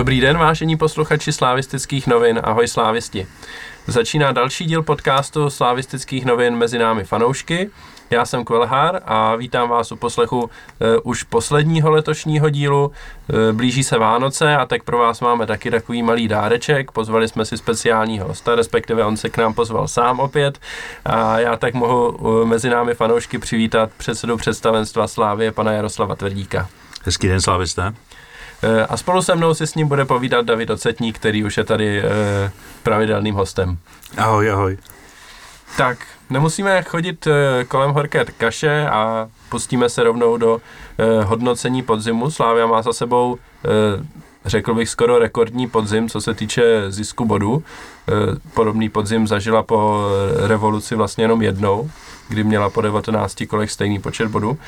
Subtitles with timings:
[0.00, 2.40] Dobrý den, vážení posluchači slávistických novin.
[2.42, 3.26] Ahoj slávisti.
[3.86, 7.70] Začíná další díl podcastu slávistických novin mezi námi fanoušky.
[8.10, 10.48] Já jsem Kvelhár a vítám vás u poslechu uh,
[11.02, 12.86] už posledního letošního dílu.
[12.86, 16.90] Uh, blíží se Vánoce a tak pro vás máme taky takový malý dáreček.
[16.90, 20.58] Pozvali jsme si speciálního hosta, respektive on se k nám pozval sám opět.
[21.04, 26.68] A já tak mohu uh, mezi námi fanoušky přivítat předsedu představenstva Slávě, pana Jaroslava Tvrdíka.
[27.04, 27.92] Hezký den, slávisté.
[28.88, 32.02] A spolu se mnou si s ním bude povídat David Ocetník, který už je tady
[32.82, 33.78] pravidelným hostem.
[34.16, 34.78] Ahoj, ahoj.
[35.76, 35.98] Tak,
[36.30, 40.60] nemusíme chodit eh, kolem horké kaše a pustíme se rovnou do
[40.98, 42.30] eh, hodnocení podzimu.
[42.30, 44.04] Slávia má za sebou eh,
[44.44, 47.64] řekl bych skoro rekordní podzim, co se týče zisku bodů.
[48.54, 50.08] Podobný podzim zažila po
[50.46, 51.90] revoluci vlastně jenom jednou,
[52.28, 54.58] kdy měla po 19 kolech stejný počet bodů.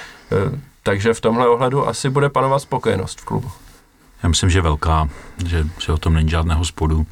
[0.83, 3.51] Takže v tomhle ohledu asi bude panovat spokojenost v klubu.
[4.23, 5.09] Já myslím, že velká,
[5.47, 7.07] že, že o tom není žádného spodu.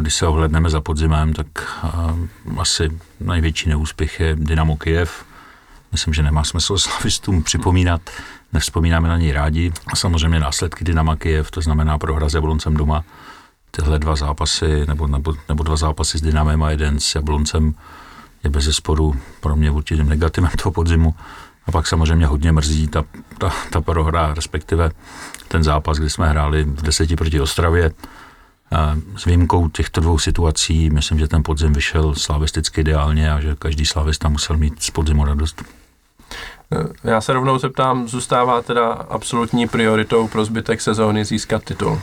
[0.00, 1.46] Když se ohledneme za podzimem, tak
[2.58, 5.24] asi největší neúspěch je Dynamo Kiev.
[5.92, 8.00] Myslím, že nemá smysl slavistům připomínat,
[8.52, 9.72] nevzpomínáme na něj rádi.
[9.86, 13.04] A samozřejmě následky Dynama Kiev, to znamená prohra s Jabloncem doma.
[13.70, 17.74] Tyhle dva zápasy, nebo, nebo, nebo dva zápasy s Dynamem a jeden s Jabloncem
[18.44, 21.14] je bez zesporu pro mě určitým negativem toho podzimu.
[21.66, 23.04] A pak samozřejmě hodně mrzí ta,
[23.38, 24.90] ta, ta prohra, respektive
[25.50, 27.90] ten zápas, kdy jsme hráli v deseti proti Ostravě,
[29.16, 33.86] s výjimkou těchto dvou situací, myslím, že ten podzim vyšel slavisticky ideálně a že každý
[33.86, 35.62] slavista musel mít z podzimu radost.
[37.04, 42.00] Já se rovnou zeptám, zůstává teda absolutní prioritou pro zbytek sezóny získat titul?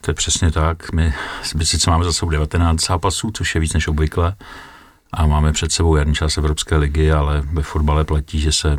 [0.00, 0.92] To je přesně tak.
[0.92, 1.14] My
[1.62, 4.34] sice máme za sebou 19 zápasů, což je víc než obvykle,
[5.12, 8.76] a máme před sebou jarní čas Evropské ligy, ale ve fotbale platí, že se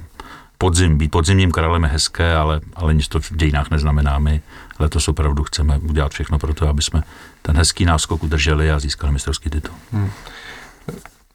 [0.61, 4.19] podzim, být podzimním králem je hezké, ale, ale nic to v dějinách neznamená.
[4.19, 4.41] My
[4.79, 7.03] letos opravdu chceme udělat všechno pro to, aby jsme
[7.41, 9.75] ten hezký náskok udrželi a získali mistrovský titul.
[9.91, 10.11] Hmm.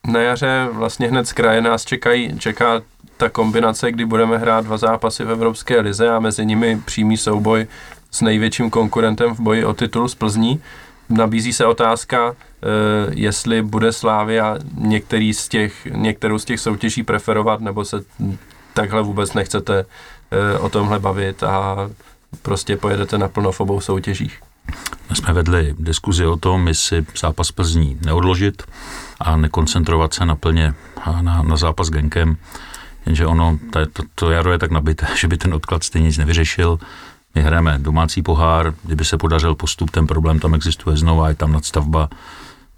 [0.07, 2.83] Na jaře vlastně hned z kraje nás čekají, čeká
[3.17, 7.67] ta kombinace, kdy budeme hrát dva zápasy v Evropské lize a mezi nimi přímý souboj
[8.11, 10.63] s největším konkurentem v boji o titul z Plzní.
[11.09, 12.67] Nabízí se otázka, eh,
[13.11, 18.05] jestli bude Slávia některý z těch, některou z těch soutěží preferovat, nebo se
[18.77, 19.85] takhle vůbec nechcete
[20.31, 21.77] eh, o tomhle bavit a
[22.43, 24.41] prostě pojedete naplno v obou soutěžích.
[25.11, 28.63] My jsme vedli diskuzi o tom, jestli zápas Plzní neodložit
[29.21, 30.75] a nekoncentrovat se naplně
[31.21, 32.37] na, na zápas Genkem,
[33.07, 36.19] jenže ono, to, to, to jaro je tak nabité, že by ten odklad stejně nic
[36.19, 36.79] nevyřešil.
[37.35, 41.53] My hrajeme domácí pohár, kdyby se podařil postup, ten problém tam existuje znova, je tam
[41.53, 42.09] nadstavba,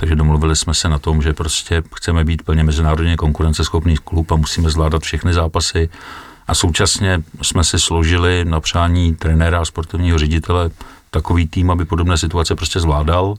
[0.00, 4.36] takže domluvili jsme se na tom, že prostě chceme být plně mezinárodně konkurenceschopný klub a
[4.36, 5.88] musíme zvládat všechny zápasy.
[6.46, 10.70] A současně jsme si složili na přání trenéra a sportovního ředitele
[11.10, 13.34] takový tým, aby podobné situace prostě zvládal.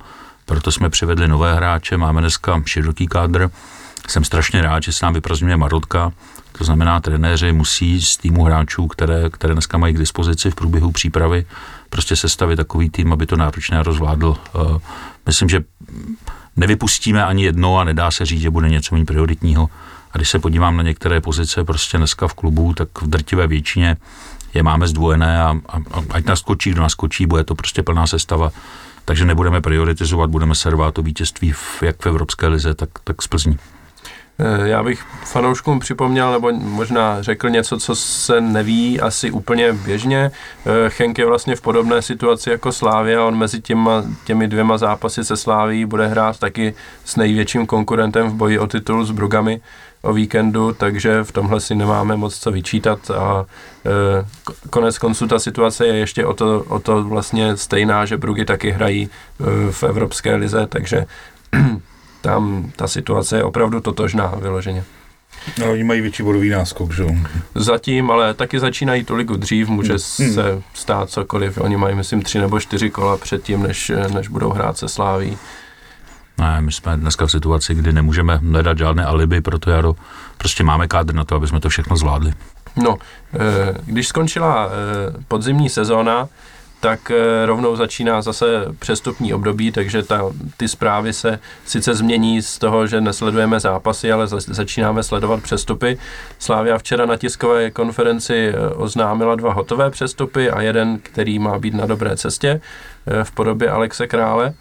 [0.45, 3.49] Proto jsme přivedli nové hráče, máme dneska široký kádr.
[4.07, 6.11] Jsem strašně rád, že se nám vyprazňuje Marotka,
[6.57, 10.91] to znamená, trenéři musí z týmu hráčů, které, které dneska mají k dispozici v průběhu
[10.91, 11.45] přípravy,
[11.89, 14.37] prostě sestavit takový tým, aby to náročně rozvládl.
[14.55, 14.79] Eh,
[15.25, 15.63] myslím, že
[16.55, 19.69] nevypustíme ani jedno a nedá se říct, že bude něco méně prioritního.
[20.11, 23.97] A když se podívám na některé pozice prostě dneska v klubu, tak v drtivé většině
[24.53, 28.51] je máme zdvojené a, a, a ať naskočí, kdo naskočí, bude to prostě plná sestava.
[29.05, 33.27] Takže nebudeme prioritizovat, budeme servát to vítězství v, jak v Evropské lize, tak, tak z
[33.27, 33.57] Plzní.
[34.39, 40.31] Eh, já bych fanouškům připomněl, nebo možná řekl něco, co se neví asi úplně běžně.
[40.65, 45.37] Eh, je vlastně v podobné situaci jako Slávia, on mezi těma, těmi dvěma zápasy se
[45.37, 46.73] Sláví bude hrát taky
[47.05, 49.61] s největším konkurentem v boji o titul s Brugami
[50.01, 53.45] o víkendu, takže v tomhle si nemáme moc co vyčítat a
[53.85, 58.45] e, konec konců ta situace je ještě o to, o to vlastně stejná, že Brugy
[58.45, 61.05] taky hrají e, v Evropské lize, takže
[62.21, 64.83] tam ta situace je opravdu totožná vyloženě.
[65.57, 67.09] No, oni mají větší bodový náskok, že jo?
[67.55, 70.33] Zatím, ale taky začínají tu ligu dřív, může hmm.
[70.33, 71.57] se stát cokoliv.
[71.57, 75.37] Oni mají, myslím, tři nebo čtyři kola předtím, než, než budou hrát se Sláví.
[76.37, 79.95] Ne, my jsme dneska v situaci, kdy nemůžeme hledat žádné alibi, proto jaro
[80.37, 82.33] prostě máme kádr na to, aby jsme to všechno zvládli.
[82.75, 82.97] No,
[83.33, 83.39] eh,
[83.85, 86.27] když skončila eh, podzimní sezóna,
[86.79, 88.45] tak eh, rovnou začíná zase
[88.79, 90.21] přestupní období, takže ta,
[90.57, 95.97] ty zprávy se sice změní z toho, že nesledujeme zápasy, ale za, začínáme sledovat přestupy.
[96.39, 101.73] Slávia včera na tiskové konferenci eh, oznámila dva hotové přestupy a jeden, který má být
[101.73, 102.61] na dobré cestě
[103.07, 104.53] eh, v podobě Alexe Krále.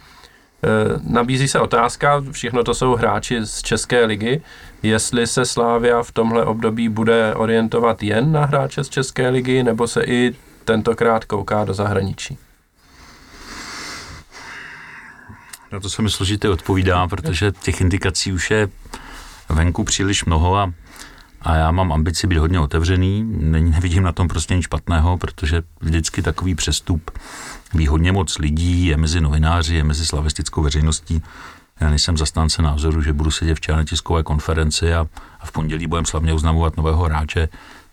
[1.08, 4.42] Nabízí se otázka, všechno to jsou hráči z České ligy,
[4.82, 9.88] jestli se Slávia v tomhle období bude orientovat jen na hráče z České ligy, nebo
[9.88, 10.34] se i
[10.68, 12.38] tentokrát kouká do zahraničí.
[15.72, 18.68] Na to se mi složitě odpovídá, protože těch indikací už je
[19.48, 20.72] venku příliš mnoho a,
[21.42, 23.24] a já mám ambici být hodně otevřený.
[23.24, 27.10] Není, nevidím na tom prostě nic špatného, protože vždycky takový přestup
[27.74, 31.22] ví hodně moc lidí, je mezi novináři, je mezi slavistickou veřejností.
[31.80, 35.06] Já nejsem zastánce názoru, že budu sedět včera na tiskové konferenci a,
[35.40, 37.48] a v pondělí budeme slavně oznamovat nového hráče.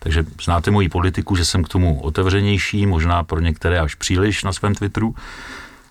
[0.06, 4.54] Takže znáte moji politiku, že jsem k tomu otevřenější, možná pro některé až příliš na
[4.54, 5.16] svém Twitteru,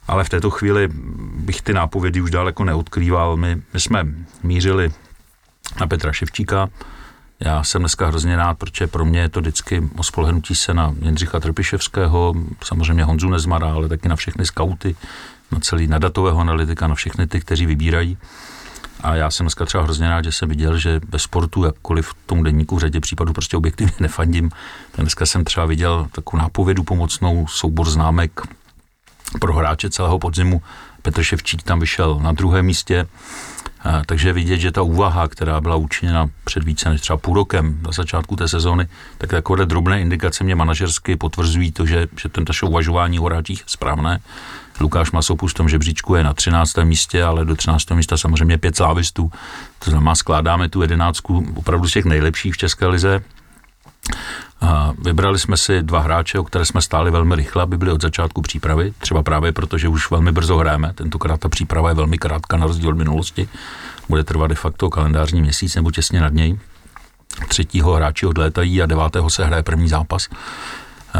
[0.06, 0.88] ale v této chvíli
[1.36, 3.36] bych ty nápovědy už daleko neodkrýval.
[3.36, 4.06] My, my jsme
[4.42, 4.92] mířili
[5.80, 6.68] na Petra Ševčíka,
[7.40, 10.94] já jsem dneska hrozně rád, protože pro mě je to vždycky o spolehnutí se na
[11.02, 12.34] Jindřicha Trpiševského,
[12.64, 14.96] samozřejmě Honzu Nezmara, ale taky na všechny skauty,
[15.52, 18.18] na celý, na datového analytika, na všechny ty, kteří vybírají.
[19.04, 22.14] A já jsem dneska třeba hrozně rád, že jsem viděl, že ve sportu, jakkoliv v
[22.26, 24.50] tom denníku v řadě případů prostě objektivně nefandím,
[24.98, 28.40] dneska jsem třeba viděl takovou nápovědu pomocnou, soubor známek
[29.40, 30.62] pro hráče celého podzimu.
[31.02, 33.06] Petr Ševčík tam vyšel na druhém místě,
[34.06, 37.92] takže vidět, že ta úvaha, která byla učiněna před více než třeba půl rokem na
[37.92, 42.66] začátku té sezóny, tak takové drobné indikace mě manažersky potvrzují to, že, že ten taše
[42.66, 44.20] uvažování o hráčích je správné.
[44.80, 46.76] Lukáš Masopus v tom žebříčku je na 13.
[46.84, 47.90] místě, ale do 13.
[47.90, 49.32] místa samozřejmě pět slávistů.
[49.78, 53.22] To znamená, skládáme tu jedenáctku opravdu z těch nejlepších v České lize.
[54.60, 58.02] A vybrali jsme si dva hráče, o které jsme stáli velmi rychle, aby byli od
[58.02, 58.92] začátku přípravy.
[58.98, 60.92] Třeba právě proto, že už velmi brzo hrajeme.
[60.94, 63.48] Tentokrát ta příprava je velmi krátká na rozdíl od minulosti.
[64.08, 66.58] Bude trvat de facto kalendářní měsíc nebo těsně nad něj.
[67.48, 70.28] Třetího hráči odlétají a devátého se hraje první zápas.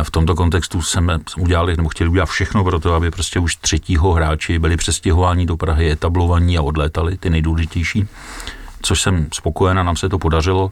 [0.03, 4.13] V tomto kontextu jsme udělali, nebo chtěli udělat všechno pro to, aby prostě už třetího
[4.13, 8.09] hráči byli přestěhováni do Prahy, etablovaní a odlétali, ty nejdůležitější.
[8.83, 10.71] Což jsem spokojen a nám se to podařilo.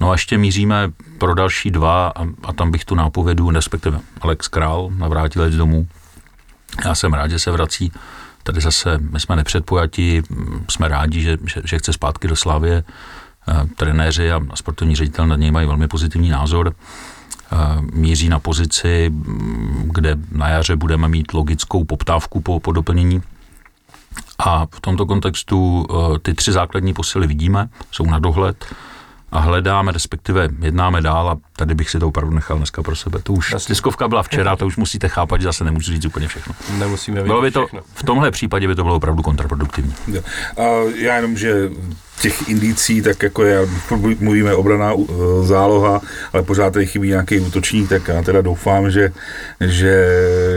[0.00, 4.48] No a ještě míříme pro další dva a, a tam bych tu nápovědu, respektive Alex
[4.48, 5.86] Král, navrátilec domů.
[6.84, 7.92] Já jsem rád, že se vrací.
[8.42, 10.22] Tady zase my jsme nepředpojati,
[10.68, 12.74] jsme rádi, že, že, že chce zpátky do Slavě.
[12.74, 12.84] E,
[13.76, 16.74] trenéři a sportovní ředitel nad něj mají velmi pozitivní názor.
[17.92, 19.12] Míří na pozici,
[19.84, 23.22] kde na jaře budeme mít logickou poptávku po, po doplnění.
[24.38, 28.66] A v tomto kontextu e, ty tři základní posily vidíme, jsou na dohled
[29.32, 33.18] a hledáme, respektive jednáme dál a tady bych si to opravdu nechal dneska pro sebe.
[33.22, 33.72] To už Jasně.
[33.72, 36.54] tiskovka byla včera, to už musíte chápat, že zase nemůžu říct úplně všechno.
[36.78, 39.94] Nemusíme bylo by to, V tomhle případě by to bylo opravdu kontraproduktivní.
[40.94, 41.70] Já jenom, že
[42.20, 43.58] těch indicí, tak jako je,
[44.20, 46.00] mluvíme obraná uh, záloha,
[46.32, 49.12] ale pořád tady chybí nějaký útočník, tak já teda doufám, že,
[49.60, 50.08] že,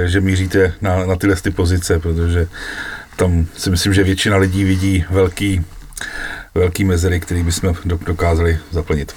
[0.05, 2.47] že míříte na, na tyhle ty pozice, protože
[3.15, 5.65] tam si myslím, že většina lidí vidí velký
[6.55, 9.15] velký mezery, který bychom dokázali zaplnit.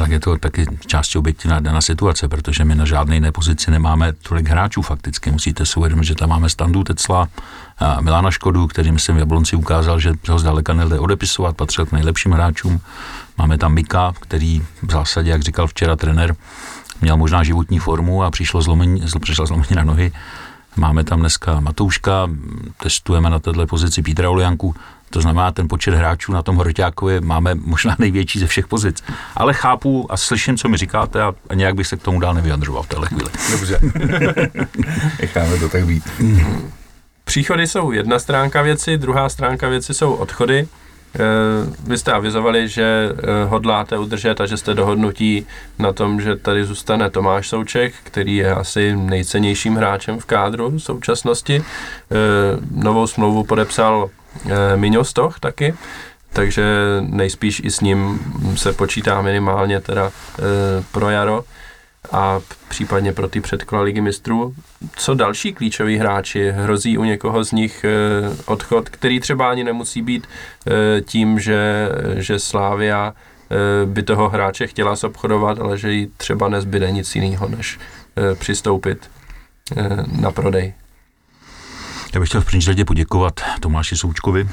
[0.00, 4.12] Ale je to taky částí objektivná daná situace, protože my na žádné jiné pozici nemáme
[4.12, 5.30] tolik hráčů fakticky.
[5.30, 7.28] Musíte si uvědomit, že tam máme Standu Tecla,
[7.78, 11.92] a Milana Škodu, který myslím v Jablonci ukázal, že ho zdaleka nejde odepisovat, patřil k
[11.92, 12.80] nejlepším hráčům.
[13.38, 16.36] Máme tam Mika, který v zásadě, jak říkal včera trenér,
[17.00, 20.12] měl možná životní formu a přišlo zlomení, přišla zlomení na nohy.
[20.76, 22.28] Máme tam dneska Matouška,
[22.82, 24.74] testujeme na této pozici Petra Olianku,
[25.10, 29.02] to znamená, ten počet hráčů na tom Hroťákově máme možná největší ze všech pozic.
[29.36, 32.82] Ale chápu a slyším, co mi říkáte a, nějak bych se k tomu dál nevyjadřoval
[32.82, 33.28] v téhle chvíli.
[33.50, 33.80] Dobře.
[35.20, 36.04] Necháme to tak být.
[37.24, 40.68] Příchody jsou jedna stránka věci, druhá stránka věci jsou odchody.
[41.14, 41.18] Eh,
[41.86, 45.46] vy jste avizovali, že eh, hodláte udržet a že jste dohodnutí
[45.78, 50.78] na tom, že tady zůstane Tomáš Souček, který je asi nejcennějším hráčem v kádru v
[50.78, 51.62] současnosti.
[51.62, 52.14] Eh,
[52.70, 54.10] novou smlouvu podepsal
[54.76, 55.74] Miňostoch taky,
[56.32, 56.64] takže
[57.00, 58.20] nejspíš i s ním
[58.56, 60.12] se počítá minimálně teda
[60.92, 61.44] pro jaro
[62.12, 64.54] a případně pro ty předkola ligy mistrů.
[64.96, 66.50] Co další klíčoví hráči?
[66.50, 67.90] Hrozí u někoho z nich e,
[68.46, 70.26] odchod, který třeba ani nemusí být
[71.04, 73.14] tím, že, že Slávia
[73.84, 77.78] by toho hráče chtěla obchodovat, ale že jí třeba nezbyde nic jiného, než
[78.34, 79.10] přistoupit
[80.20, 80.74] na prodej.
[82.14, 84.48] Já bych chtěl v první řadě poděkovat Tomáši Součkovi,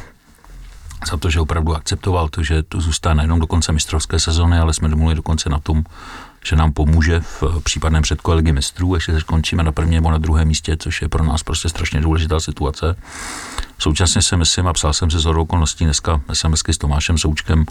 [1.11, 4.73] za to, že opravdu akceptoval to, že tu zůstane nejenom do konce mistrovské sezóny, ale
[4.73, 5.83] jsme domluvili dokonce na tom,
[6.45, 10.17] že nám pomůže v případném předkole ligy mistrů, ještě se skončíme na prvním nebo na
[10.17, 12.95] druhém místě, což je pro nás prostě strašně důležitá situace.
[13.79, 17.65] Současně si myslím, a psal jsem se z okolností dneska SMSky s Tomášem Součkem,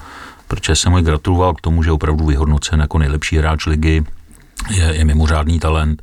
[0.48, 4.04] protože jsem mu gratuloval k tomu, že opravdu vyhodnocen jako nejlepší hráč ligy,
[4.70, 6.02] je, je mimořádný talent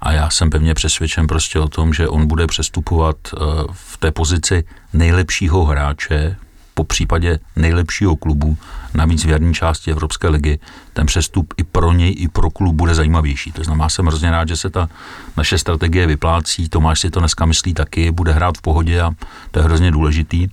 [0.00, 3.36] a já jsem pevně přesvědčen prostě o tom, že on bude přestupovat eh,
[3.72, 6.36] v té pozici nejlepšího hráče
[6.80, 8.56] po případě nejlepšího klubu,
[8.94, 10.58] navíc v jarní části Evropské ligy,
[10.92, 13.52] ten přestup i pro něj, i pro klub bude zajímavější.
[13.52, 14.88] To znamená, jsem hrozně rád, že se ta
[15.36, 16.68] naše strategie vyplácí.
[16.68, 19.10] Tomáš si to dneska myslí taky, bude hrát v pohodě a
[19.50, 20.48] to je hrozně důležitý.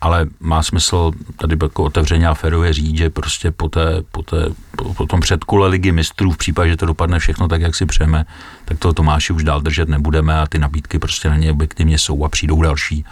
[0.00, 4.44] Ale má smysl tady jako otevřeně a férově říct, že prostě po, té, po, té,
[4.76, 7.86] po, po tom předkole ligy mistrů, v případě, že to dopadne všechno tak, jak si
[7.86, 8.24] přejeme,
[8.64, 12.24] tak toho Tomáši už dál držet nebudeme a ty nabídky prostě na ně objektivně jsou
[12.24, 13.04] a přijdou další.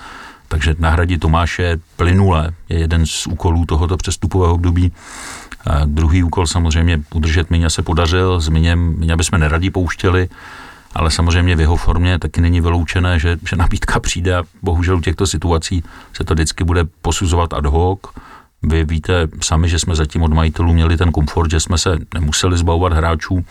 [0.49, 4.93] Takže nahradit Tomáše plynule je jeden z úkolů tohoto přestupového období.
[5.67, 10.29] A druhý úkol samozřejmě udržet Miňa se podařil, s Miněm, Miňa bychom neradi pouštěli,
[10.95, 15.01] ale samozřejmě v jeho formě taky není vyloučené, že, že nabídka přijde a bohužel u
[15.01, 18.01] těchto situací se to vždycky bude posuzovat ad hoc.
[18.63, 22.57] Vy víte sami, že jsme zatím od majitelů měli ten komfort, že jsme se nemuseli
[22.57, 23.45] zbavovat hráčů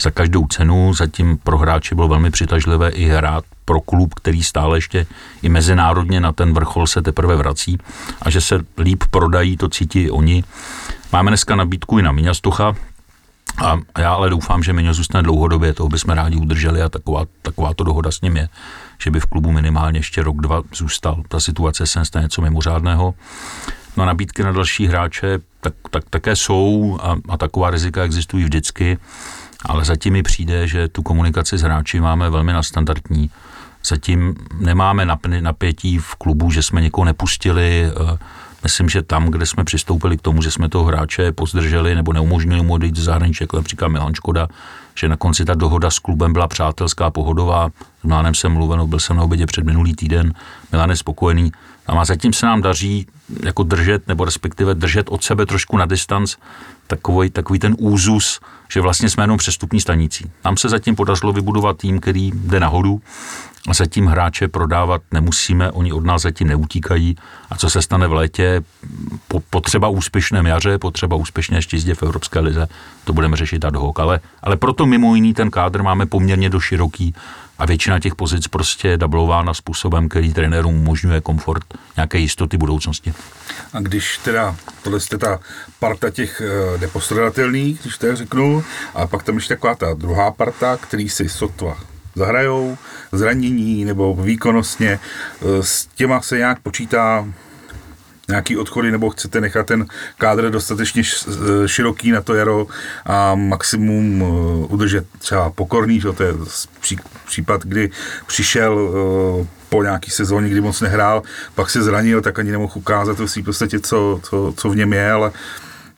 [0.00, 0.94] za každou cenu.
[0.94, 5.06] Zatím pro hráče bylo velmi přitažlivé i hrát pro klub, který stále ještě
[5.42, 7.78] i mezinárodně na ten vrchol se teprve vrací
[8.22, 10.44] a že se líp prodají, to cítí oni.
[11.12, 12.74] Máme dneska nabídku i na Miňa Stucha,
[13.64, 17.74] a já ale doufám, že Miňo zůstane dlouhodobě, toho bychom rádi udrželi a taková, taková
[17.74, 18.48] to dohoda s ním je,
[18.98, 21.22] že by v klubu minimálně ještě rok, dva zůstal.
[21.28, 23.14] Ta situace se stane něco mimořádného.
[23.96, 28.98] No nabídky na další hráče tak, tak také jsou a, a taková rizika existují vždycky,
[29.64, 33.30] ale zatím mi přijde, že tu komunikaci s hráči máme velmi nastandardní.
[33.84, 35.06] Zatím nemáme
[35.40, 38.18] napětí v klubu, že jsme někoho nepustili, eh,
[38.66, 42.62] Myslím, že tam, kde jsme přistoupili k tomu, že jsme toho hráče pozdrželi nebo neumožnili
[42.62, 44.48] mu odejít z zahraničí, jako například Milan Škoda,
[44.94, 47.70] že na konci ta dohoda s klubem byla přátelská, pohodová.
[48.00, 50.32] S Milanem jsem mluvil, byl jsem na obědě před minulý týden,
[50.72, 51.52] Milan je spokojený.
[51.86, 53.06] A zatím se nám daří
[53.44, 56.36] jako držet, nebo respektive držet od sebe trošku na distanc
[56.86, 60.30] takový, takový ten úzus, že vlastně jsme jenom přestupní stanicí.
[60.44, 63.00] Nám se zatím podařilo vybudovat tým, který jde nahoru
[63.68, 67.16] a zatím hráče prodávat nemusíme, oni od nás zatím neutíkají.
[67.50, 68.62] A co se stane v létě,
[69.28, 72.68] po, potřeba úspěšném jaře, potřeba úspěšné štězdě v Evropské lize,
[73.04, 73.98] to budeme řešit ad hoc.
[73.98, 77.14] Ale, ale proto mimo jiný ten kádr máme poměrně do široký
[77.58, 81.64] a většina těch pozic prostě je dublována způsobem, který trenérům umožňuje komfort
[81.96, 83.14] nějaké jistoty budoucnosti.
[83.72, 85.40] A když teda, tohle jste ta
[85.78, 86.42] parta těch
[86.74, 91.28] uh, nepostradatelných, když to řeknu, a pak tam ještě taková ta druhá parta, který si
[91.28, 91.78] sotva
[92.14, 92.78] zahrajou,
[93.12, 94.98] zranění nebo výkonnostně,
[95.40, 97.26] uh, s těma se nějak počítá
[98.28, 99.86] nějaký odchody, nebo chcete nechat ten
[100.18, 101.02] kádr dostatečně
[101.66, 102.66] široký na to jaro
[103.06, 106.32] a maximum uh, udržet třeba pokorný, že to je
[107.26, 107.90] případ, kdy
[108.26, 111.22] přišel uh, po nějaký sezóně, kdy moc nehrál,
[111.54, 115.10] pak se zranil, tak ani nemohl ukázat v podstatě, co, co, co v něm je,
[115.10, 115.32] ale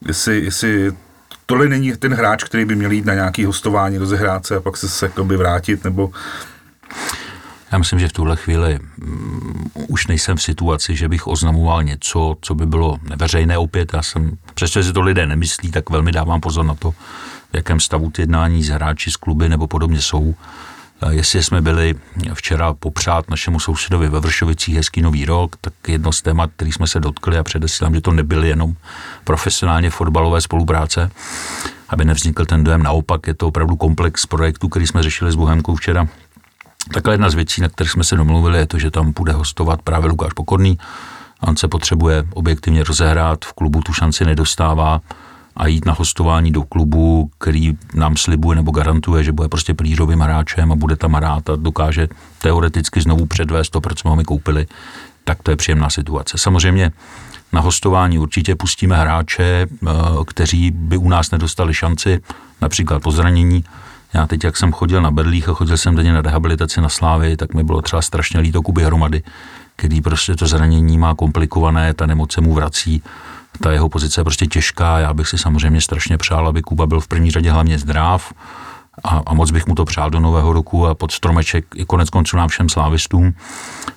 [0.07, 0.93] jestli, jestli
[1.47, 4.77] tohle není ten hráč, který by měl jít na nějaký hostování, rozehrát se a pak
[4.77, 6.11] se, se vrátit, nebo
[7.73, 12.37] já myslím, že v tuhle chvíli um, už nejsem v situaci, že bych oznamoval něco,
[12.41, 13.95] co by bylo neveřejné opět.
[13.95, 16.91] Já jsem, přestože si to lidé nemyslí, tak velmi dávám pozor na to,
[17.53, 20.35] v jakém stavu ty jednání s hráči, z kluby nebo podobně jsou.
[21.11, 21.95] Jestli jsme byli
[22.35, 26.87] včera popřát našemu sousedovi ve Vršovicích hezký nový rok, tak jedno z témat, který jsme
[26.87, 28.75] se dotkli a předesílám, že to nebyly jenom
[29.25, 31.11] profesionálně fotbalové spolupráce,
[31.89, 32.83] aby nevznikl ten dojem.
[32.83, 36.09] Naopak je to opravdu komplex projektů, který jsme řešili s Bohemkou včera.
[36.92, 39.83] Takhle jedna z věcí, na kterých jsme se domluvili, je to, že tam bude hostovat
[39.83, 40.78] právě Lukáš Pokorný.
[41.40, 45.00] On se potřebuje objektivně rozehrát, v klubu tu šanci nedostává
[45.57, 50.21] a jít na hostování do klubu, který nám slibuje nebo garantuje, že bude prostě plířovým
[50.21, 52.09] hráčem a bude tam hrát a dokáže
[52.42, 54.66] teoreticky znovu předvést to, proč jsme ho my koupili,
[55.25, 56.38] tak to je příjemná situace.
[56.38, 56.92] Samozřejmě
[57.52, 59.88] na hostování určitě pustíme hráče, eh,
[60.26, 62.21] kteří by u nás nedostali šanci,
[62.61, 63.64] například po zranění.
[64.15, 67.37] Já teď, jak jsem chodil na Berlích a chodil jsem denně na rehabilitaci na Slávy,
[67.37, 69.23] tak mi bylo třeba strašně líto Kuby hromady,
[69.77, 73.03] který prostě to zranění má komplikované, ta nemoc se mu vrací
[73.61, 74.99] ta jeho pozice je prostě těžká.
[74.99, 78.33] Já bych si samozřejmě strašně přál, aby Kuba byl v první řadě hlavně zdrav
[79.05, 82.11] a, a moc bych mu to přál do nového roku a pod stromeček i konec
[82.11, 83.35] konců nám všem slávistům.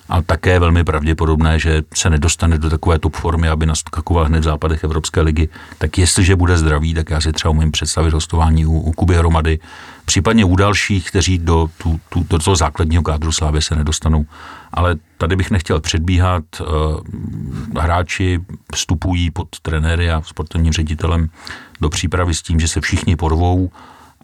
[0.08, 4.44] A také velmi pravděpodobné, že se nedostane do takové top formy, aby naskakoval hned v
[4.44, 5.48] západech Evropské ligy.
[5.78, 9.58] Tak jestliže bude zdravý, tak já si třeba umím představit hostování u, u Kuby Hromady,
[10.04, 14.26] případně u dalších, kteří do, tu, tu, do toho základního kádru Slávy se nedostanou.
[14.72, 16.44] Ale tady bych nechtěl předbíhat.
[16.60, 18.40] Eh, hráči
[18.74, 21.28] vstupují pod trenéry a sportovním ředitelem
[21.80, 23.70] do přípravy s tím, že se všichni porvou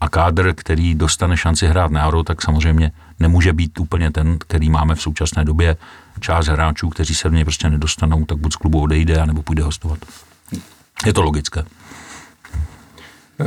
[0.01, 4.71] a kádr, který dostane šanci hrát na Euro, tak samozřejmě nemůže být úplně ten, který
[4.71, 5.77] máme v současné době.
[6.21, 9.63] Část hráčů, kteří se v něj prostě nedostanou, tak buď z klubu odejde, nebo půjde
[9.63, 9.99] hostovat.
[11.07, 11.65] Je to logické.
[13.41, 13.45] Eh,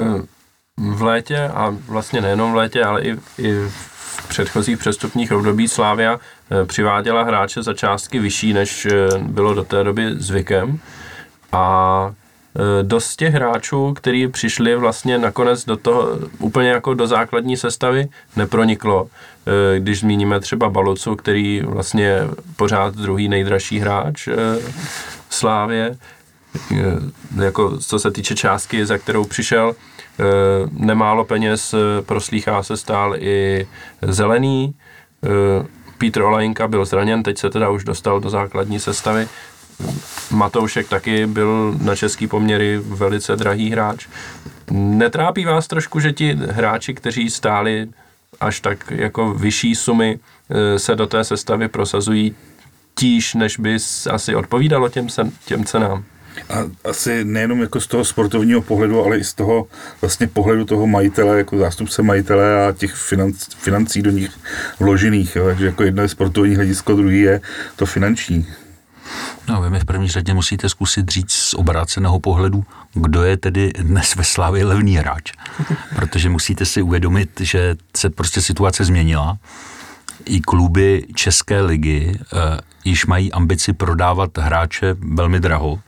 [0.90, 6.20] v létě a vlastně nejenom v létě, ale i, i v předchozích přestupních období Slávia
[6.52, 10.80] eh, přiváděla hráče za částky vyšší, než eh, bylo do té doby zvykem.
[11.52, 12.12] A
[12.56, 18.08] Eh, dost těch hráčů, kteří přišli vlastně nakonec do toho úplně jako do základní sestavy,
[18.36, 19.08] neproniklo.
[19.78, 22.18] Když zmíníme třeba Balucu, který vlastně
[22.56, 24.30] pořád druhý nejdražší hráč
[25.30, 25.98] Slávě,
[27.44, 29.76] jako co se týče částky, za kterou přišel,
[30.72, 31.76] nemálo peněz,
[32.06, 33.68] proslýchá se stál i
[34.02, 34.76] zelený,
[35.98, 39.28] Petr Olajinka byl zraněn, teď se teda už dostal do základní sestavy,
[40.32, 44.08] Matoušek taky byl na český poměry velice drahý hráč.
[44.72, 47.88] Netrápí vás trošku, že ti hráči, kteří stáli
[48.40, 52.36] až tak jako vyšší sumy, eh, se do té sestavy prosazují
[52.96, 53.78] tíž, než by
[54.10, 56.04] asi odpovídalo těm, sen, těm cenám?
[56.50, 59.68] A asi nejenom jako z toho sportovního pohledu, ale i z toho
[60.02, 64.32] vlastně pohledu toho majitele, jako zástupce majitele a těch financ, financí do nich
[64.80, 65.36] vložených.
[65.36, 65.46] Jo.
[65.46, 67.42] Takže jako jedno je sportovní hledisko, druhý je
[67.76, 68.48] to finanční.
[69.48, 73.72] No, vy mi v první řadě musíte zkusit říct z obráceného pohledu, kdo je tedy
[73.80, 75.32] dnes ve Slávě levný hráč.
[75.96, 79.38] Protože musíte si uvědomit, že se prostě situace změnila.
[80.26, 82.40] I kluby České ligy uh,
[82.86, 85.80] již mají ambici prodávat hráče velmi draho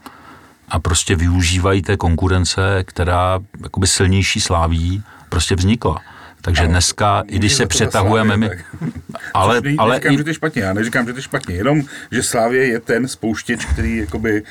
[0.68, 6.00] a prostě využívají té konkurence, která jakoby silnější sláví prostě vznikla.
[6.40, 8.50] Takže dneska, i když se přetahujeme my...
[9.34, 10.16] Ale, ne, ale neříkám, i...
[10.16, 13.08] že to je špatně, já neříkám, že to je špatně, jenom, že Slávě je ten
[13.08, 14.42] spouštěč, který jakoby...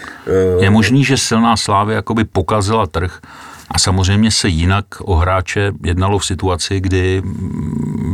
[0.55, 0.63] Uh...
[0.63, 3.19] Je možný, že silná Slávě jakoby pokazila trh
[3.71, 7.21] a samozřejmě se jinak o hráče jednalo v situaci, kdy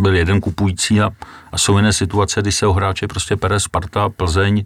[0.02, 1.10] byl jeden kupující a,
[1.52, 4.64] a jsou jiné situace, kdy se o hráče prostě pere Sparta, Plzeň,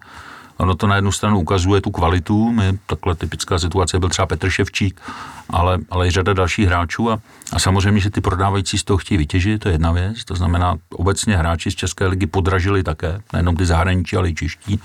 [0.63, 4.49] Ono to na jednu stranu ukazuje tu kvalitu, my, takhle typická situace byl třeba Petr
[4.49, 5.01] Ševčík,
[5.49, 7.19] ale, ale i řada dalších hráčů a,
[7.53, 10.75] a samozřejmě, že ty prodávající z toho chtějí vytěžit, to je jedna věc, to znamená
[10.93, 14.79] obecně hráči z České ligy podražili také, nejenom ty zahraničí, ale i čeští.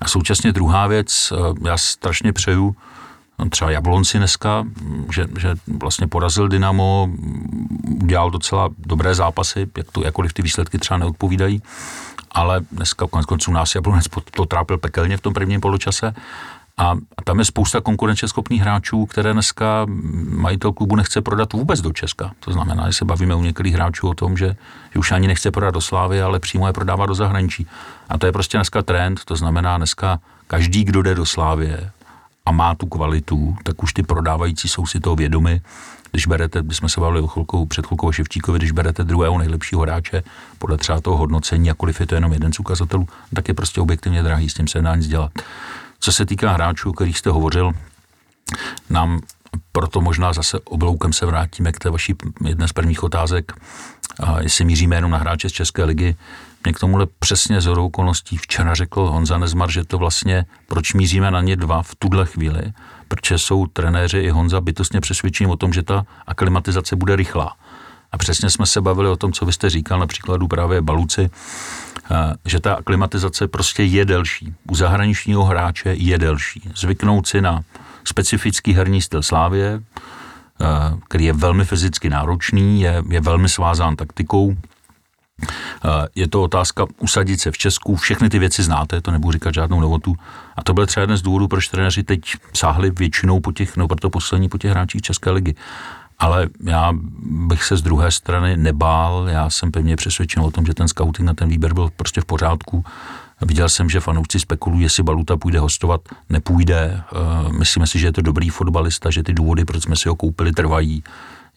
[0.00, 2.76] A současně druhá věc, eh, já strašně přeju,
[3.50, 4.64] třeba Jablonci dneska,
[5.12, 7.08] že, že vlastně porazil Dynamo,
[8.02, 11.62] udělal docela dobré zápasy, jak to, jakkoliv ty výsledky třeba neodpovídají,
[12.30, 16.14] ale dneska konec konců nás Jablonec to trápil pekelně v tom prvním poločase.
[16.76, 19.86] A, a tam je spousta konkurenčně schopných hráčů, které dneska
[20.28, 22.32] majitel klubu nechce prodat vůbec do Česka.
[22.40, 24.56] To znamená, že se bavíme u některých hráčů o tom, že,
[24.92, 27.66] že už ani nechce prodat do Slávy, ale přímo je prodává do zahraničí.
[28.08, 31.90] A to je prostě dneska trend, to znamená dneska každý, kdo jde do Slávě
[32.46, 35.60] a má tu kvalitu, tak už ty prodávající jsou si toho vědomi
[36.12, 39.38] když berete, když jsme se bavili o chvilku, před chvilkou o Ševčíkovi, když berete druhého
[39.38, 40.22] nejlepšího hráče
[40.58, 44.22] podle třeba toho hodnocení, jakkoliv je to jenom jeden z ukazatelů, tak je prostě objektivně
[44.22, 45.32] drahý, s tím se nedá nic dělat.
[46.00, 47.72] Co se týká hráčů, o kterých jste hovořil,
[48.90, 49.20] nám
[49.72, 53.52] proto možná zase obloukem se vrátíme k té vaší jedné z prvních otázek,
[54.20, 56.16] a jestli míříme jenom na hráče z České ligy,
[56.64, 61.30] mě k tomuhle přesně z okolností včera řekl Honza Nezmar, že to vlastně, proč míříme
[61.30, 62.72] na ně dva v tuhle chvíli,
[63.08, 67.56] protože jsou trenéři i Honza bytostně přesvědčení o tom, že ta aklimatizace bude rychlá.
[68.12, 71.30] A přesně jsme se bavili o tom, co vy jste říkal na příkladu právě Baluci,
[72.10, 74.54] eh, že ta aklimatizace prostě je delší.
[74.70, 76.70] U zahraničního hráče je delší.
[76.76, 77.64] Zvyknout si na
[78.04, 79.82] specifický herní styl Slávě,
[80.60, 80.64] eh,
[81.08, 84.56] který je velmi fyzicky náročný, je, je velmi svázán taktikou,
[86.14, 89.80] je to otázka usadit se v Česku, všechny ty věci znáte, to nebudu říkat žádnou
[89.80, 90.14] novotu.
[90.56, 92.20] A to byl třeba jeden z důvodů, proč trenéři teď
[92.54, 95.54] sáhli většinou po těch, no proto poslední po těch hráčích České ligy.
[96.18, 96.92] Ale já
[97.22, 101.26] bych se z druhé strany nebál, já jsem pevně přesvědčen o tom, že ten scouting
[101.26, 102.84] na ten výběr byl prostě v pořádku.
[103.40, 107.02] Viděl jsem, že fanoušci spekulují, jestli Baluta půjde hostovat, nepůjde.
[107.12, 110.14] Eh, myslíme si, že je to dobrý fotbalista, že ty důvody, proč jsme si ho
[110.14, 111.04] koupili, trvají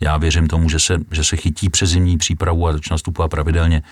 [0.01, 3.83] já věřím tomu, že se, že se chytí přes zimní přípravu a začne nastupovat pravidelně.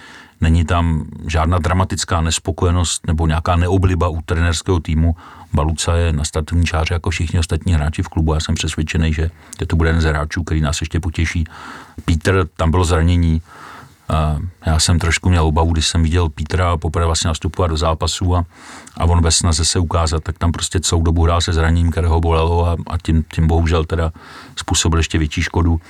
[0.41, 5.15] Není tam žádná dramatická nespokojenost nebo nějaká neobliba u trenerského týmu.
[5.53, 8.33] Baluca je na startovní čáře jako všichni ostatní hráči v klubu.
[8.33, 9.29] Já jsem přesvědčený, že
[9.67, 11.43] to bude jeden z hráčů, který nás ještě potěší.
[12.05, 13.41] Peter, tam bylo zranění,
[14.65, 18.45] já jsem trošku měl obavu, když jsem viděl Petra poprvé vlastně nastupovat do zápasu a,
[18.97, 22.07] a on bez snaze se ukázat, tak tam prostě celou dobu hrál se zraněním, které
[22.07, 24.11] ho bolelo a, a tím, tím bohužel teda
[24.55, 25.81] způsobil ještě větší škodu.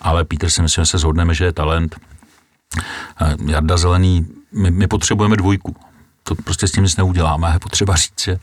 [0.00, 1.96] Ale Peter si myslím, že se shodneme, že je talent.
[3.46, 5.76] Jarda Zelený, my, my potřebujeme dvojku.
[6.22, 7.50] To prostě s tím nic neuděláme.
[7.52, 8.38] Je potřeba říct, že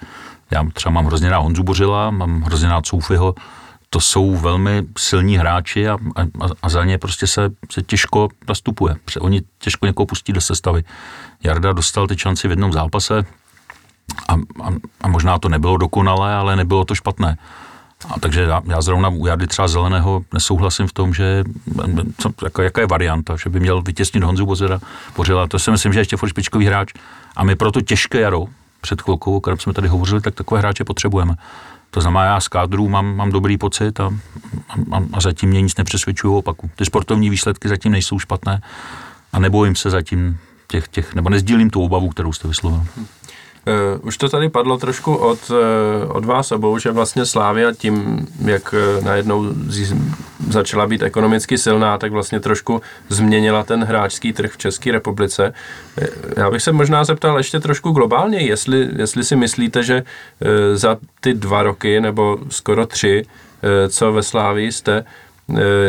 [0.51, 3.35] já třeba mám hrozně na Honzu Bořila, mám hrozně na Coufyho,
[3.93, 6.21] to jsou velmi silní hráči a, a,
[6.61, 8.95] a za ně prostě se, se těžko nastupuje.
[9.19, 10.83] Oni těžko někoho pustí do sestavy.
[11.43, 13.25] Jarda dostal ty šanci v jednom zápase
[14.29, 14.69] a, a,
[15.01, 17.37] a možná to nebylo dokonalé, ale nebylo to špatné.
[18.09, 21.43] A takže já, já zrovna u Jardy třeba zeleného nesouhlasím v tom, že
[22.17, 24.79] co, jako, jaká je varianta, že by měl vytěsnit Honzu Bozera,
[25.15, 25.47] Bořila.
[25.47, 26.93] To si myslím, že ještě špičkový hráč.
[27.35, 28.45] A my pro to těžké jaro,
[28.81, 31.35] před chvilkou, o jsme tady hovořili, tak takové hráče potřebujeme.
[31.93, 34.13] To znamená, já z kádru mám, mám dobrý pocit a,
[34.91, 36.69] a, a zatím mě nic nepřesvědčuju opaku.
[36.75, 38.61] Ty sportovní výsledky zatím nejsou špatné
[39.33, 42.85] a nebojím se zatím těch, těch nebo nezdílím tu obavu, kterou jste vyslovil.
[43.67, 45.57] Uh, už to tady padlo trošku od, uh,
[46.15, 49.53] od vás obou, že vlastně Slávia tím, jak uh, najednou
[50.49, 55.53] začala být ekonomicky silná, tak vlastně trošku změnila ten hráčský trh v České republice.
[56.37, 60.03] Já bych se možná zeptal ještě trošku globálně, jestli, jestli si myslíte, že
[60.73, 63.25] za ty dva roky nebo skoro tři,
[63.89, 65.05] co ve Slávii jste,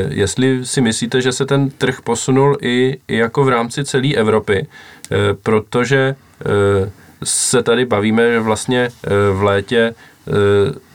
[0.08, 4.66] jestli si myslíte, že se ten trh posunul i, i jako v rámci celé Evropy,
[5.42, 6.14] protože
[7.24, 9.94] se tady bavíme, že vlastně eh, v létě
[10.28, 10.32] eh,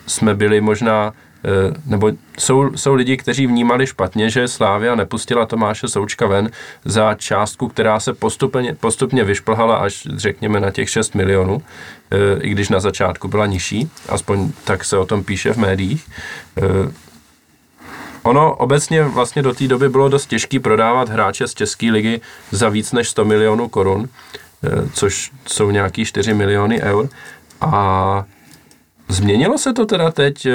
[0.08, 1.14] jsme byli možná
[1.44, 1.50] eh,
[1.86, 6.50] nebo jsou, jsou lidi, kteří vnímali špatně, že Slávia nepustila Tomáše Součka ven
[6.86, 11.62] za částku, která se postupně, postupně vyšplhala až řekněme na těch 6 milionů,
[12.42, 16.10] i když na začátku byla nižší, aspoň tak se o tom píše v médiích.
[18.24, 22.70] Ono obecně vlastně do té doby bylo dost těžké prodávat hráče z České ligy za
[22.70, 24.10] víc než 100 milionů korun.
[24.64, 27.10] Eh, což jsou nějaký 4 miliony eur.
[27.62, 28.26] A
[29.08, 30.54] změnilo se to teda teď eh,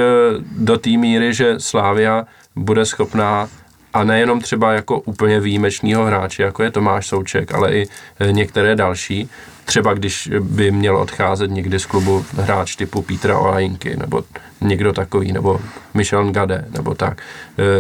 [0.59, 2.25] do té míry, že Slávia
[2.57, 3.49] bude schopná
[3.93, 7.87] a nejenom třeba jako úplně výjimečného hráče, jako je Tomáš Souček, ale i
[8.21, 9.29] eh, některé další.
[9.65, 14.25] Třeba když by měl odcházet někdy z klubu hráč typu Petra Olajinky, nebo
[14.61, 15.61] někdo takový, nebo
[15.95, 17.23] Michel Ngade, nebo tak.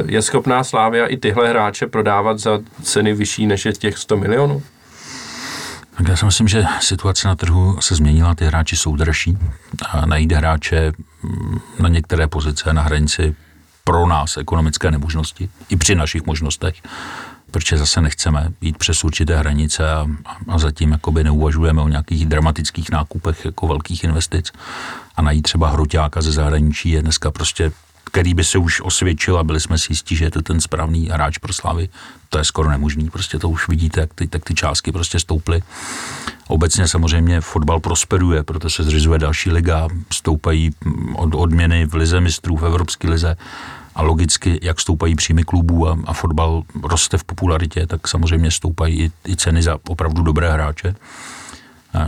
[0.07, 4.63] Je schopná Slávia i tyhle hráče prodávat za ceny vyšší než je těch 100 milionů?
[5.96, 9.38] Tak já si myslím, že situace na trhu se změnila, ty hráči jsou dražší
[9.88, 13.35] a najít hráče mm, na některé pozice na hranici
[13.85, 16.74] pro nás ekonomické nemožnosti, i při našich možnostech,
[17.50, 20.07] protože zase nechceme jít přes určité hranice a,
[20.48, 24.52] a zatím jakoby neuvažujeme o nějakých dramatických nákupech jako velkých investic.
[25.16, 27.72] A najít třeba hroťáka ze zahraničí je dneska prostě
[28.14, 31.09] který by se už osvědčil a byli jsme si jistí, že je to ten správný
[31.09, 31.88] hráč pro Slavy.
[32.29, 35.62] To je skoro nemožný, prostě to už vidíte, jak ty, tak ty částky prostě stouply.
[36.46, 40.70] Obecně samozřejmě fotbal prosperuje, protože se zřizuje další liga, stoupají
[41.16, 43.37] od odměny v lize mistrů, v Evropské lize
[43.94, 49.00] a logicky, jak stoupají příjmy klubů a, a fotbal roste v popularitě, tak samozřejmě stoupají
[49.00, 50.94] i, i ceny za opravdu dobré hráče.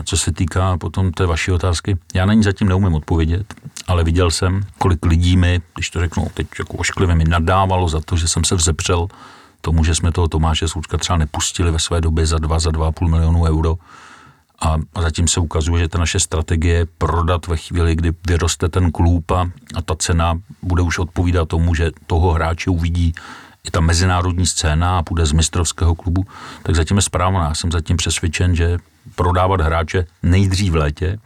[0.04, 3.54] Co se týká potom té vaší otázky, já na ní zatím neumím odpovědět,
[3.86, 8.00] ale viděl jsem, kolik lidí mi, když to řeknu teď jako ošklivě, mi nadávalo za
[8.00, 9.08] to, že jsem se vzepřel
[9.60, 13.08] tomu, že jsme toho Tomáše Součka třeba nepustili ve své době za 2, za 2,5
[13.08, 13.76] milionů euro.
[14.60, 18.92] A, a zatím se ukazuje, že ta naše strategie prodat ve chvíli, kdy vyroste ten
[18.92, 23.14] klub a, a ta cena bude už odpovídat tomu, že toho hráče uvidí
[23.64, 26.24] i ta mezinárodní scéna a půjde z mistrovského klubu,
[26.62, 27.44] tak zatím je správná.
[27.44, 28.78] Já jsem zatím přesvědčen, že
[29.14, 31.18] prodávat hráče nejdřív v létě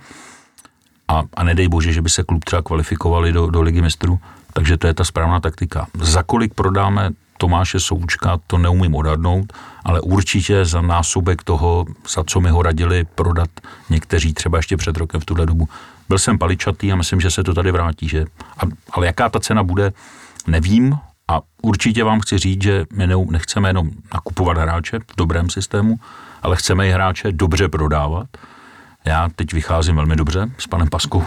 [1.09, 4.21] a, a nedej bože, že by se klub třeba kvalifikovali do, do ligy mistrů,
[4.53, 5.87] takže to je ta správná taktika.
[5.95, 9.53] Za kolik prodáme Tomáše Součka, to neumím odhadnout,
[9.85, 13.51] ale určitě za násobek toho, za co mi ho radili prodat
[13.91, 15.69] někteří třeba ještě před rokem v tuhle dobu.
[16.09, 18.09] Byl jsem paličatý a myslím, že se to tady vrátí.
[18.09, 18.25] Že?
[18.59, 18.63] A,
[18.93, 19.93] ale jaká ta cena bude,
[20.47, 25.97] nevím, a určitě vám chci říct, že my nechceme jenom nakupovat hráče v dobrém systému,
[26.43, 28.27] ale chceme i hráče dobře prodávat.
[29.05, 31.25] Já teď vycházím velmi dobře s panem Paskou.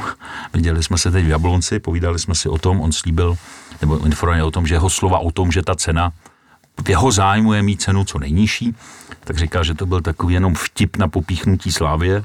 [0.54, 3.36] Viděli jsme se teď v Jablonci, povídali jsme si o tom, on slíbil,
[3.82, 6.12] nebo informovaně o tom, že jeho slova o tom, že ta cena
[6.86, 8.76] v jeho zájmu je mít cenu co nejnižší,
[9.24, 12.24] tak říkal, že to byl takový jenom vtip na popíchnutí slávě.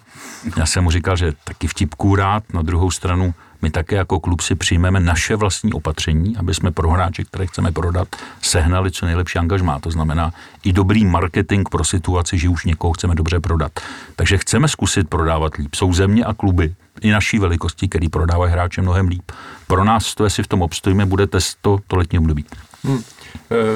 [0.56, 4.40] Já jsem mu říkal, že taky vtipků rád, na druhou stranu my také jako klub
[4.40, 8.08] si přijmeme naše vlastní opatření, aby jsme pro hráče, které chceme prodat,
[8.42, 9.78] sehnali co nejlepší angažmá.
[9.78, 10.32] To znamená
[10.64, 13.72] i dobrý marketing pro situaci, že už někoho chceme dobře prodat.
[14.16, 15.74] Takže chceme zkusit prodávat líp.
[15.74, 19.32] Jsou země a kluby i naší velikosti, který prodávají hráče mnohem líp.
[19.66, 22.44] Pro nás to, jestli v tom obstojíme, bude test to, to letní období.
[22.84, 23.02] Hmm.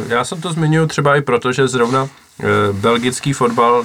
[0.09, 2.09] Já jsem to zmiňuji třeba i proto, že zrovna
[2.41, 3.85] e, belgický fotbal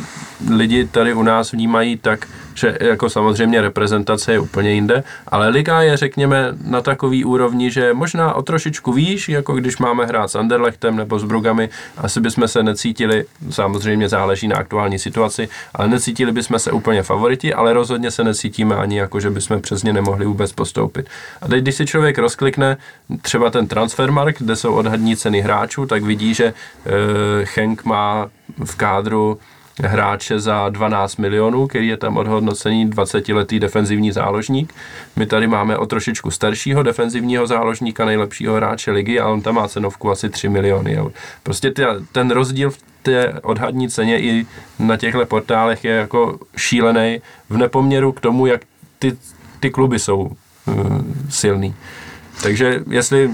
[0.50, 2.28] lidi tady u nás vnímají tak,
[2.58, 7.94] že jako samozřejmě reprezentace je úplně jinde, ale liga je řekněme na takový úrovni, že
[7.94, 12.48] možná o trošičku výš, jako když máme hrát s Anderlechtem nebo s Brugami, asi bychom
[12.48, 18.12] se necítili, samozřejmě záleží na aktuální situaci, ale necítili bychom se úplně favoriti, ale rozhodně
[18.12, 21.10] se necítíme ani jako, že bychom přes ně nemohli vůbec postoupit.
[21.42, 22.78] A teď, když si člověk rozklikne
[23.22, 26.94] třeba ten transfermark, kde jsou odhadní ceny hráčů, tak vidí, že uh,
[27.56, 28.30] Henk má
[28.66, 29.40] v kádru
[29.84, 34.74] hráče za 12 milionů, který je tam odhodnocený 20-letý defenzivní záložník.
[35.16, 39.68] My tady máme o trošičku staršího defenzivního záložníka, nejlepšího hráče ligy a on tam má
[39.68, 40.98] cenovku asi 3 miliony.
[41.44, 44.46] Prostě ty, ten rozdíl v té odhadní ceně i
[44.80, 48.62] na těchto portálech je jako šílený v nepoměru k tomu, jak
[49.00, 49.18] ty,
[49.60, 51.76] ty kluby jsou uh, silný.
[52.44, 53.32] Takže jestli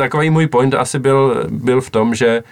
[0.00, 2.42] takový můj point asi byl, byl v tom, že e,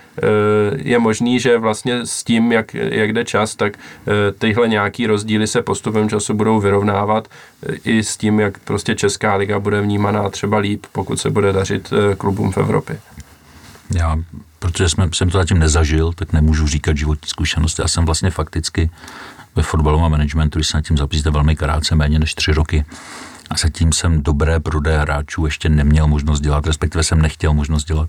[0.76, 5.46] je možný, že vlastně s tím, jak, jak jde čas, tak e, tyhle nějaký rozdíly
[5.46, 10.30] se postupem času budou vyrovnávat e, i s tím, jak prostě Česká liga bude vnímaná
[10.30, 13.00] třeba líp, pokud se bude dařit klubům v Evropě.
[13.94, 14.18] Já,
[14.58, 17.82] protože jsme, jsem to zatím nezažil, tak nemůžu říkat životní zkušenosti.
[17.82, 18.90] Já jsem vlastně fakticky
[19.56, 22.84] ve fotbalovém managementu, když se nad tím zapíšte velmi krátce, méně než tři roky,
[23.50, 28.08] a zatím jsem dobré prodeje hráčů ještě neměl možnost dělat, respektive jsem nechtěl možnost dělat.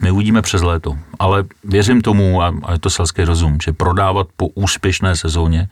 [0.00, 4.46] My uvidíme přes léto, ale věřím tomu, a, je to selský rozum, že prodávat po
[4.48, 5.68] úspěšné sezóně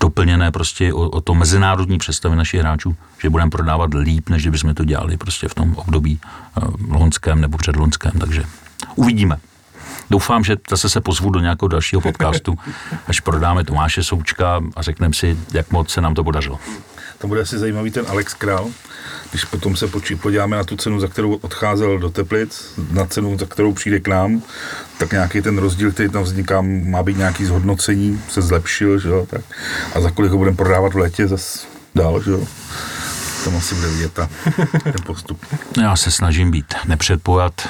[0.00, 4.74] doplněné prostě o, o to mezinárodní představy našich hráčů, že budeme prodávat líp, než kdybychom
[4.74, 6.20] to dělali prostě v tom období
[6.56, 8.44] uh, loňském nebo předloňském, takže
[8.94, 9.38] uvidíme.
[10.10, 12.58] Doufám, že zase se pozvu do nějakého dalšího podcastu,
[13.06, 16.58] až prodáme Tomáše Součka a řekneme si, jak moc se nám to podařilo.
[17.18, 18.70] Tam bude asi zajímavý ten Alex Král,
[19.30, 19.86] když potom se
[20.20, 24.08] podíváme na tu cenu, za kterou odcházel do Teplic, na cenu, za kterou přijde k
[24.08, 24.42] nám,
[24.98, 29.26] tak nějaký ten rozdíl, který tam vzniká, má být nějaký zhodnocení, se zlepšil, že jo,
[29.30, 29.40] tak.
[29.94, 32.46] A za kolik ho budeme prodávat v létě zase dál, že jo.
[33.44, 34.28] Tam asi bude vidět ta,
[34.82, 35.46] ten postup.
[35.82, 37.68] Já se snažím být nepředpojat.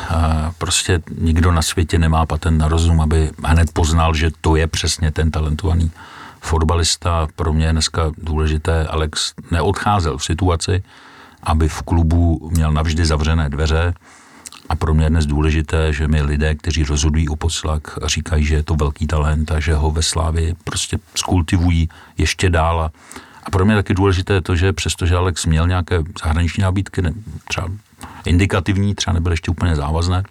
[0.58, 5.10] Prostě nikdo na světě nemá patent na rozum, aby hned poznal, že to je přesně
[5.10, 5.90] ten talentovaný
[6.40, 10.82] fotbalista, pro mě je dneska důležité, Alex neodcházel v situaci,
[11.42, 13.94] aby v klubu měl navždy zavřené dveře
[14.68, 18.54] a pro mě je dnes důležité, že mi lidé, kteří rozhodují o poslak, říkají, že
[18.54, 22.90] je to velký talent a že ho ve Slávě prostě skultivují ještě dál.
[23.44, 27.12] A pro mě je taky důležité to, že přestože Alex měl nějaké zahraniční nabídky, ne,
[27.48, 27.68] třeba
[28.24, 30.22] indikativní, třeba nebyly ještě úplně závazné,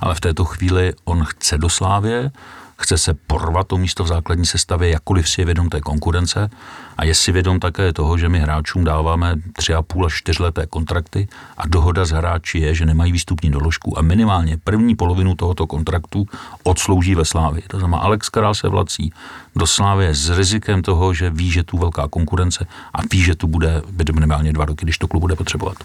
[0.00, 2.30] ale v této chvíli on chce do Slávě,
[2.76, 6.50] chce se porvat to místo v základní sestavě, jakkoliv si je vědom té konkurence
[6.96, 11.28] a je si vědom také toho, že my hráčům dáváme 3,5 až 4 leté kontrakty
[11.58, 16.26] a dohoda s hráči je, že nemají výstupní doložku a minimálně první polovinu tohoto kontraktu
[16.62, 17.62] odslouží ve Slávě.
[17.66, 19.12] To znamená, Alex Karál se vlací
[19.56, 23.46] do Slávy s rizikem toho, že ví, že tu velká konkurence a ví, že tu
[23.46, 23.82] bude
[24.14, 25.76] minimálně dva roky, když to klub bude potřebovat.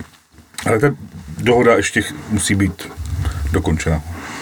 [0.66, 0.88] Ale ta
[1.38, 2.88] dohoda ještě musí být
[3.52, 4.02] dokončena,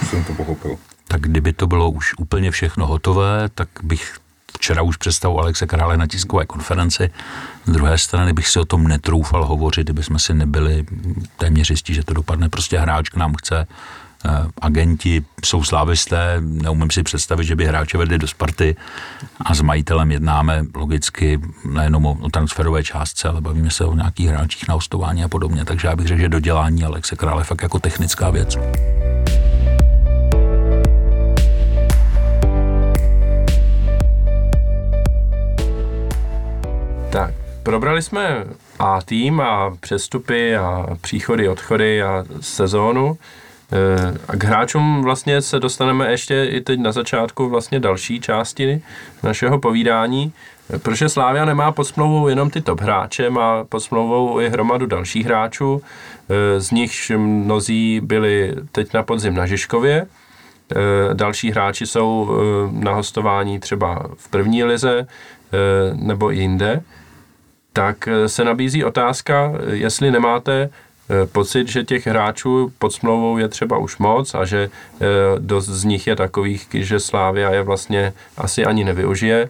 [0.10, 4.18] jsem to pochopil tak kdyby to bylo už úplně všechno hotové, tak bych
[4.58, 7.10] včera už představu Alexe Krále na tiskové konferenci.
[7.66, 10.86] Z druhé strany bych si o tom netroufal hovořit, kdyby jsme si nebyli
[11.38, 12.50] téměř jistí, že to dopadne.
[12.50, 13.68] Prostě hráč k nám chce,
[14.26, 14.30] eh,
[14.62, 18.76] agenti jsou slávisté, neumím si představit, že by hráče vedli do Sparty
[19.46, 24.68] a s majitelem jednáme logicky nejenom o transferové částce, ale bavíme se o nějakých hráčích
[24.68, 25.66] na hostování a podobně.
[25.66, 28.58] Takže já bych řekl, že dodělání Alexe Krále fakt jako technická věc.
[37.18, 38.46] Tak, probrali jsme
[38.80, 43.18] A tým a přestupy a příchody, odchody a sezónu.
[43.72, 48.82] E, a k hráčům vlastně se dostaneme ještě i teď na začátku vlastně další části
[49.24, 50.34] našeho povídání,
[50.78, 55.26] protože Slávia nemá pod smlouvou jenom ty top hráče, má pod smlouvou i hromadu dalších
[55.26, 55.82] hráčů,
[56.30, 60.08] e, z nich mnozí byli teď na podzim na Žižkově, e,
[61.14, 62.30] další hráči jsou
[62.72, 65.08] na hostování třeba v první lize
[65.94, 66.84] nebo jinde
[67.78, 70.70] tak eh, se nabízí otázka, eh, jestli nemáte
[71.10, 74.70] eh, pocit, že těch hráčů pod smlouvou je třeba už moc a že
[75.40, 79.50] dost z nich je takových, že Slávia je vlastně asi ani nevyužije.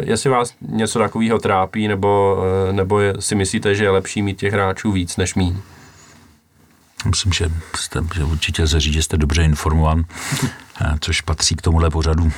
[0.00, 2.38] Jestli vás něco takového trápí, nebo,
[2.72, 5.56] nebo si myslíte, že je lepší mít těch hráčů víc než míň?
[7.06, 10.04] Myslím, že, jste, že určitě se říct, že jste dobře informovan,
[11.00, 12.32] což patří k tomuhle pořadu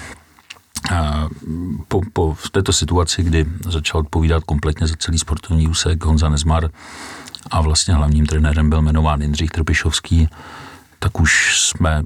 [1.88, 6.70] po, po v této situaci, kdy začal odpovídat kompletně za celý sportovní úsek Honza Nezmar
[7.51, 10.29] a vlastně hlavním trenérem byl jmenován Jindřich Trpišovský,
[10.99, 12.03] tak už jsme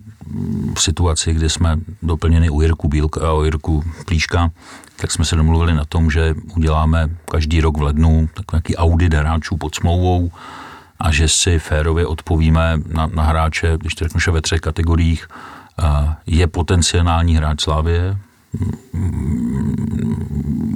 [0.74, 4.50] v situaci, kdy jsme doplněni u Jirku Bílka a u Jirku Plíška,
[4.96, 9.56] tak jsme se domluvili na tom, že uděláme každý rok v lednu takový audit hráčů
[9.56, 10.30] pod smlouvou
[11.00, 15.28] a že si férově odpovíme na, na hráče, když to řeknu, ve třech kategoriích,
[16.26, 18.16] je potenciální hráč Slávě,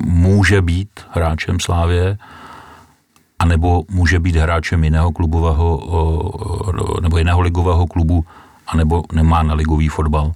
[0.07, 2.19] může být hráčem Slávě,
[3.39, 5.83] anebo může být hráčem jiného klubového
[7.03, 8.25] nebo jiného ligového klubu,
[8.67, 10.33] anebo nemá na ligový fotbal.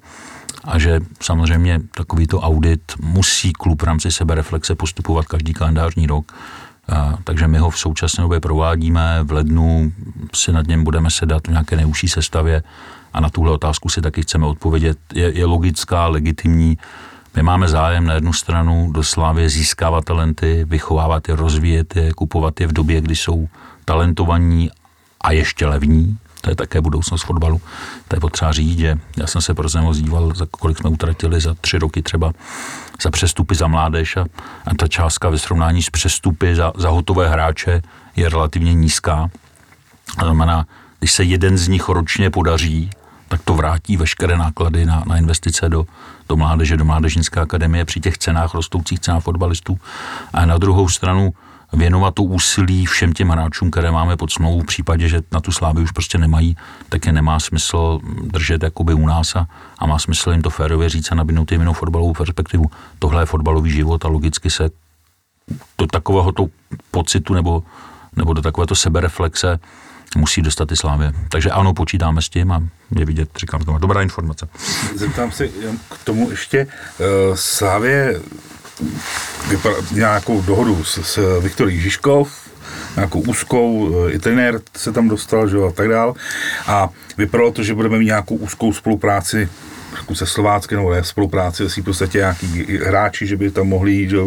[0.65, 6.33] a že samozřejmě takovýto audit musí klub v rámci sebereflexe postupovat každý kalendářní rok.
[6.89, 9.93] A, takže my ho v současné době provádíme, v lednu
[10.35, 12.63] si nad něm budeme sedat v nějaké neužší sestavě
[13.13, 14.99] a na tuhle otázku si taky chceme odpovědět.
[15.15, 16.79] Je, je logická, legitimní,
[17.39, 22.61] my máme zájem na jednu stranu do Slávy získávat talenty, vychovávat je, rozvíjet je, kupovat
[22.61, 23.49] je v době, kdy jsou
[23.85, 24.71] talentovaní
[25.21, 26.19] a ještě levní.
[26.41, 27.61] To je také budoucnost fotbalu.
[28.09, 31.41] To je potřeba říct, že já jsem se pro Znemo díval, za kolik jsme utratili
[31.41, 32.33] za tři roky třeba
[33.03, 34.27] za přestupy za mládež a,
[34.67, 37.83] a ta částka ve srovnání s přestupy za, za hotové hráče
[38.17, 39.31] je relativně nízká.
[40.19, 40.67] To znamená,
[40.99, 42.91] když se jeden z nich ročně podaří,
[43.29, 45.87] tak to vrátí veškeré náklady na, na investice do,
[46.29, 49.79] do mládeže, do mládežnické akademie při těch cenách, rostoucích cenách fotbalistů.
[50.33, 51.35] A na druhou stranu
[51.73, 55.53] věnovat to úsilí všem těm hráčům, které máme pod smlouvou v případě, že na tu
[55.53, 56.57] slávy už prostě nemají,
[56.89, 59.47] tak je nemá smysl držet jakoby u nás a,
[59.79, 62.71] a má smysl jim to férově říct a nabídnout jim jinou fotbalovou perspektivu.
[62.99, 64.71] Tohle je fotbalový život a logicky se
[65.79, 66.47] do takového to
[66.91, 67.63] pocitu nebo,
[68.17, 69.59] nebo do takovéto sebereflexe
[70.19, 71.13] musí dostat i Slávě.
[71.29, 72.63] Takže ano, počítáme s tím a
[72.99, 74.49] je vidět, říkám, to má dobrá informace.
[74.95, 78.21] Zeptám se k tomu ještě, uh, Slávě
[79.93, 82.49] nějakou dohodu s, s Viktorí Žižkov,
[82.97, 86.15] nějakou úzkou, eh, i trenér se tam dostal, že a tak dál.
[86.67, 89.49] A vypadalo to, že budeme mít nějakou úzkou spolupráci
[90.09, 94.11] jako se Slováckem nebo ne, spolupráci, v podstatě nějaký hráči, že by tam mohli jít,
[94.11, 94.19] že?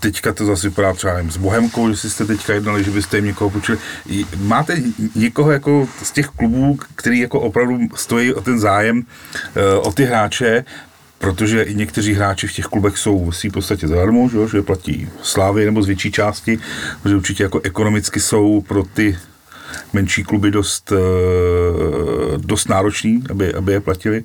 [0.00, 3.24] Teďka to zase vypadá třeba nevím, s Bohemkou, že jste teďka jednali, že byste jim
[3.24, 3.78] někoho počuli.
[4.36, 4.76] Máte
[5.14, 9.02] někoho jako z těch klubů, který jako opravdu stojí o ten zájem,
[9.56, 10.64] eh, o ty hráče,
[11.18, 15.64] protože i někteří hráči v těch klubech jsou v podstatě zadarmo, že, že platí slávy
[15.64, 16.58] nebo z větší části,
[17.02, 19.18] protože určitě jako ekonomicky jsou pro ty
[19.92, 24.24] menší kluby dost, eh, dost náročný, aby, aby je platili,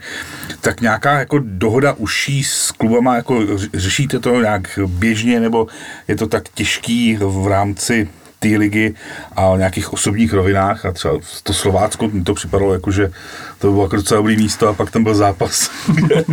[0.62, 5.68] tak nějaká jako dohoda uší s klubama, jako řešíte to nějak běžně, nebo
[6.08, 8.94] je to tak těžký v rámci té ligy
[9.36, 13.12] a o nějakých osobních rovinách a třeba to Slovácko, mi to připadalo jako, že
[13.60, 15.72] to bylo jako docela dobrý místo a pak tam byl zápas,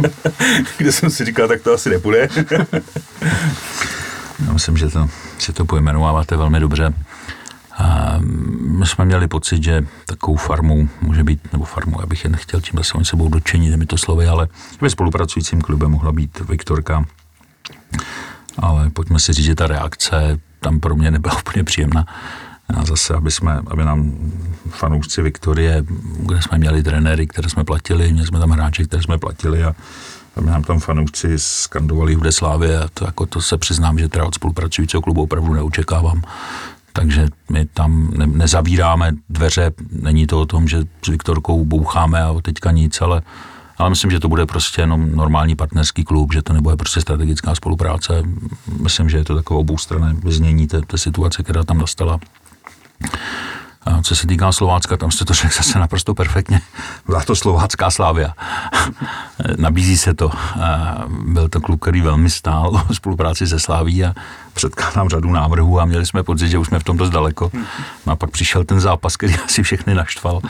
[0.78, 2.28] kde jsem si říkal, tak to asi nepůjde.
[4.46, 6.94] Já myslím, že to, že to pojmenováváte velmi dobře.
[7.78, 8.16] A
[8.58, 12.80] my jsme měli pocit, že takovou farmou může být, nebo farmu, abych je nechtěl tím
[12.94, 14.48] oni sebou dočenit těmito slovy, ale
[14.80, 17.04] ve spolupracujícím klubem mohla být Viktorka.
[18.58, 22.06] Ale pojďme si říct, že ta reakce tam pro mě nebyla úplně příjemná.
[22.74, 24.14] A zase, aby, jsme, aby nám
[24.68, 25.84] fanoušci Viktorie,
[26.18, 29.74] kde jsme měli trenéry, které jsme platili, měli jsme tam hráče, které jsme platili a
[30.36, 34.24] aby nám tam fanoušci skandovali v Slávě a to, jako to se přiznám, že teda
[34.24, 36.22] od spolupracujícího klubu opravdu neočekávám.
[36.96, 42.34] Takže my tam ne, nezavíráme dveře, není to o tom, že s Viktorkou boucháme a
[42.42, 43.22] teďka nic, ale
[43.78, 47.54] ale myslím, že to bude prostě jenom normální partnerský klub, že to nebude prostě strategická
[47.54, 48.22] spolupráce.
[48.82, 52.20] Myslím, že je to takové oboustranné vyznění té, té situace, která tam nastala.
[54.02, 56.60] Co se týká Slovácka, tam jste to řekl zase naprosto perfektně.
[57.06, 58.34] Byla to slovácká slávia.
[59.56, 60.30] Nabízí se to.
[61.26, 64.14] Byl to klub, který velmi stál o spolupráci se Sláví a
[64.52, 67.50] předkládám řadu návrhů a měli jsme pocit, že už jsme v tom dost daleko.
[68.06, 70.40] No a pak přišel ten zápas, který asi všechny naštval,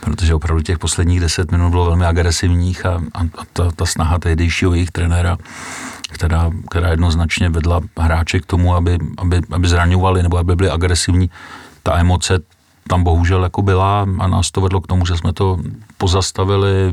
[0.00, 3.20] protože opravdu těch posledních deset minut bylo velmi agresivních a, a
[3.52, 5.38] ta, ta snaha tehdejšího jejich trenéra
[6.12, 11.30] která, která jednoznačně vedla hráče k tomu, aby, aby, aby zraňovali nebo aby byli agresivní.
[11.82, 12.38] Ta emoce
[12.88, 15.58] tam bohužel jako byla a nás to vedlo k tomu, že jsme to
[15.98, 16.92] pozastavili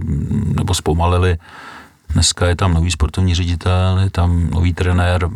[0.57, 1.37] nebo zpomalili.
[2.09, 5.29] Dneska je tam nový sportovní ředitel, je tam nový trenér.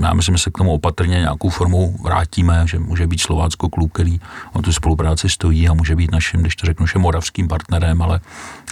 [0.00, 3.92] Já myslím, že se k tomu opatrně nějakou formou vrátíme, že může být Slovácko klub,
[3.92, 4.20] který
[4.52, 8.20] o tu spolupráci stojí a může být naším, když to řeknu, všem moravským partnerem, ale,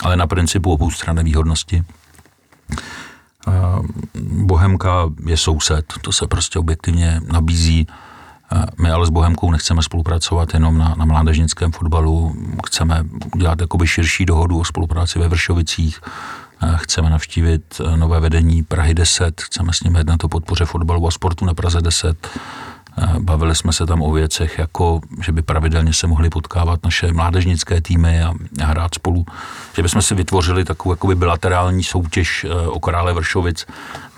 [0.03, 1.85] ale na principu obou strany výhodnosti.
[4.23, 7.87] Bohemka je soused, to se prostě objektivně nabízí.
[8.79, 12.35] My ale s Bohemkou nechceme spolupracovat jenom na, na mládežnickém fotbalu,
[12.67, 13.05] chceme
[13.35, 16.01] udělat jakoby širší dohodu o spolupráci ve Vršovicích,
[16.77, 21.45] chceme navštívit nové vedení Prahy 10, chceme s nimi jednat o podpoře fotbalu a sportu
[21.45, 22.29] na Praze 10,
[23.19, 27.81] Bavili jsme se tam o věcech, jako že by pravidelně se mohli potkávat naše mládežnické
[27.81, 29.27] týmy a, a hrát spolu.
[29.77, 33.67] Že bychom si vytvořili takovou jakoby bilaterální soutěž eh, o Krále Vršovic,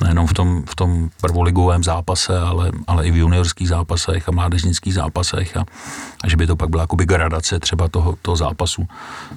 [0.01, 4.95] nejenom v tom, v tom prvoligovém zápase, ale, ale i v juniorských zápasech a mládežnických
[4.95, 5.65] zápasech a,
[6.25, 8.89] a že by to pak byla jakoby gradace třeba toho, toho zápasu.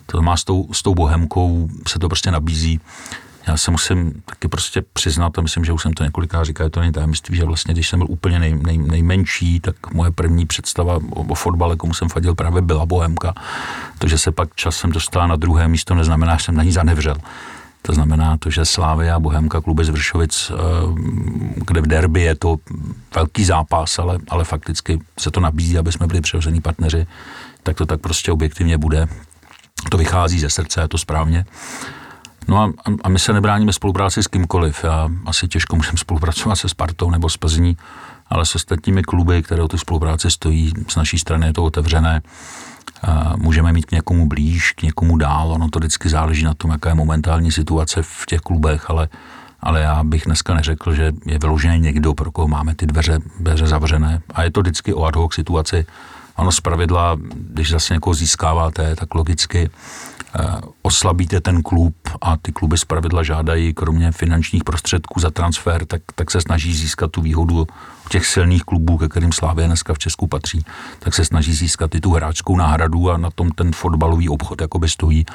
[0.05, 2.79] To má s tou, s tou bohemkou se to prostě nabízí
[3.47, 6.79] já se musím taky prostě přiznat, a myslím, že už jsem to několikrát říkal, to
[6.79, 10.95] není tajemství, že vlastně, když jsem byl úplně nej, nej, nejmenší, tak moje první představa
[10.95, 13.33] o, o fotbale, komu jsem fadil, právě byla Bohemka.
[13.97, 17.15] To, že se pak časem dostala na druhé místo, neznamená, že jsem na ní zanevřel.
[17.81, 20.51] To znamená to, že Slávy a Bohemka kluby z Vršovic,
[21.55, 22.57] kde v derby je to
[23.15, 27.07] velký zápas, ale, ale fakticky se to nabízí, aby jsme byli přirození partneři,
[27.63, 29.07] tak to tak prostě objektivně bude.
[29.89, 31.45] To vychází ze srdce, je to správně.
[32.47, 32.73] No a,
[33.03, 34.83] a my se nebráníme spolupráci s kýmkoliv.
[34.83, 37.77] Já asi těžko můžeme spolupracovat se Spartou nebo s Plzní,
[38.27, 42.21] ale s ostatními kluby, které o tu spolupráci stojí, z naší strany je to otevřené.
[43.35, 46.89] Můžeme mít k někomu blíž, k někomu dál, ono to vždycky záleží na tom, jaká
[46.89, 49.09] je momentální situace v těch klubech, ale,
[49.59, 53.67] ale já bych dneska neřekl, že je vyložený někdo, pro koho máme ty dveře, dveře
[53.67, 54.21] zavřené.
[54.33, 55.85] A je to vždycky o ad hoc situaci.
[56.35, 59.69] Ono zpravidla, když zase někoho získáváte, tak logicky
[60.39, 66.01] Eh, oslabíte ten klub a ty kluby zpravidla žádají kromě finančních prostředků za transfer, tak,
[66.15, 67.67] tak se snaží získat tu výhodu
[68.09, 70.65] těch silných klubů, ke kterým Slávě dneska v Česku patří,
[70.99, 74.89] tak se snaží získat i tu hráčskou náhradu a na tom ten fotbalový obchod jakoby
[74.89, 75.25] stojí.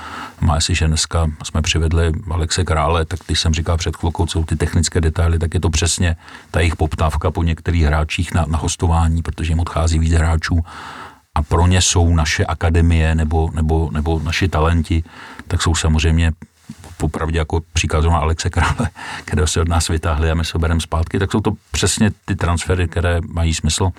[0.41, 4.43] Má si, že dneska jsme přivedli Alexe Krále, tak když jsem říkal před chvilkou, co
[4.43, 6.17] ty technické detaily, tak je to přesně
[6.51, 10.65] ta jejich poptávka po některých hráčích na, na hostování, protože jim odchází víc hráčů
[11.37, 15.05] a pro ně jsou naše akademie nebo, nebo, nebo naši talenti,
[15.49, 16.33] tak jsou samozřejmě
[16.97, 18.91] popravdě jako příklad na Alexe Krále,
[19.25, 22.37] které se od nás vytáhli a my se bereme zpátky, tak jsou to přesně ty
[22.37, 23.91] transfery, které mají smysl.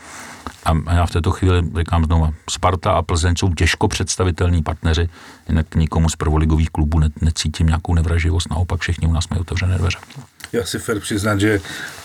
[0.65, 5.09] A já v této chvíli říkám znovu, Sparta a Plzeň jsou těžko představitelní partneři,
[5.49, 9.77] jinak nikomu z prvoligových klubů ne, necítím nějakou nevraživost, naopak všichni u nás mají otevřené
[9.77, 9.97] dveře.
[10.53, 11.61] Já si fér přiznat, že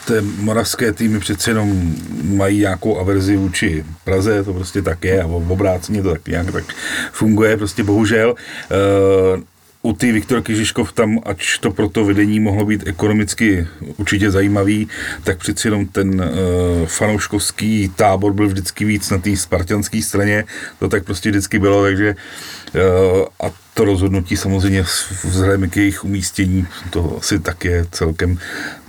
[0.07, 5.27] ty moravské týmy přece jenom mají nějakou averzi vůči Praze, to prostě tak je a
[5.27, 6.65] v obráceně to tak nějak tak
[7.13, 8.35] funguje, prostě bohužel.
[8.35, 9.43] Uh,
[9.83, 13.67] u ty Viktorky Žižkov tam, ač to pro to vedení mohlo být ekonomicky
[13.97, 14.89] určitě zajímavý,
[15.25, 20.45] tak přeci jenom ten uh, fanouškovský tábor byl vždycky víc na té spartianské straně,
[20.79, 24.85] to tak prostě vždycky bylo, takže uh, a to rozhodnutí samozřejmě
[25.25, 28.39] vzhledem k jejich umístění, to asi tak je celkem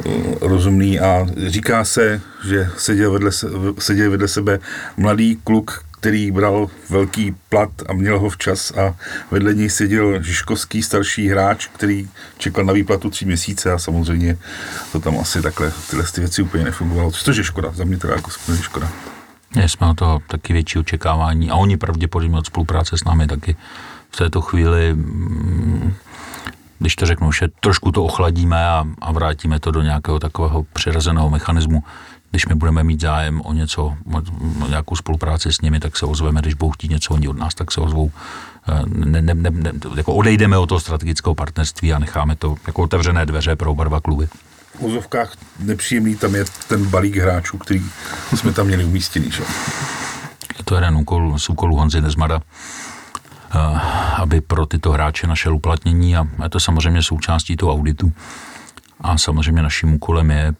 [0.06, 1.00] uh, rozumný.
[1.00, 3.32] A říká se, že seděl vedle,
[3.80, 4.60] seděl vedle sebe
[4.98, 8.96] mladý kluk, který bral velký plat a měl ho včas a
[9.32, 14.38] vedle něj seděl Žižkovský starší hráč, který čekal na výplatu tři měsíce a samozřejmě
[14.92, 18.14] to tam asi takhle tyhle ty věci úplně nefungovalo, což je škoda, za mě teda
[18.14, 18.32] jako
[18.62, 18.92] škoda.
[19.56, 23.56] Je, jsme o to taky větší očekávání a oni pravděpodobně od spolupráce s námi taky
[24.12, 25.94] v této chvíli mm,
[26.80, 31.30] když to řeknu, že trošku to ochladíme a, a vrátíme to do nějakého takového přirozeného
[31.30, 31.84] mechanismu,
[32.34, 33.96] když my budeme mít zájem o něco,
[34.64, 37.56] o nějakou spolupráci s nimi, tak se ozveme, když budou chtít něco oni od nás,
[37.56, 38.12] tak se ozvou.
[38.70, 42.84] Eh, ne, ne, ne, ne, jako odejdeme od toho strategického partnerství a necháme to jako
[42.84, 44.28] otevřené dveře pro oba dva kluby.
[44.76, 47.82] V úzovkách nepříjemný tam je ten balík hráčů, který
[48.36, 49.32] jsme tam měli umístěný.
[49.32, 49.44] Že?
[50.58, 53.60] Je to jeden úkol z úkolů Honzy Nezmada, eh,
[54.18, 58.12] aby pro tyto hráče našel uplatnění a je to samozřejmě součástí toho auditu.
[59.02, 60.54] A samozřejmě naším úkolem je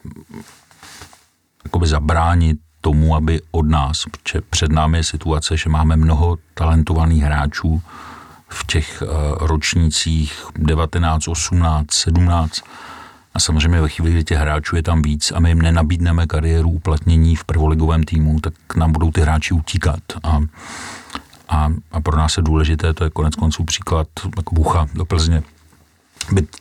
[1.64, 4.04] jakoby zabránit tomu, aby od nás,
[4.50, 7.82] před námi je situace, že máme mnoho talentovaných hráčů
[8.48, 9.08] v těch uh,
[9.46, 12.62] ročnících 19, 18, 17
[13.34, 16.70] a samozřejmě ve chvíli, kdy těch hráčů je tam víc a my jim nenabídneme kariéru
[16.70, 20.00] uplatnění v prvoligovém týmu, tak nám budou ty hráči utíkat.
[20.22, 20.40] A,
[21.48, 25.42] a, a pro nás je důležité, to je konec konců příklad jako Bucha do Plzně,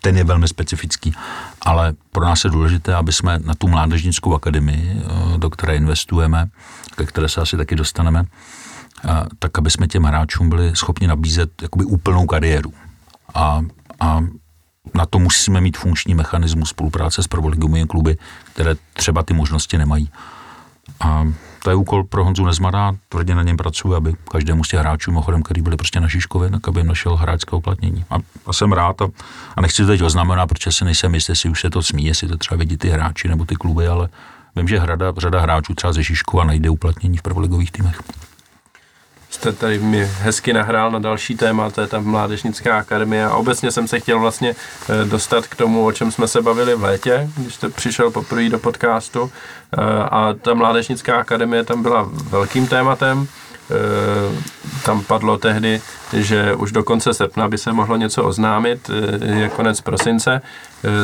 [0.01, 1.13] ten je velmi specifický,
[1.61, 6.49] ale pro nás je důležité, aby jsme na tu mládežnickou akademii, eh, do které investujeme,
[6.95, 8.25] ke které se asi taky dostaneme,
[9.05, 9.09] eh,
[9.39, 12.73] tak aby jsme těm hráčům byli schopni nabízet jakoby úplnou kariéru.
[13.33, 13.61] A,
[13.99, 14.23] a
[14.93, 18.17] na to musíme mít funkční mechanismus spolupráce s prvoligovými kluby,
[18.53, 20.09] které třeba ty možnosti nemají.
[20.99, 21.27] A
[21.63, 25.11] to je úkol pro Honzu Nezmara, tvrdě na něm pracuje, aby každému z těch hráčů,
[25.11, 28.05] mimochodem, který byli prostě na Žižkově, tak aby našel hráčské uplatnění.
[28.09, 29.07] A, a jsem rád a,
[29.55, 32.27] a nechci to teď oznamenat, protože si nejsem jistý, jestli už se to smí, jestli
[32.27, 34.09] to třeba vidí ty hráči nebo ty kluby, ale
[34.55, 38.01] vím, že hrada, řada hráčů třeba ze Žižkova najde uplatnění v prvoligových týmech
[39.33, 43.25] jste tady mi hezky nahrál na další téma, to je ta mládežnická akademie.
[43.25, 46.75] A obecně jsem se chtěl vlastně eh, dostat k tomu, o čem jsme se bavili
[46.75, 49.31] v létě, když jste přišel poprvé do podcastu.
[49.31, 53.27] Eh, a ta mládežnická akademie tam byla velkým tématem,
[53.71, 53.75] eh,
[54.85, 55.81] tam padlo tehdy,
[56.13, 58.89] že už do konce srpna by se mohlo něco oznámit,
[59.25, 60.41] je konec prosince,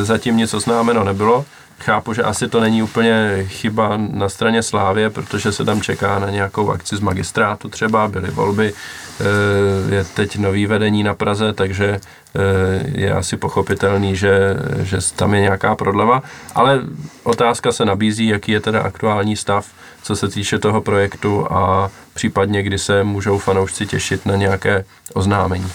[0.02, 1.46] zatím nic oznámeno nebylo.
[1.80, 6.30] Chápu, že asi to není úplně chyba na straně Slávě, protože se tam čeká na
[6.30, 8.74] nějakou akci z magistrátu třeba, byly volby,
[9.20, 12.00] eh, je teď nový vedení na Praze, takže
[12.36, 12.40] eh,
[12.96, 16.24] je asi pochopitelný, že, že tam je nějaká prodleva,
[16.56, 16.82] ale
[17.24, 19.68] otázka se nabízí, jaký je teda aktuální stav,
[20.04, 25.72] co se týče toho projektu a případně, kdy se můžou fanoušci těšit na nějaké oznámení.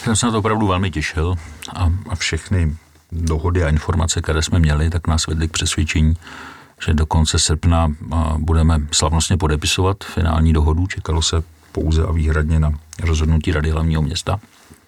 [0.00, 1.34] Já jsem se na to opravdu velmi těšil
[1.74, 2.76] a, a všechny
[3.12, 6.16] dohody a informace, které jsme měli, tak nás vedly k přesvědčení,
[6.86, 7.92] že do konce srpna
[8.38, 10.86] budeme slavnostně podepisovat finální dohodu.
[10.86, 11.42] Čekalo se
[11.72, 14.40] pouze a výhradně na rozhodnutí Rady hlavního města.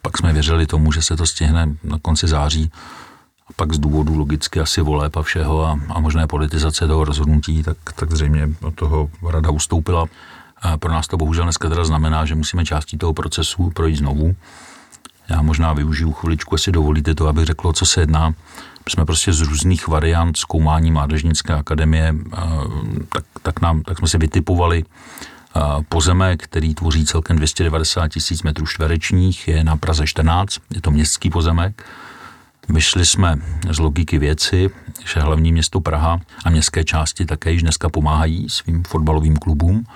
[0.03, 2.71] Pak jsme věřili tomu, že se to stihne na konci září
[3.49, 7.63] a pak z důvodu logicky asi voleb a všeho a, a možné politizace toho rozhodnutí,
[7.63, 10.07] tak, tak zřejmě od toho rada ustoupila.
[10.63, 14.37] A pro nás to bohužel dneska teda znamená, že musíme částí toho procesu projít znovu.
[15.33, 18.29] Já možná využiju chviličku, jestli dovolíte to, abych řekl, co se jedná.
[18.85, 22.15] My jsme prostě z různých variant zkoumání Mládežnické akademie,
[23.09, 24.85] tak, tak, nám, tak jsme si vytipovali
[25.89, 31.31] pozemek, který tvoří celkem 290 tisíc metrů čtverečních, je na Praze 14, je to městský
[31.31, 31.85] pozemek.
[32.69, 33.37] Vyšli jsme
[33.71, 34.71] z logiky věci,
[35.05, 39.87] že hlavní město Praha a městské části také již dneska pomáhají svým fotbalovým klubům,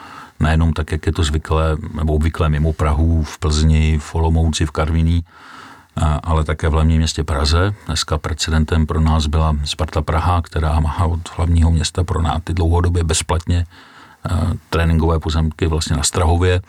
[0.41, 4.71] nejenom tak, jak je to zvyklé nebo obvyklé mimo Prahu, v Plzni, v Olomouci, v
[4.71, 5.25] Karviní,
[6.23, 7.75] ale také v hlavním městě Praze.
[7.87, 12.55] Dneska precedentem pro nás byla Sparta Praha, která má od hlavního města pro nás ty
[12.55, 13.67] dlouhodobě bezplatně
[14.71, 16.63] tréninkové pozemky vlastně na Strahově.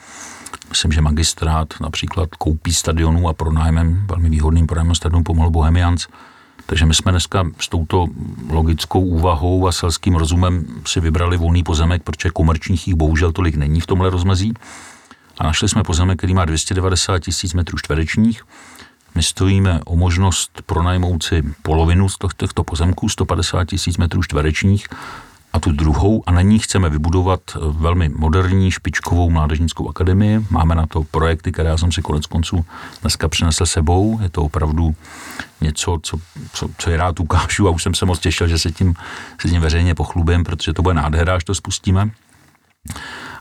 [0.69, 6.07] Myslím, že magistrát například koupí stadionu a pronájmem, velmi výhodným pronájmem stadionu pomohl Bohemians.
[6.67, 8.07] Takže my jsme dneska s touto
[8.49, 13.81] logickou úvahou a selským rozumem si vybrali volný pozemek, protože komerčních jich bohužel tolik není
[13.81, 14.53] v tomhle rozmezí.
[15.37, 18.43] A našli jsme pozemek, který má 290 tisíc metrů čtverečních.
[19.15, 24.87] My stojíme o možnost pronajmout si polovinu z těchto pozemků, 150 tisíc metrů čtverečních,
[25.57, 30.45] a tu druhou a na ní chceme vybudovat eh, velmi moderní špičkovou mládežnickou akademii.
[30.49, 32.65] Máme na to projekty, které já jsem si konec konců
[33.01, 34.19] dneska přinesl sebou.
[34.21, 34.95] Je to opravdu
[35.61, 36.17] něco, co,
[36.53, 38.93] co, co je rád ukážu a už jsem se moc těšil, že se tím,
[39.41, 42.09] se tím veřejně pochlubím, protože to bude nádhera, až to spustíme.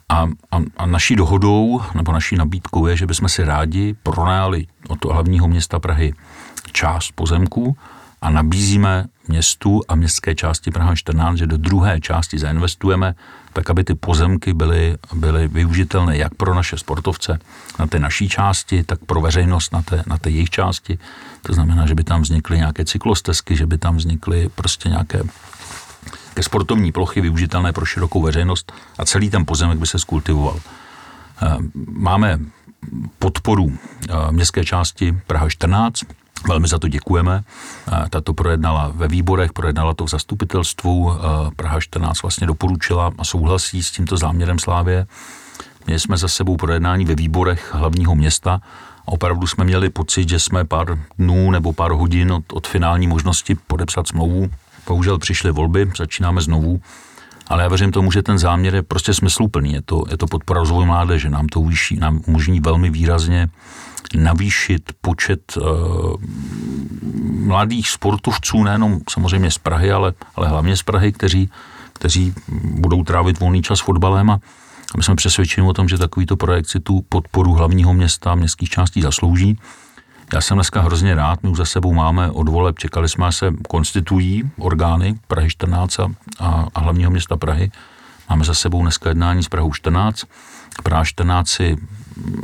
[0.08, 4.98] A, a, a naší dohodou nebo naší nabídkou je, že bychom si rádi pronajali od
[4.98, 6.14] toho hlavního města Prahy
[6.72, 7.76] část pozemku
[8.22, 13.14] a nabízíme městu a městské části Praha 14, že do druhé části zainvestujeme,
[13.52, 17.38] tak aby ty pozemky byly, byly využitelné jak pro naše sportovce
[17.78, 20.98] na té naší části, tak pro veřejnost na té, na té jejich části.
[21.42, 25.22] To znamená, že by tam vznikly nějaké cyklostezky, že by tam vznikly prostě nějaké
[26.34, 30.60] ke sportovní plochy využitelné pro širokou veřejnost a celý ten pozemek by se skultivoval.
[31.42, 31.56] Eh,
[31.88, 32.38] máme
[33.18, 36.04] podporu eh, městské části Praha 14,
[36.48, 37.42] Velmi za to děkujeme.
[38.10, 41.12] Tato projednala ve výborech, projednala to v zastupitelstvu.
[41.56, 45.06] Praha 14 vlastně doporučila a souhlasí s tímto záměrem Slávě.
[45.86, 48.60] Měli jsme za sebou projednání ve výborech hlavního města
[49.06, 53.06] a opravdu jsme měli pocit, že jsme pár dnů nebo pár hodin od, od finální
[53.06, 54.50] možnosti podepsat smlouvu.
[54.86, 56.80] Bohužel přišly volby, začínáme znovu,
[57.48, 59.72] ale já věřím tomu, že ten záměr je prostě smysluplný.
[59.72, 63.48] Je to, je to podpora rozvoje mládeže, nám to uvíší, nám umožní velmi výrazně
[64.14, 65.64] navýšit počet uh,
[67.46, 71.50] mladých sportovců, nejenom samozřejmě z Prahy, ale, ale hlavně z Prahy, kteří,
[71.92, 72.34] kteří
[72.64, 74.40] budou trávit volný čas fotbalem a
[74.96, 79.02] my jsme přesvědčeni o tom, že takovýto projekt si tu podporu hlavního města, městských částí
[79.02, 79.58] zaslouží.
[80.34, 83.52] Já jsem dneska hrozně rád, my už za sebou máme od voleb, čekali jsme, se
[83.68, 86.08] konstitují orgány Prahy 14 a,
[86.74, 87.70] a hlavního města Prahy.
[88.30, 90.24] Máme za sebou dneska jednání s Prahou 14.
[90.82, 91.76] Praha 14 si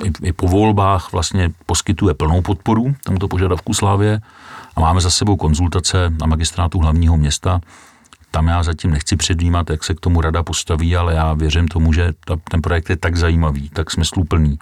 [0.05, 4.21] i, i po volbách vlastně poskytuje plnou podporu tomuto požadavku Slávě
[4.77, 7.61] a máme za sebou konzultace na magistrátu hlavního města.
[8.31, 11.93] Tam já zatím nechci předvímat, jak se k tomu rada postaví, ale já věřím tomu,
[11.93, 14.59] že ta, ten projekt je tak zajímavý, tak smysluplný.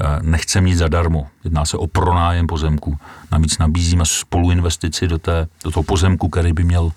[0.00, 1.26] Eh, nechce mít zadarmo.
[1.44, 2.98] Jedná se o pronájem pozemku.
[3.32, 6.92] Navíc nabízíme spoluinvestici do, té, do toho pozemku, který by měl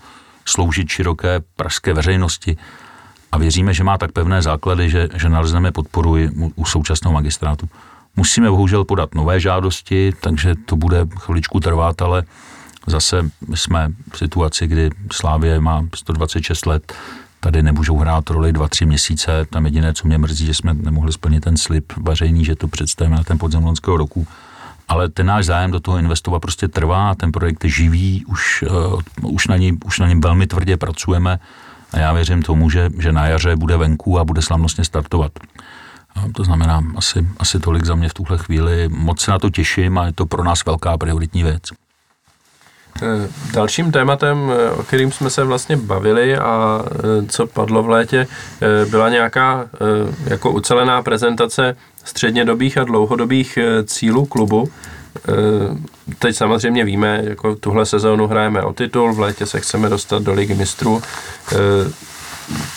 [0.46, 2.58] sloužit široké pražské veřejnosti
[3.32, 7.70] a věříme, že má tak pevné základy, že, že nalezneme podporu i u současného magistrátu.
[8.16, 12.24] Musíme bohužel podat nové žádosti, takže to bude chviličku trvat, ale
[12.88, 16.94] zase jsme v situaci, kdy Slávě má 126 let,
[17.46, 19.46] tady nemůžou hrát roli 2-3 měsíce.
[19.50, 23.16] Tam jediné, co mě mrzí, že jsme nemohli splnit ten slib vařejný, že to představíme
[23.16, 24.28] na ten podzem loňského roku.
[24.88, 28.64] Ale ten náš zájem do toho investovat prostě trvá, ten projekt je živý, už,
[29.22, 31.40] uh, už, na něm, už na něm velmi tvrdě pracujeme
[31.94, 35.32] a já věřím tomu, že, že na jaře bude venku a bude slavnostně startovat.
[36.16, 38.90] A to znamená asi, asi tolik za mě v tuhle chvíli.
[38.90, 41.64] Moc se na to těším a je to pro nás velká prioritní věc.
[43.02, 47.90] Eh, dalším tématem, eh, o kterým jsme se vlastně bavili a eh, co padlo v
[47.90, 48.28] létě,
[48.90, 49.70] byla nějaká
[50.26, 54.72] jako ucelená prezentace střednědobých a dlouhodobých cílů klubu.
[56.20, 60.34] Teď samozřejmě víme, jako tuhle sezónu hrajeme o titul, v létě se chceme dostat do
[60.34, 61.02] ligy mistrů.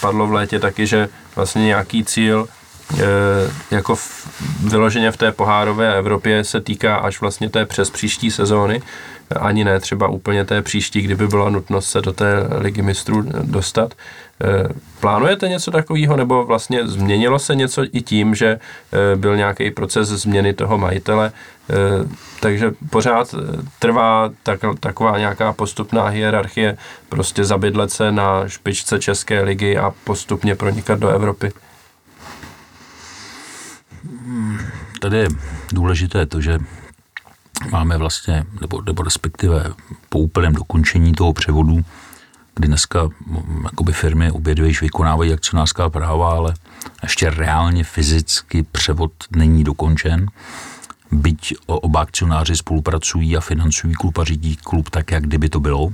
[0.01, 2.49] Padlo v létě taky, že vlastně nějaký cíl
[3.71, 4.29] jako v,
[4.61, 8.83] vyloženě v té pohárové Evropě se týká až vlastně té přes příští sezóny.
[9.37, 13.95] Ani ne třeba úplně té příští, kdyby byla nutnost se do té ligy mistrů dostat.
[14.45, 14.68] Eh,
[15.01, 18.47] plánujete něco takového, nebo vlastně změnilo se něco i tím, že
[18.93, 21.33] eh, byl nějaký proces změny toho majitele,
[21.70, 21.74] eh,
[22.41, 23.35] takže pořád
[23.79, 26.76] trvá tak, taková nějaká postupná hierarchie,
[27.09, 31.53] prostě zabydlet se na špičce České ligy a postupně pronikat do Evropy?
[35.01, 35.29] Tady je
[35.72, 36.59] důležité to, že
[37.70, 39.64] máme vlastně, nebo, nebo respektive
[40.09, 41.84] po úplném dokončení toho převodu,
[42.54, 43.09] kdy dneska
[43.64, 46.54] jakoby firmy obě vykonávají akcionářská práva, ale
[47.02, 50.26] ještě reálně fyzicky převod není dokončen.
[51.11, 55.92] Byť oba akcionáři spolupracují a financují klub a řídí klub tak, jak kdyby to bylo.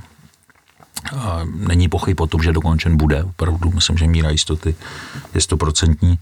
[1.55, 3.25] Není pochyb o tom, že dokončen bude.
[3.25, 4.75] Opravdu myslím, že míra jistoty
[5.35, 6.19] je stoprocentní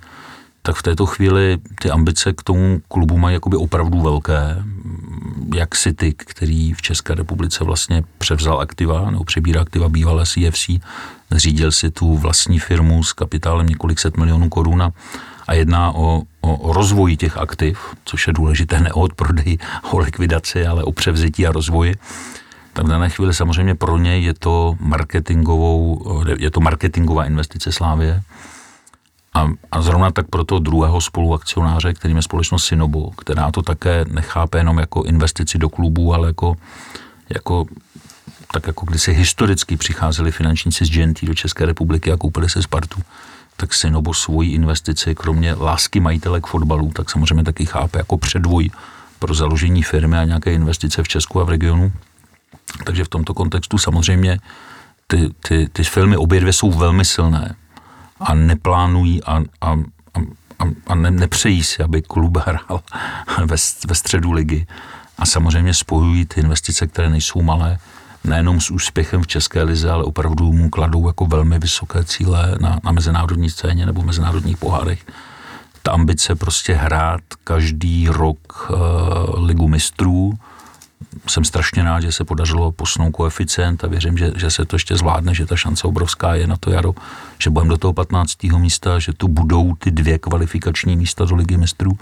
[0.62, 4.64] tak v této chvíli ty ambice k tomu klubu mají jakoby opravdu velké.
[5.54, 10.70] Jak City, který v České republice vlastně převzal aktiva, nebo přebírá aktiva bývalé CFC,
[11.30, 14.92] zřídil si tu vlastní firmu s kapitálem několik set milionů korun
[15.46, 19.58] a jedná o, o, o rozvoji těch aktiv, což je důležité ne o odprodeji,
[19.90, 21.94] o likvidaci, ale o převzetí a rozvoji
[22.72, 26.04] tak v dané chvíli samozřejmě pro ně je to marketingovou,
[26.38, 28.22] je to marketingová investice Slávě,
[29.34, 34.04] a, a zrovna tak pro toho druhého spoluakcionáře, kterým je společnost Sinobo, která to také
[34.08, 36.56] nechápe jenom jako investici do klubu, ale jako,
[37.28, 37.66] jako
[38.52, 42.62] tak jako když si historicky přicházeli finančníci z GNT do České republiky a koupili se
[42.62, 43.00] Spartu,
[43.56, 48.70] tak Sinobo svoji investici, kromě lásky majitele k fotbalu, tak samozřejmě taky chápe jako předvoj
[49.18, 51.92] pro založení firmy a nějaké investice v Česku a v regionu.
[52.84, 54.38] Takže v tomto kontextu samozřejmě
[55.06, 57.54] ty, ty, ty filmy obě dvě jsou velmi silné
[58.24, 59.70] a neplánují a, a,
[60.58, 62.80] a, a ne, nepřejí si, aby klub hrál
[63.38, 63.56] ve,
[63.86, 64.66] ve středu ligy.
[65.18, 67.78] A samozřejmě spojují ty investice, které nejsou malé,
[68.24, 72.80] nejenom s úspěchem v České lize, ale opravdu mu kladou jako velmi vysoké cíle na,
[72.84, 75.06] na mezinárodní scéně nebo mezinárodních pohárech.
[75.82, 80.38] Ta ambice prostě hrát každý rok uh, ligu mistrů,
[81.28, 84.96] jsem strašně rád, že se podařilo posunout koeficient a věřím, že, že se to ještě
[84.96, 86.94] zvládne, že ta šance obrovská je na to jaro,
[87.38, 88.42] že budeme do toho 15.
[88.42, 91.98] místa, že tu budou ty dvě kvalifikační místa do ligy mistrů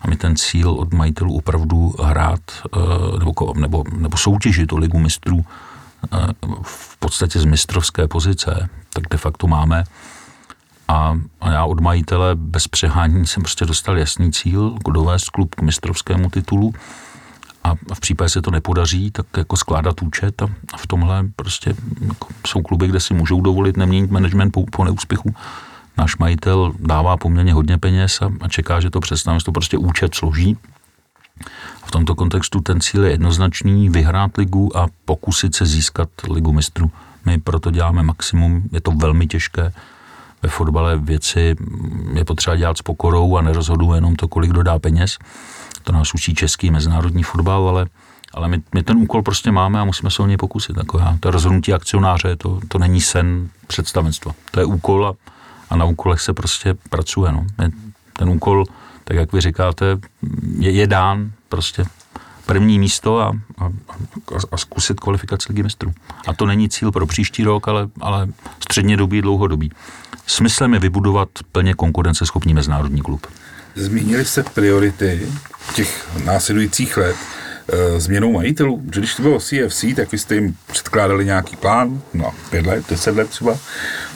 [0.00, 2.40] a my ten cíl od majitelů opravdu hrát
[2.76, 2.78] eh,
[3.18, 5.44] nebo, nebo, nebo soutěžit o ligu mistrů
[6.12, 6.16] eh,
[6.62, 9.84] v podstatě z mistrovské pozice, tak de facto máme.
[10.88, 15.62] A, a já od majitele bez přehání jsem prostě dostal jasný cíl, dovést klub k
[15.62, 16.74] mistrovskému titulu
[17.64, 22.28] a v případě se to nepodaří, tak jako skládat účet a v tomhle prostě jako
[22.46, 25.34] jsou kluby, kde si můžou dovolit neměnit management po, po neúspěchu.
[25.98, 30.14] Náš majitel dává poměrně hodně peněz a, a čeká, že to přestane, to prostě účet
[30.14, 30.56] složí.
[31.84, 36.90] V tomto kontextu ten cíl je jednoznačný, vyhrát ligu a pokusit se získat ligu mistrů.
[37.26, 39.72] My proto děláme maximum, je to velmi těžké.
[40.42, 41.56] Ve fotbale věci
[42.14, 45.18] je potřeba dělat s pokorou a nerozhoduje jenom to, kolik dodá peněz
[45.82, 47.86] to nás učí český mezinárodní fotbal, ale,
[48.34, 50.76] ale my, my ten úkol prostě máme a musíme se o něj pokusit.
[50.76, 51.16] Jako já.
[51.20, 54.32] To je rozhodnutí akcionáře, to, to není sen představenstva.
[54.50, 55.14] To je úkol a,
[55.70, 57.32] a na úkolech se prostě pracuje.
[57.32, 57.46] No.
[58.12, 58.64] Ten úkol,
[59.04, 59.98] tak jak vy říkáte,
[60.58, 61.84] je, je dán prostě
[62.46, 63.70] první místo a, a,
[64.52, 65.92] a zkusit kvalifikaci ligy mistrů.
[66.26, 68.28] A to není cíl pro příští rok, ale, ale
[68.60, 69.72] středně dobý, dlouhodobý.
[70.26, 73.26] Smyslem je vybudovat plně konkurenceschopný mezinárodní klub.
[73.74, 75.26] Změnily se priority
[75.74, 77.16] těch následujících let
[77.72, 78.82] e, změnou majitelů?
[78.94, 82.84] Že když to bylo CFC, tak vy jste jim předkládali nějaký plán, no pět let,
[82.90, 83.56] deset let třeba,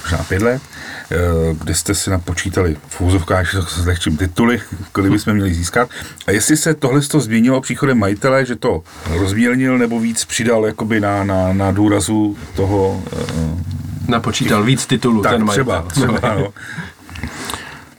[0.02, 0.62] možná pět let,
[1.10, 1.16] e,
[1.54, 4.60] kde jste si napočítali v úzovkách s lehčím tituly,
[4.92, 5.90] kolik bychom měli získat.
[6.26, 11.00] A jestli se tohle to změnilo příchodem majitele, že to rozmělnil nebo víc přidal jakoby
[11.00, 13.02] na, na, na důrazu toho...
[13.12, 13.74] E,
[14.08, 15.84] Napočítal víc titulů tak, ten majitel.
[15.88, 16.52] Třeba, třeba, no.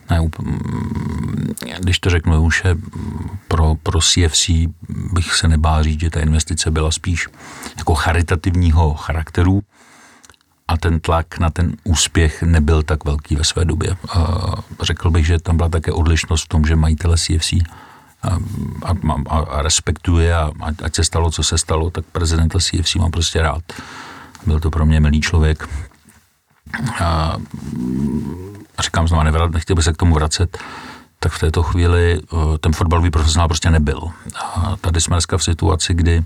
[0.09, 0.19] Ne,
[1.79, 2.63] když to řeknu už
[3.47, 4.49] pro, pro CFC
[4.89, 7.27] bych se nebál říct, že ta investice byla spíš
[7.77, 9.63] jako charitativního charakteru
[10.67, 13.95] a ten tlak na ten úspěch nebyl tak velký ve své době.
[14.81, 17.53] Řekl bych, že tam byla také odlišnost v tom, že majitele CFC
[18.23, 18.37] a,
[19.29, 20.51] a, a respektuje a
[20.83, 23.63] ať se stalo, co se stalo, tak prezidenta CFC mám prostě rád.
[24.45, 25.69] Byl to pro mě milý člověk.
[26.99, 27.37] A,
[28.77, 30.57] a říkám znovu, nevrat, nechtěl bych se k tomu vracet,
[31.25, 34.01] tak v této chvíli eh, ten fotbalový profesionál prostě nebyl.
[34.35, 36.23] A tady jsme dneska v situaci, kdy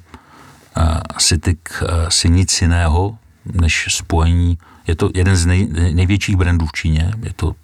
[1.18, 6.66] Cityk eh, eh, si nic jiného, než spojení, je to jeden z nej, největších brandů
[6.66, 7.56] v Číně, je to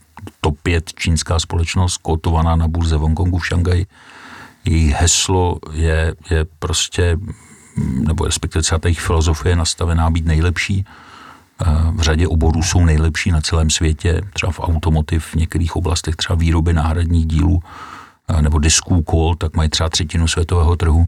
[0.42, 3.86] top 5 čínská společnost, kotovaná na burze v Hongkongu v Šangaji.
[4.66, 7.18] Její heslo je, je prostě
[8.08, 10.86] nebo respektive celá ta jejich filozofie je nastavená být nejlepší.
[11.92, 16.38] V řadě oborů jsou nejlepší na celém světě, třeba v automotiv, v některých oblastech třeba
[16.38, 17.60] výroby náhradních dílů
[18.42, 21.06] nebo disků kol, tak mají třeba třetinu světového trhu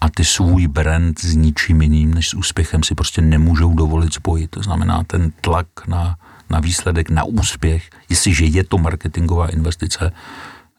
[0.00, 4.50] a ty svůj brand s ničím jiným než s úspěchem si prostě nemůžou dovolit spojit.
[4.50, 6.16] To znamená, ten tlak na,
[6.50, 10.12] na výsledek, na úspěch, jestliže je to marketingová investice,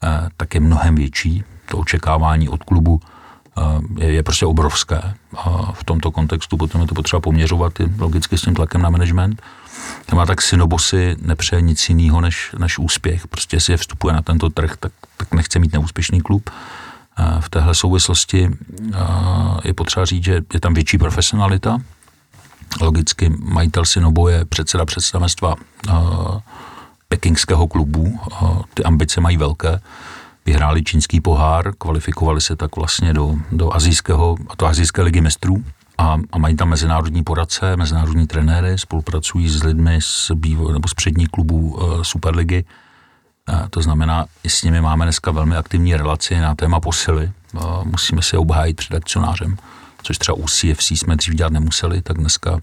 [0.03, 1.43] eh, tak je mnohem větší.
[1.65, 3.01] To očekávání od klubu
[3.97, 5.13] je, prostě obrovské.
[5.37, 9.41] A v tomto kontextu potom je to potřeba poměřovat logicky s tím tlakem na management.
[10.13, 13.27] Má tak synobosy nepřeje nic jiného než, než úspěch.
[13.27, 16.49] Prostě jestli je vstupuje na tento trh, tak, tak nechce mít neúspěšný klub.
[17.39, 18.49] V téhle souvislosti
[19.63, 21.77] je potřeba říct, že je tam větší profesionalita.
[22.81, 25.55] Logicky majitel Synobo je předseda představenstva
[27.07, 28.19] pekingského klubu.
[28.73, 29.79] Ty ambice mají velké.
[30.45, 35.63] Vyhráli čínský pohár, kvalifikovali se tak vlastně do, do azijského, a to azijské ligy mistrů.
[35.97, 40.93] A, a mají tam mezinárodní poradce, mezinárodní trenéry, spolupracují s lidmi z, bývo, nebo z
[40.93, 42.65] přední klubů uh, Superligy.
[43.69, 47.31] To znamená, i s nimi máme dneska velmi aktivní relaci na téma posily.
[47.83, 49.57] Musíme si obhájit před akcionářem,
[50.03, 52.59] což třeba u CFC jsme dřív dělat nemuseli, tak dneska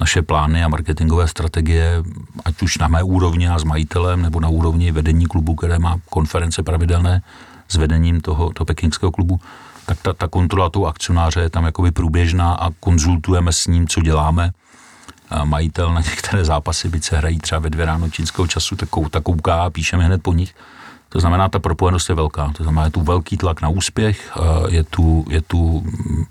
[0.00, 2.02] naše plány a marketingové strategie,
[2.44, 5.98] ať už na mé úrovni a s majitelem, nebo na úrovni vedení klubu, které má
[6.10, 7.22] konference pravidelné
[7.68, 9.40] s vedením toho, toho pekingského klubu,
[9.86, 14.00] tak ta, ta kontrola toho akcionáře je tam jakoby průběžná a konzultujeme s ním, co
[14.00, 14.52] děláme
[15.44, 18.88] majitel na některé zápasy, byť se hrají třeba ve dvě ráno čínského času, tak
[19.22, 20.54] kouká a píšeme hned po nich.
[21.08, 22.52] To znamená, ta propojenost je velká.
[22.56, 24.32] To znamená, je tu velký tlak na úspěch,
[24.68, 26.24] je tu, je tu mm,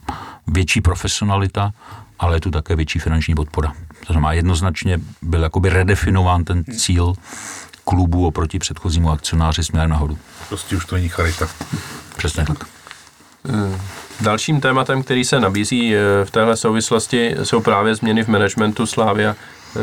[0.48, 1.72] větší profesionalita,
[2.20, 3.74] ale je tu také větší finanční podpora.
[4.08, 7.14] To znamená, jednoznačně byl jakoby redefinován ten cíl
[7.86, 10.18] klubu oproti předchozímu akcionáři směrem nahoru.
[10.50, 11.48] Prostě už to není charita.
[12.18, 12.66] Přesně tak.
[13.50, 13.80] Eh,
[14.22, 18.86] Dalším tématem, který se nabízí eh, v téhle souvislosti, jsou právě změny v managementu.
[18.86, 19.80] Slávia eh,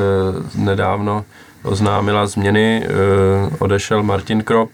[0.54, 1.24] nedávno
[1.62, 2.90] oznámila změny, eh,
[3.58, 4.70] odešel Martin Krop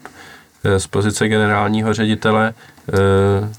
[0.78, 2.54] z pozice generálního ředitele.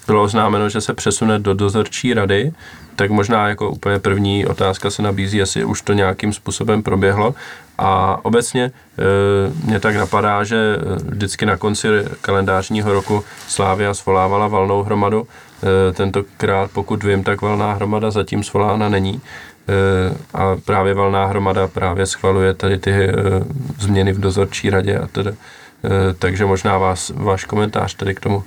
[0.08, 2.52] Bylo oznámeno, že se přesune do dozorčí rady,
[2.96, 7.36] tak možná jako úplně první otázka se nabízí, jestli už to nějakým způsobem proběhlo.
[7.78, 8.72] A obecně
[9.64, 11.88] mě tak napadá, že vždycky na konci
[12.22, 15.28] kalendářního roku Slávia svolávala valnou hromadu
[15.64, 19.22] Eh, tentokrát, pokud vím, tak valná hromada zatím svolána není.
[19.70, 23.14] Eh, a právě valná hromada právě schvaluje tady ty eh,
[23.80, 25.32] změny v dozorčí radě a tedy.
[26.20, 28.44] Takže možná vás, váš komentář tady k tomu.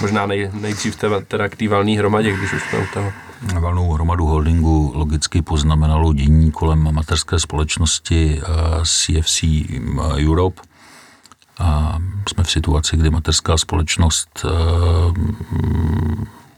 [0.00, 3.12] Možná nej, nejdřív teda, teda k té valné hromadě, když už jsme u toho.
[3.60, 8.40] Valnou hromadu holdingu logicky poznamenalo dění kolem mateřské společnosti
[8.84, 9.44] CFC
[10.16, 10.62] Europe,
[11.58, 11.98] a
[12.28, 14.50] jsme v situaci, kdy mateřská společnost eh,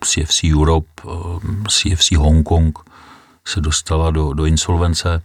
[0.05, 2.79] CFC Europe, eh, CFC Hong Kong
[3.51, 5.23] se dostala do, do insolvence.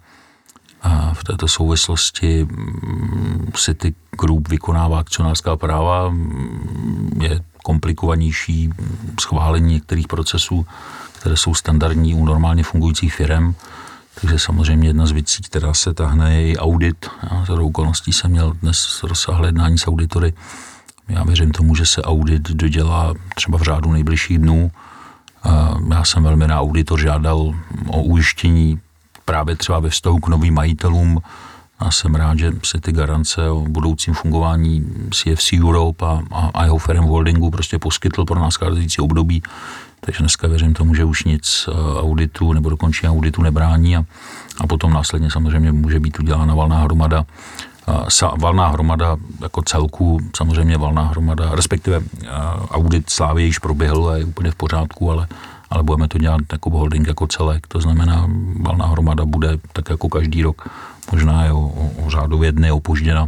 [0.82, 8.70] A v této souvislosti mm, City Group vykonává akcionářská práva, mm, je komplikovanější
[9.20, 10.66] schválení některých procesů,
[11.20, 13.56] které jsou standardní u normálně fungujících firm.
[14.22, 17.10] Takže samozřejmě jedna z věcí, která se tahne, je i audit.
[17.32, 20.34] Já za okolností jsem měl dnes rozsáhlé jednání s auditory.
[21.10, 24.72] Já věřím tomu, že se audit dodělá třeba v řádu nejbližších dnů.
[25.90, 27.54] Já jsem velmi na auditor žádal
[27.88, 28.80] o ujištění
[29.26, 31.22] právě třeba ve vztahu k novým majitelům.
[31.80, 36.64] A jsem rád, že se ty garance o budoucím fungování CFC Europe a, a, a
[36.64, 39.44] jeho firm holdingu prostě poskytl pro následující období.
[40.00, 44.06] Takže dneska věřím tomu, že už nic eh, auditu nebo dokončení auditu nebrání a,
[44.58, 47.26] a potom následně samozřejmě může být udělána valná hromada.
[48.38, 52.28] Valná hromada jako celku, samozřejmě valná hromada, respektive eh,
[52.70, 55.28] audit Slávy již proběhl a je úplně v pořádku, ale,
[55.70, 57.68] ale budeme to dělat jako holding jako celek.
[57.68, 58.30] To znamená,
[58.62, 60.70] valná hromada bude tak jako každý rok,
[61.12, 63.28] možná je o, o, o řádově dny opožděna.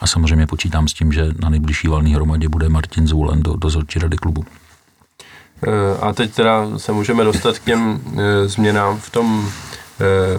[0.00, 3.98] A samozřejmě počítám s tím, že na nejbližší valné hromadě bude Martin zvolen do dozorčí
[3.98, 4.44] rady klubu.
[5.66, 9.50] Eh, a teď teda se můžeme dostat k těm eh, změnám v tom,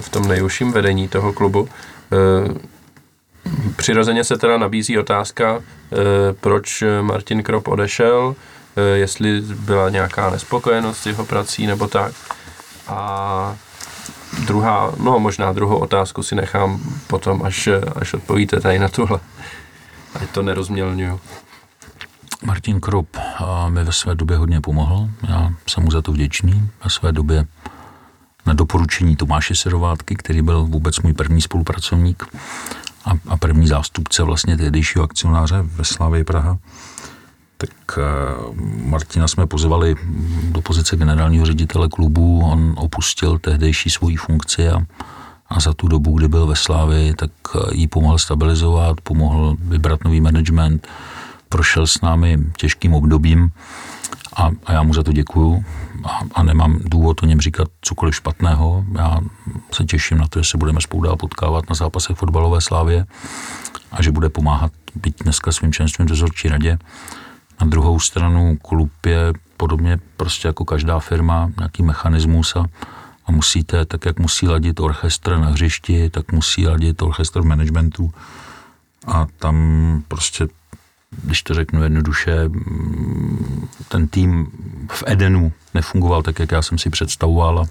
[0.00, 1.68] v tom nejužším vedení toho klubu.
[3.76, 5.60] Přirozeně se teda nabízí otázka,
[6.40, 8.36] proč Martin Krop odešel,
[8.94, 12.12] jestli byla nějaká nespokojenost s jeho prací nebo tak.
[12.88, 13.56] A
[14.46, 19.20] druhá, no možná druhou otázku si nechám potom, až, až odpovíte tady na tuhle.
[20.14, 21.20] Ať to nerozmělňuju.
[22.44, 23.16] Martin Krop
[23.68, 25.08] mi ve své době hodně pomohl.
[25.28, 26.70] Já jsem mu za to vděčný.
[26.84, 27.46] Ve své době
[28.46, 32.24] na doporučení Tomáše Serovátky, který byl vůbec můj první spolupracovník
[33.06, 36.58] a, a první zástupce vlastně tehdejšího akcionáře ve Slavě Praha,
[37.56, 38.02] Tak eh,
[38.84, 39.96] Martina jsme pozvali
[40.42, 44.86] do pozice generálního ředitele klubu, on opustil tehdejší svoji funkci a,
[45.48, 50.04] a za tu dobu, kdy byl ve Slávi, tak eh, jí pomohl stabilizovat, pomohl vybrat
[50.04, 50.88] nový management,
[51.48, 53.52] prošel s námi těžkým obdobím
[54.36, 55.64] a, a já mu za to děkuju
[56.04, 58.84] a, a nemám důvod o něm říkat cokoliv špatného.
[58.98, 59.20] Já
[59.72, 63.06] se těším na to, že se budeme spolu dál potkávat na zápasech fotbalové slávě
[63.92, 66.78] a že bude pomáhat být dneska svým členstvím dozorčí radě.
[67.60, 72.66] Na druhou stranu klub je podobně prostě jako každá firma, nějaký mechanismus a,
[73.26, 78.12] a musíte, tak jak musí ladit orchestr na hřišti, tak musí ladit orchestr v managementu
[79.06, 80.48] a tam prostě
[81.22, 82.50] když to řeknu jednoduše,
[83.88, 84.46] ten tým
[84.90, 87.66] v Edenu nefungoval tak, jak já jsem si představoval a,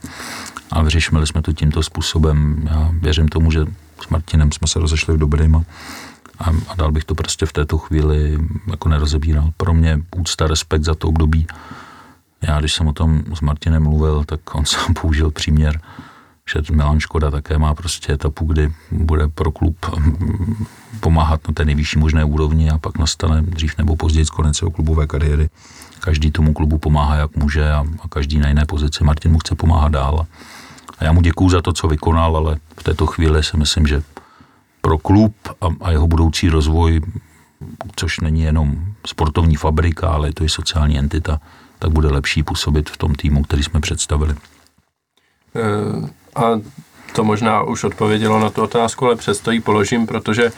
[0.71, 2.67] a vyřešili jsme to tímto způsobem.
[2.71, 3.65] Já věřím tomu, že
[4.05, 5.63] s Martinem jsme se rozešli v dobrým a,
[6.39, 9.51] a, dál bych to prostě v této chvíli jako nerozebíral.
[9.57, 11.47] Pro mě úcta, respekt za to období.
[12.41, 15.81] Já, když jsem o tom s Martinem mluvil, tak on sám použil příměr,
[16.53, 20.65] že Milan Škoda také má prostě etapu, kdy bude pro klub mm,
[20.99, 25.07] pomáhat na té nejvyšší možné úrovni a pak nastane dřív nebo později konec jeho klubové
[25.07, 25.49] kariéry.
[25.99, 29.03] Každý tomu klubu pomáhá, jak může a, a každý na jiné pozici.
[29.03, 30.27] Martin mu chce pomáhat dál.
[30.99, 34.03] A já mu děkuju za to, co vykonal, ale v této chvíli si myslím, že
[34.81, 37.01] pro klub a, a jeho budoucí rozvoj,
[37.95, 41.41] což není jenom sportovní fabrika, ale je to i sociální entita,
[41.79, 44.35] tak bude lepší působit v tom týmu, který jsme představili.
[45.55, 46.59] Uh a
[47.15, 50.51] to možná už odpovědělo na tu otázku, ale přesto ji položím, protože e,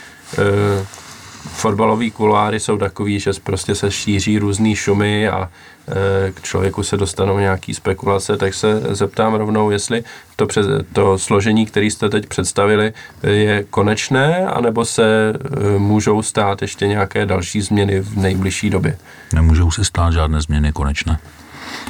[1.47, 6.97] fotbalové kuláry jsou takový, že prostě se šíří různý šumy a e, k člověku se
[6.97, 10.03] dostanou nějaký spekulace, tak se zeptám rovnou, jestli
[10.35, 16.61] to, přes, to složení, které jste teď představili, je konečné, anebo se e, můžou stát
[16.61, 18.97] ještě nějaké další změny v nejbližší době?
[19.33, 21.19] Nemůžou se stát žádné změny konečné.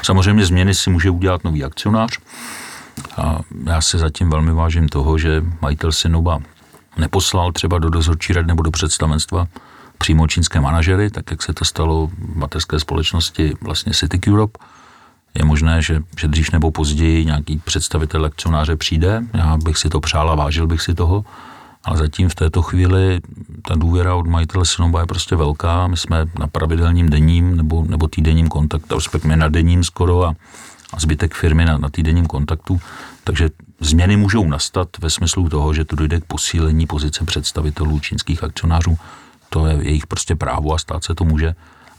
[0.03, 2.19] Samozřejmě změny si může udělat nový akcionář,
[3.18, 6.39] a já si zatím velmi vážím toho, že majitel Synoba
[6.97, 9.47] neposlal třeba do dozorčí rady nebo do představenstva
[9.97, 14.59] přímo čínské manažery, tak jak se to stalo v mateřské společnosti vlastně City Europe.
[15.34, 19.99] Je možné, že, že dřív nebo později nějaký představitel akcionáře přijde, já bych si to
[19.99, 21.26] přál a vážil bych si toho,
[21.84, 23.20] ale zatím v této chvíli
[23.61, 25.88] ta důvěra od majitele Synoba je prostě velká.
[25.88, 30.36] My jsme na pravidelním denním nebo, nebo týdenním kontaktu, respektive na denním skoro a
[30.93, 32.81] a zbytek firmy na, na týdenním kontaktu.
[33.23, 38.43] Takže změny můžou nastat ve smyslu toho, že to dojde k posílení pozice představitelů čínských
[38.43, 38.97] akcionářů.
[39.49, 41.55] To je jejich prostě právo a stát se to může.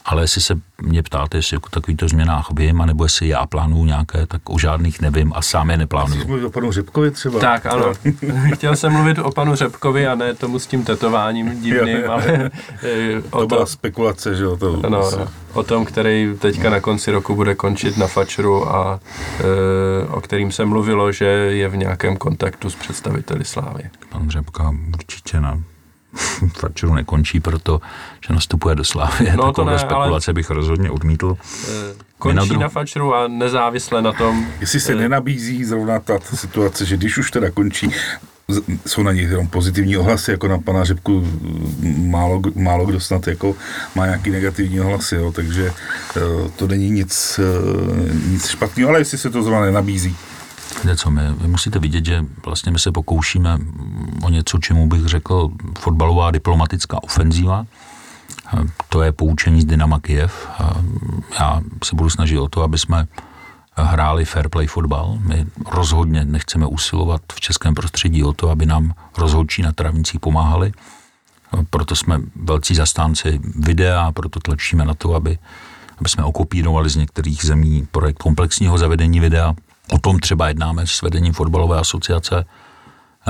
[0.09, 4.27] Ale jestli se mě ptáte, jestli jako takovýchto změnách vím, anebo jestli já plánuju nějaké,
[4.27, 6.23] tak o žádných nevím a sám je neplánuju.
[6.23, 7.41] Jsi o panu Řepkovi třeba?
[7.41, 7.93] Tak, ano.
[8.55, 12.51] Chtěl jsem mluvit o panu Řepkovi a ne tomu s tím tetováním divným, ale...
[12.83, 14.57] Eh, o to byla spekulace, že jo?
[14.57, 15.17] To ano, asi.
[15.53, 19.01] o tom, který teďka na konci roku bude končit na Fačru a
[19.41, 23.91] e, o kterým se mluvilo, že je v nějakém kontaktu s představiteli Slávy.
[24.09, 25.63] Pan Řepka určitě na
[26.59, 27.81] Fatscheru nekončí, proto,
[28.27, 29.33] že nastupuje do Slávy.
[29.37, 30.35] No, Takové ne, spekulace ale...
[30.35, 31.37] bych rozhodně odmítl.
[31.69, 32.61] Eh, končí na, dru...
[32.61, 34.47] na Fatscheru a nezávisle na tom...
[34.61, 34.97] Jestli se e...
[34.97, 37.91] nenabízí zrovna ta situace, že když už teda končí,
[38.87, 41.27] jsou na něj jenom pozitivní ohlasy, jako na pana Řepku
[41.97, 43.55] málo, málo kdo snad jako
[43.95, 45.73] má nějaký negativní ohlasy, jo, takže
[46.17, 46.21] eh,
[46.57, 47.41] to není nic,
[48.27, 50.17] nic špatného, ale jestli se to zrovna nenabízí.
[50.83, 53.59] Víte co, my, vy musíte vidět, že vlastně my se pokoušíme
[54.22, 57.66] o něco, čemu bych řekl fotbalová diplomatická ofenzíva.
[58.89, 60.49] To je poučení z Dynama Kiev.
[61.41, 63.07] Já se budu snažit o to, aby jsme
[63.76, 65.18] hráli fair play fotbal.
[65.20, 70.72] My rozhodně nechceme usilovat v českém prostředí o to, aby nám rozhodčí na travnicích pomáhali.
[71.70, 75.39] Proto jsme velcí zastánci videa, proto tlačíme na to, aby,
[75.99, 79.55] aby jsme okopírovali z některých zemí projekt komplexního zavedení videa
[79.91, 82.45] O tom třeba jednáme s vedením fotbalové asociace.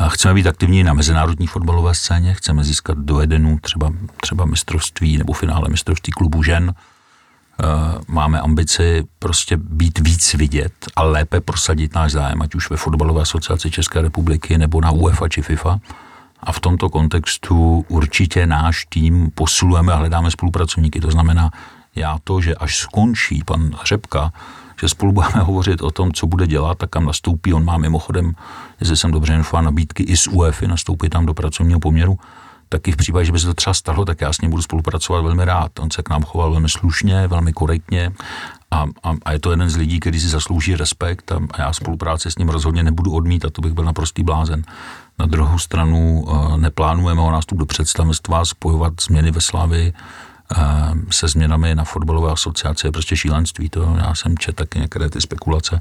[0.08, 5.32] Chceme být aktivní na mezinárodní fotbalové scéně, chceme získat do Edenu třeba, třeba mistrovství nebo
[5.32, 6.74] finále mistrovství klubu žen.
[8.08, 13.22] Máme ambici prostě být víc vidět a lépe prosadit náš zájem, ať už ve fotbalové
[13.22, 15.80] asociaci České republiky nebo na UEFA či FIFA.
[16.40, 21.00] A v tomto kontextu určitě náš tým posilujeme a hledáme spolupracovníky.
[21.00, 21.50] To znamená,
[21.94, 24.32] já to, že až skončí pan Řepka,
[24.80, 27.54] že spolu budeme hovořit o tom, co bude dělat a kam nastoupí.
[27.54, 28.32] On má mimochodem,
[28.80, 32.18] jestli jsem dobře informoval, nabídky i z UEFI, nastoupí tam do pracovního poměru.
[32.68, 35.20] Taky v případě, že by se to třeba stalo, tak já s ním budu spolupracovat
[35.20, 35.78] velmi rád.
[35.78, 38.12] On se k nám choval velmi slušně, velmi korektně
[38.70, 41.72] a, a, a je to jeden z lidí, který si zaslouží respekt a, a já
[41.72, 44.62] spolupráci s ním rozhodně nebudu odmítat, to bych byl naprostý blázen.
[45.18, 49.92] Na druhou stranu eh, neplánujeme o nástup do představenstva spojovat změny ve Slavii
[51.10, 53.68] se změnami na fotbalové asociaci je prostě šílenství.
[53.68, 55.80] To já jsem četl taky některé ty spekulace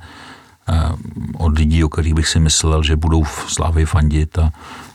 [1.38, 4.52] od lidí, o kterých bych si myslel, že budou v Slávě fandit a,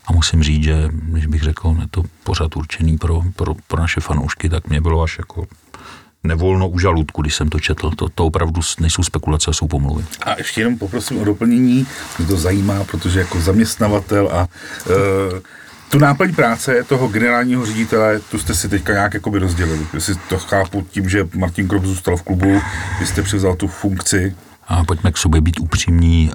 [0.07, 4.01] a musím říct, že když bych řekl, je to pořád určený pro, pro, pro naše
[4.01, 5.47] fanoušky, tak mě bylo až jako
[6.25, 7.91] nevolno u žaludku, když jsem to četl.
[7.91, 10.05] To, to opravdu nejsou spekulace, jsou pomluvy.
[10.23, 11.87] A ještě jenom poprosím o doplnění,
[12.19, 14.49] mě to zajímá, protože jako zaměstnavatel a
[14.91, 15.41] e,
[15.93, 19.87] tu náplň práce toho generálního ředitele, tu jste si teďka nějak jakoby rozdělili.
[19.95, 22.61] Jestli to chápu tím, že Martin Krop zůstal v klubu,
[23.01, 24.37] vy jste převzal tu funkci.
[24.69, 26.31] A pojďme k sobě být upřímní.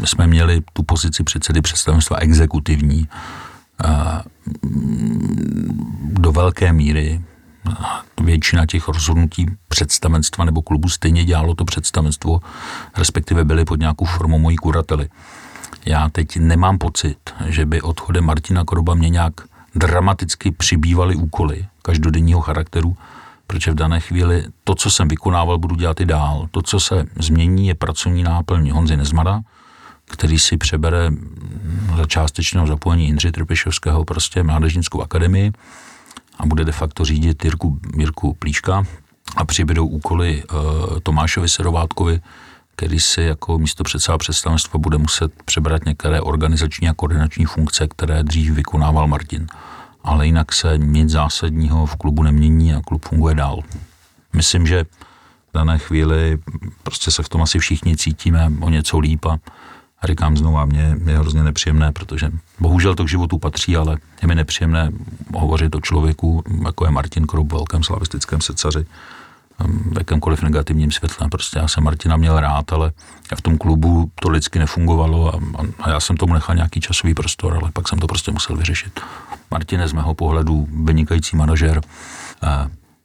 [0.00, 3.08] My jsme měli tu pozici předsedy představenstva exekutivní
[6.02, 7.20] do velké míry
[8.20, 12.40] většina těch rozhodnutí představenstva nebo klubu stejně dělalo to představenstvo,
[12.96, 15.08] respektive byly pod nějakou formou mojí kurately.
[15.86, 19.32] Já teď nemám pocit, že by odchodem Martina Koroba mě nějak
[19.74, 22.96] dramaticky přibývaly úkoly každodenního charakteru,
[23.46, 26.48] protože v dané chvíli to, co jsem vykonával, budu dělat i dál.
[26.50, 29.40] To, co se změní, je pracovní náplň Honzy Nezmada,
[30.04, 31.10] který si přebere
[31.96, 35.52] za částečného zapojení Jindři Trpišovského prostě Mládežnickou akademii
[36.38, 38.84] a bude de facto řídit Jirku, Jirku Plíška
[39.36, 40.58] a přibydou úkoly uh,
[41.02, 42.20] Tomášovi Serovátkovi,
[42.78, 48.22] který si jako místo předseda představenstva bude muset přebrat některé organizační a koordinační funkce, které
[48.22, 49.46] dřív vykonával Martin.
[50.04, 53.60] Ale jinak se nic zásadního v klubu nemění a klub funguje dál.
[54.32, 56.38] Myslím, že v dané chvíli
[56.82, 59.38] prostě se v tom asi všichni cítíme o něco líp a
[60.02, 63.96] a říkám znovu, a mě je hrozně nepříjemné, protože bohužel to k životu patří, ale
[64.22, 64.90] je mi nepříjemné
[65.34, 68.86] hovořit o člověku, jako je Martin Krup, velkém slavistickém secaři,
[69.66, 71.28] v jakémkoliv negativním světle.
[71.28, 72.92] Prostě já jsem Martina měl rád, ale
[73.36, 75.40] v tom klubu to lidsky nefungovalo a,
[75.80, 79.00] a já jsem tomu nechal nějaký časový prostor, ale pak jsem to prostě musel vyřešit.
[79.50, 81.80] Martin je z mého pohledu vynikající manažer,
[82.42, 82.48] eh,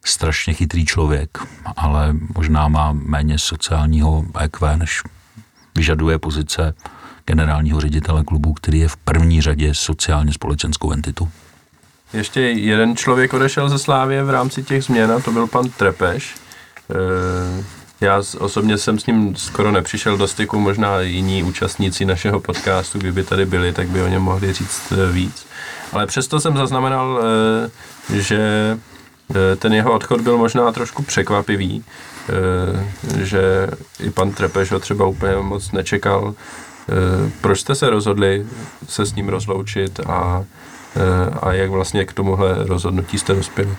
[0.04, 1.38] strašně chytrý člověk,
[1.76, 5.02] ale možná má méně sociálního EQ než
[5.76, 6.74] vyžaduje pozice
[7.26, 11.28] generálního ředitele klubu, který je v první řadě sociálně společenskou entitu.
[12.12, 16.43] Ještě jeden člověk odešel ze Slávě v rámci těch změn a to byl pan Trepeš.
[16.90, 17.64] E,
[18.00, 23.22] já osobně jsem s ním skoro nepřišel do styku, možná jiní účastníci našeho podcastu, kdyby
[23.22, 25.46] tady byli, tak by o něm mohli říct e, víc.
[25.92, 27.20] Ale přesto jsem zaznamenal,
[28.12, 28.38] e, že
[29.58, 31.84] ten jeho odchod byl možná trošku překvapivý,
[32.28, 33.68] Eh, že
[34.00, 36.34] i pan Trepeš ho třeba úplně moc nečekal.
[36.88, 38.46] Eh, proč jste se rozhodli
[38.88, 40.44] se s ním rozloučit a,
[40.96, 43.76] eh, a jak vlastně k tomuhle rozhodnutí jste dospěli?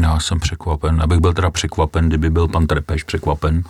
[0.00, 3.64] Já jsem překvapen, abych byl teda překvapen, kdyby byl pan Trepeš překvapen,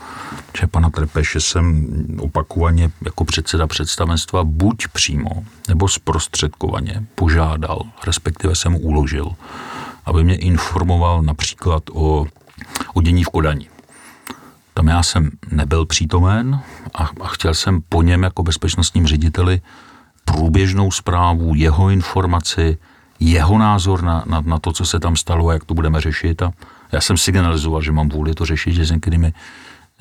[0.61, 1.87] že pana Trepeše jsem
[2.19, 5.31] opakovaně jako předseda představenstva buď přímo
[5.69, 9.33] nebo zprostředkovaně požádal, respektive jsem mu uložil,
[10.05, 12.27] aby mě informoval například o
[12.95, 13.69] o dění v Kodani.
[14.75, 16.61] Tam já jsem nebyl přítomen
[16.95, 19.61] a, a chtěl jsem po něm jako bezpečnostním řediteli
[20.25, 22.79] průběžnou zprávu, jeho informaci,
[23.21, 26.43] jeho názor na, na, na to, co se tam stalo a jak to budeme řešit.
[26.43, 26.53] A
[26.93, 29.33] já jsem signalizoval, že mám vůli to řešit, že s některými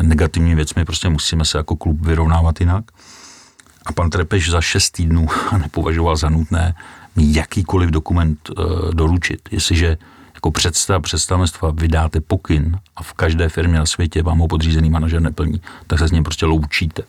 [0.01, 2.85] negativními věcmi prostě musíme se jako klub vyrovnávat jinak.
[3.85, 6.75] A pan Trepeš za šest týdnů nepovažoval za nutné
[7.15, 8.53] jakýkoliv dokument e,
[8.93, 9.49] doručit.
[9.51, 9.97] Jestliže
[10.33, 15.21] jako představ, představenstva vydáte pokyn a v každé firmě na světě vám ho podřízený manažer
[15.21, 17.03] neplní, tak se s ním prostě loučíte.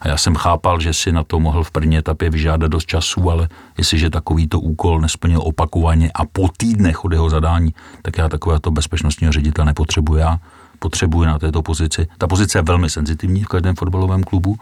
[0.00, 3.30] A já jsem chápal, že si na to mohl v první etapě vyžádat dost času,
[3.30, 8.70] ale jestliže takovýto úkol nesplnil opakovaně a po týdnech od jeho zadání, tak já takovéto
[8.70, 10.16] bezpečnostního ředitele nepotřebuji.
[10.16, 10.38] Já
[10.78, 12.08] potřebuji na této pozici.
[12.18, 14.56] Ta pozice je velmi senzitivní v každém fotbalovém klubu.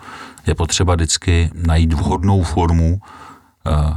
[0.47, 3.01] Je potřeba vždycky najít vhodnou formu
[3.67, 3.97] uh,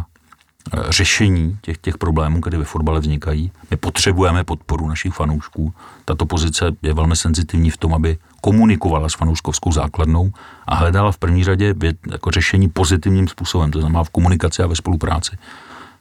[0.90, 3.52] řešení těch, těch problémů, které ve fotbale vznikají.
[3.72, 5.74] My potřebujeme podporu našich fanoušků.
[6.06, 10.32] Tato pozice je velmi senzitivní v tom, aby komunikovala s fanouškovskou základnou
[10.68, 11.76] a hledala v první řadě
[12.12, 15.38] jako řešení pozitivním způsobem, to znamená v komunikaci a ve spolupráci.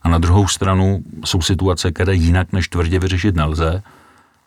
[0.03, 3.83] A na druhou stranu jsou situace, které jinak než tvrdě vyřešit nelze.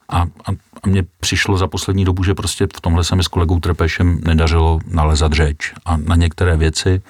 [0.09, 3.27] A, a, a mně přišlo za poslední dobu, že prostě v tomhle se mi s
[3.27, 5.73] kolegou Trepešem nedařilo nalezat řeč.
[5.85, 7.01] A na některé věci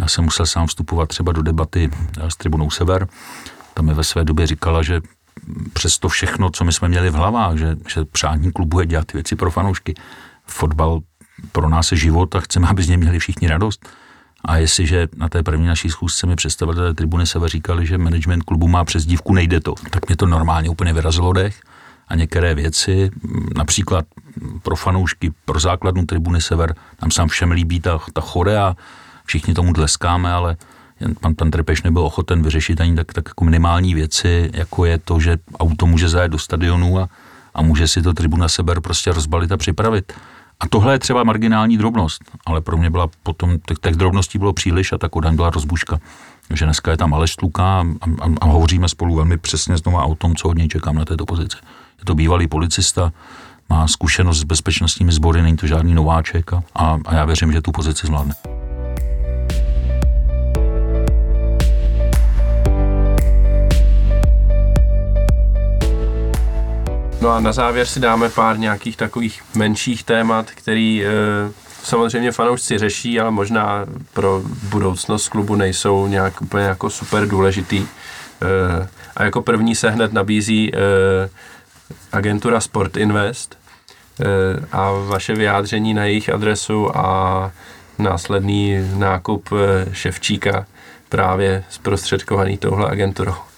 [0.00, 1.90] já jsem musel sám vstupovat třeba do debaty
[2.20, 3.08] eh, s tribunou Sever.
[3.74, 5.00] Tam mi ve své době říkala, že
[5.72, 9.12] přes to všechno, co my jsme měli v hlavách, že, že přání klubu je dělat
[9.12, 9.94] věci pro fanoušky.
[10.46, 11.00] Fotbal
[11.52, 13.88] pro nás je život a chceme, aby z něj měli všichni radost.
[14.44, 18.68] A jestliže na té první naší schůzce mi představitelé tribuny Sever říkali, že management klubu
[18.68, 21.60] má přezdívku nejde to, tak mě to normálně úplně vyrazilo dech.
[22.08, 23.10] A některé věci,
[23.56, 24.04] například
[24.62, 28.76] pro fanoušky, pro základnu tribuny Sever, tam se všem líbí ta, ta chorea,
[29.32, 30.56] všichni tomu tleskáme, ale
[31.20, 35.20] pan, pan Trepeš nebyl ochoten vyřešit ani tak, tak jako minimální věci, jako je to,
[35.20, 37.08] že auto může zajet do stadionu a,
[37.54, 40.12] a může si to tribuna seber prostě rozbalit a připravit.
[40.60, 44.92] A tohle je třeba marginální drobnost, ale pro mě byla potom, těch, drobností bylo příliš
[44.92, 45.98] a ta Kodaň byla rozbuška.
[46.54, 47.84] že dneska je tam Aleš Tluka a,
[48.20, 51.24] a, a hovoříme spolu velmi přesně znova o tom, co od něj čekám na této
[51.26, 51.56] pozici.
[51.98, 53.12] Je to bývalý policista,
[53.68, 57.72] má zkušenost s bezpečnostními sbory, není to žádný nováček a, a já věřím, že tu
[57.72, 58.61] pozici zvládne.
[67.22, 71.08] No a na závěr si dáme pár nějakých takových menších témat, který e,
[71.82, 77.78] samozřejmě fanoušci řeší, ale možná pro budoucnost klubu nejsou nějak úplně jako super důležitý.
[77.78, 77.86] E,
[79.16, 80.78] a jako první se hned nabízí e,
[82.12, 83.58] agentura Sport Invest
[84.72, 87.50] a vaše vyjádření na jejich adresu a
[87.98, 89.48] následný nákup
[89.92, 90.66] Ševčíka
[91.08, 93.51] právě zprostředkovaný touhle agenturou.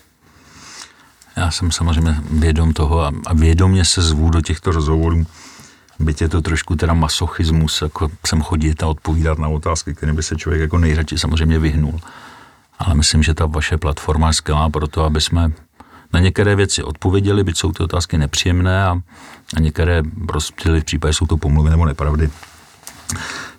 [1.36, 5.26] Já jsem samozřejmě vědom toho a, a vědomě se zvu do těchto rozhovorů,
[5.98, 10.22] byť je to trošku teda masochismus, jako jsem chodit a odpovídat na otázky, které by
[10.22, 12.00] se člověk jako nejradši samozřejmě vyhnul.
[12.78, 15.52] Ale myslím, že ta vaše platforma je skvělá pro to, aby jsme
[16.12, 19.00] na některé věci odpověděli, byť jsou ty otázky nepříjemné a,
[19.56, 22.30] a některé rozptýly v případě jsou to pomluvy nebo nepravdy.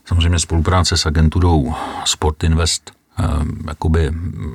[0.05, 2.91] Samozřejmě spolupráce s agenturou Sport Invest
[3.67, 4.11] jakoby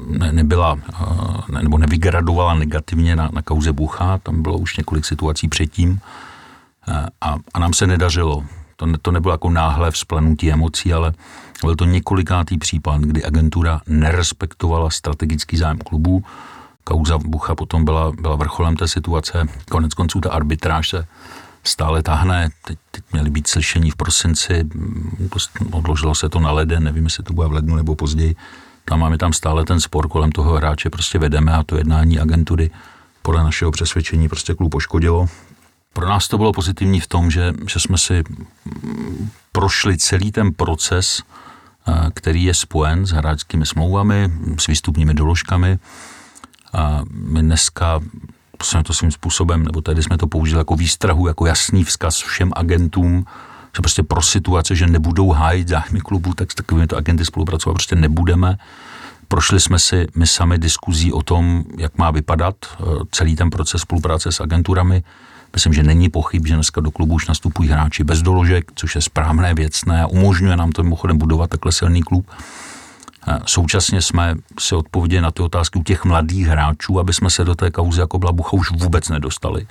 [0.07, 5.05] ne, nebyla, eh, ne, nebo nevygradovala negativně na, na kauze Bucha, tam bylo už několik
[5.05, 6.01] situací předtím
[6.89, 8.45] eh, a, a nám se nedařilo.
[8.77, 11.13] To, to nebylo jako náhle vzplanutí emocí, ale
[11.65, 16.25] byl to několikátý případ, kdy agentura nerespektovala strategický zájem klubu.
[16.85, 19.47] Kauza Bucha potom byla, byla vrcholem té situace.
[19.71, 21.07] Konec konců ta arbitráž se
[21.65, 22.51] stále tahne.
[22.65, 24.69] Teď, teď měly být slyšení v prosinci,
[25.73, 28.37] odložilo se to na leden, nevím, jestli to bude v lednu nebo později.
[28.85, 32.71] Tam máme tam stále ten spor kolem toho hráče, prostě vedeme a to jednání agentury
[33.23, 35.29] podle našeho přesvědčení prostě klub poškodilo.
[35.93, 38.25] Pro nás to bylo pozitivní v tom, že, že jsme si
[39.53, 41.23] prošli celý ten proces,
[41.89, 45.79] eh, který je spojen s hráčskými smlouvami, s výstupními doložkami.
[46.73, 48.01] A my dneska
[48.65, 52.53] jsme to svým způsobem, nebo tady jsme to použili jako výstrahu, jako jasný vzkaz všem
[52.57, 53.25] agentům,
[53.77, 57.75] že prostě pro situace, že nebudou hájit zájmy klubu, tak s takovými to agenty spolupracovat
[57.75, 58.59] prostě nebudeme.
[59.29, 63.83] Prošli jsme si my sami diskuzí o tom, jak má vypadat eh, celý ten proces
[63.83, 65.03] spolupráce s agenturami.
[65.53, 69.01] Myslím, že není pochyb, že dneska do klubu už nastupují hráči bez doložek, což je
[69.01, 72.31] správné, věcné a umožňuje nám to mimochodem budovat takhle silný klub.
[73.47, 77.55] Současně jsme si odpověděli na ty otázky u těch mladých hráčů, aby jsme se do
[77.55, 79.67] té kauzy jako Blabucha už vůbec nedostali.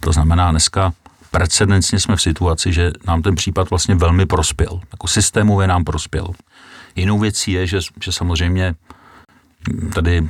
[0.00, 0.92] To znamená, dneska
[1.30, 4.80] precedencně jsme v situaci, že nám ten případ vlastně velmi prospěl.
[4.92, 6.26] Jako systémově nám prospěl.
[6.96, 8.74] Jinou věcí je, že, že samozřejmě
[9.94, 10.28] tady,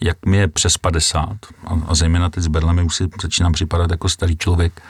[0.00, 1.36] jak mi je přes 50,
[1.66, 4.82] a, a zejména teď s Berlemi už si začínám připadat jako starý člověk,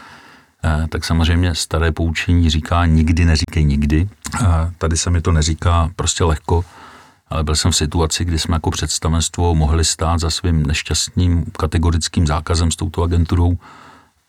[0.64, 4.09] eh, tak samozřejmě staré poučení říká nikdy neříkej nikdy.
[4.34, 4.46] Eh,
[4.78, 6.64] tady se mi to neříká prostě lehko,
[7.31, 12.26] ale byl jsem v situaci, kdy jsme jako představenstvo mohli stát za svým nešťastným kategorickým
[12.26, 13.59] zákazem s touto agenturou,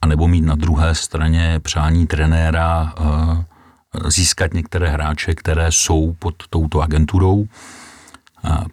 [0.01, 6.81] anebo mít na druhé straně přání trenéra eh, získat některé hráče, které jsou pod touto
[6.81, 7.47] agenturou.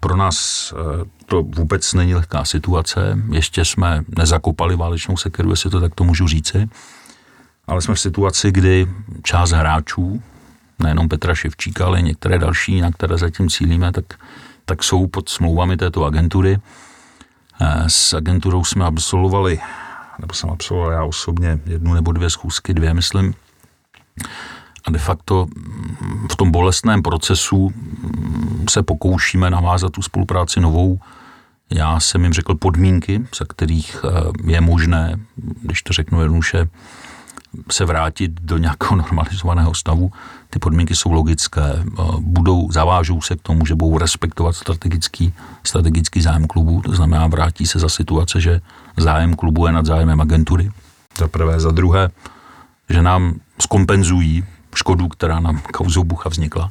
[0.00, 3.18] Pro nás eh, to vůbec není lehká situace.
[3.30, 6.68] Ještě jsme nezakopali válečnou sekeru, jestli to tak to můžu říci.
[7.66, 8.86] Ale jsme v situaci, kdy
[9.22, 10.22] část hráčů,
[10.78, 14.04] nejenom Petra Ševčíka, ale některé další, na které zatím cílíme, tak,
[14.64, 16.58] tak jsou pod smlouvami této agentury.
[17.60, 19.60] Eh, s agenturou jsme absolvovali,
[20.18, 23.34] nebo jsem absolvoval já osobně jednu nebo dvě schůzky, dvě myslím,
[24.86, 31.00] a de facto mm, v tom bolestném procesu mm, se pokoušíme navázat tu spolupráci novou.
[31.70, 35.16] Já jsem jim řekl podmínky, za kterých eh, je možné,
[35.62, 36.68] když to řeknu jednoduše,
[37.70, 40.12] se vrátit do nějakého normalizovaného stavu.
[40.50, 45.32] Ty podmínky jsou logické, eh, budou, zavážou se k tomu, že budou respektovat strategický,
[45.64, 48.60] strategický zájem klubu, to znamená vrátí se za situace, že
[48.96, 50.70] zájem klubu je nad zájemem agentury.
[51.18, 52.10] Za prvé, za druhé,
[52.90, 54.44] že nám skompenzují
[54.74, 56.70] škodu, která nám kauzou Bucha vznikla.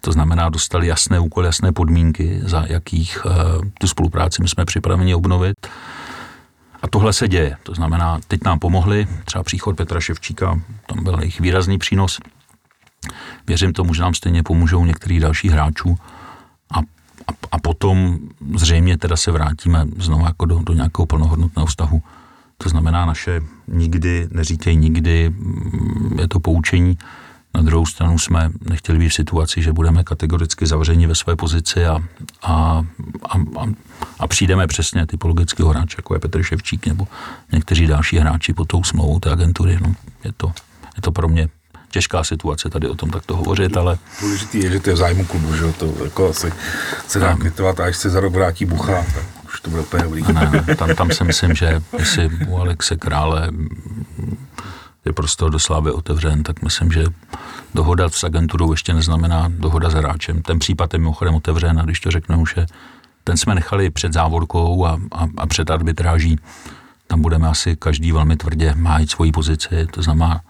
[0.00, 3.32] To znamená, dostali jasné úkoly, jasné podmínky, za jakých uh,
[3.80, 5.56] tu spolupráci my jsme připraveni obnovit.
[6.82, 7.56] A tohle se děje.
[7.62, 12.20] To znamená, teď nám pomohli, třeba příchod Petra Ševčíka, tam byl jejich výrazný přínos.
[13.46, 15.98] Věřím tomu, že nám stejně pomůžou některých dalších hráčů
[16.74, 18.18] a, a, a potom
[18.56, 22.02] zřejmě teda se vrátíme znovu jako do, do nějakého plnohodnotného vztahu.
[22.58, 25.34] To znamená naše nikdy, neříkej nikdy,
[26.20, 26.98] je to poučení,
[27.54, 31.86] Na druhou stranu jsme nechtěli být v situaci, že budeme kategoricky zavřeni ve své pozici
[31.86, 31.98] a,
[32.42, 32.84] a,
[33.28, 33.66] a, a,
[34.18, 37.08] a přijdeme přesně typologického hráče, jako je Petr Ševčík nebo
[37.52, 39.78] někteří další hráči pod tou smlouvou té agentury.
[39.82, 39.94] No,
[40.24, 40.52] je, to,
[40.96, 41.48] je to pro mě
[41.90, 43.98] těžká situace tady o tom takto hovořit, ale...
[44.20, 46.52] Důležitý je, že to je v zájmu klubu, že to jako asi
[47.08, 50.02] se dá kvitovat a až se za rok vrátí Bucha, tak už to bude úplně
[50.02, 50.22] dobrý.
[50.32, 53.50] Ne, tam, tam si myslím, že jestli u Alexe Krále
[55.04, 57.04] je prostor do slávy otevřen, tak myslím, že
[57.74, 60.42] dohoda s agenturou ještě neznamená dohoda s hráčem.
[60.42, 62.66] Ten případ je mimochodem otevřen a když to řeknu, že
[63.24, 66.38] ten jsme nechali před závorkou a, a, a před arbitráží,
[67.06, 70.40] tam budeme asi každý velmi tvrdě májit svoji pozici, to znamená,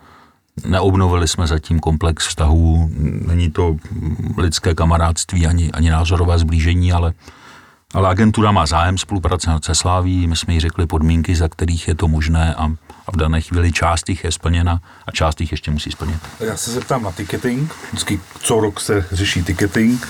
[0.66, 2.90] neobnovili jsme zatím komplex vztahů,
[3.26, 3.76] není to
[4.36, 7.14] lidské kamarádství ani, ani názorové zblížení, ale
[7.94, 11.94] ale agentura má zájem spolupracovat se Sláví, my jsme jí řekli podmínky, za kterých je
[11.94, 12.64] to možné a,
[13.06, 16.16] a v dané chvíli část jich je splněna a část jich ještě musí splnit.
[16.40, 17.72] Já se zeptám na ticketing.
[17.92, 20.08] Vždycky co rok se řeší ticketing.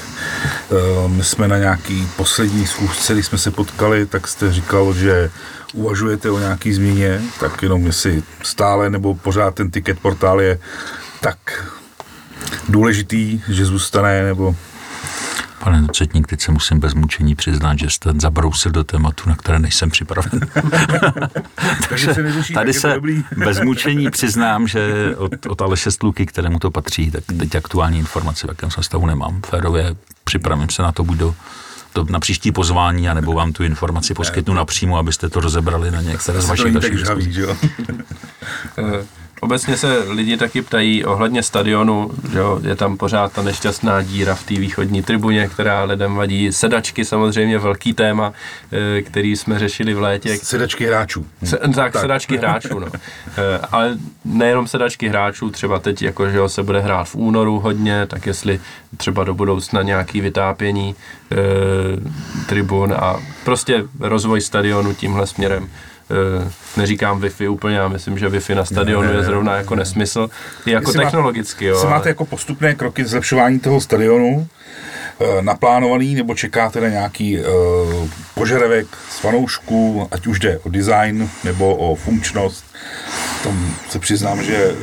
[0.70, 5.30] Eh, my jsme na nějaký poslední schůzce, když jsme se potkali, tak jste říkal, že
[5.72, 10.58] uvažujete o nějaký změně, tak jenom jestli stále nebo pořád ten ticket portál je
[11.20, 11.38] tak
[12.68, 14.56] důležitý, že zůstane, nebo
[15.64, 19.58] Pane docetník, teď se musím bez mučení přiznat, že jste zabrousil do tématu, na které
[19.58, 20.40] nejsem připraven.
[21.88, 22.14] Takže
[22.54, 23.00] tady se
[23.36, 28.46] bez mučení přiznám, že od, od Aleše Stluky, kterému to patří, tak teď aktuální informace,
[28.46, 29.40] v jakém stavu nemám.
[29.46, 31.34] Férově připravím se na to buď do
[31.92, 36.40] to na příští pozvání, anebo vám tu informaci poskytnu napřímo, abyste to rozebrali na některé
[36.40, 37.38] z vašich dalších
[39.40, 44.34] Obecně se lidi taky ptají ohledně stadionu, že jo, je tam pořád ta nešťastná díra
[44.34, 46.52] v té východní tribuně, která lidem vadí.
[46.52, 48.32] Sedačky samozřejmě velký téma,
[48.72, 50.36] eh, který jsme řešili v létě.
[50.36, 51.26] Sedačky hráčů.
[51.44, 52.86] Se, tak, tak, sedačky hráčů, no.
[52.92, 57.60] Eh, ale nejenom sedačky hráčů, třeba teď jako, že jo, se bude hrát v únoru
[57.60, 58.60] hodně, tak jestli
[58.96, 60.94] třeba do budoucna nějaký vytápění
[61.32, 61.36] e,
[62.46, 65.68] tribun a prostě rozvoj stadionu tímhle směrem
[66.76, 70.30] neříkám Wi-Fi úplně, já myslím, že Wi-Fi na stadionu ne, je zrovna jako nesmysl,
[70.66, 71.64] i jako technologicky.
[71.64, 71.90] Má, jo, ale...
[71.90, 74.48] máte jako postupné kroky zlepšování toho stadionu,
[75.20, 77.44] eh, naplánovaný, nebo čekáte na nějaký uh,
[78.34, 82.64] požadavek z fanoušků, ať už jde o design nebo o funkčnost.
[83.44, 84.74] Tam se přiznám, že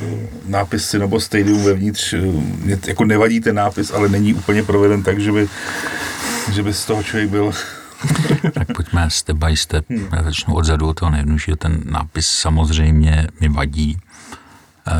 [0.45, 2.13] nápisy nebo stadium vevnitř,
[2.63, 5.47] mě jako nevadí ten nápis, ale není úplně proveden tak, že by,
[6.51, 7.51] že by z toho člověk byl
[8.53, 9.85] tak pojďme step by step.
[9.89, 10.09] Hmm.
[10.13, 11.57] Já začnu odzadu od toho nejjednoduššího.
[11.57, 13.97] Ten nápis samozřejmě mi vadí.
[14.87, 14.93] E,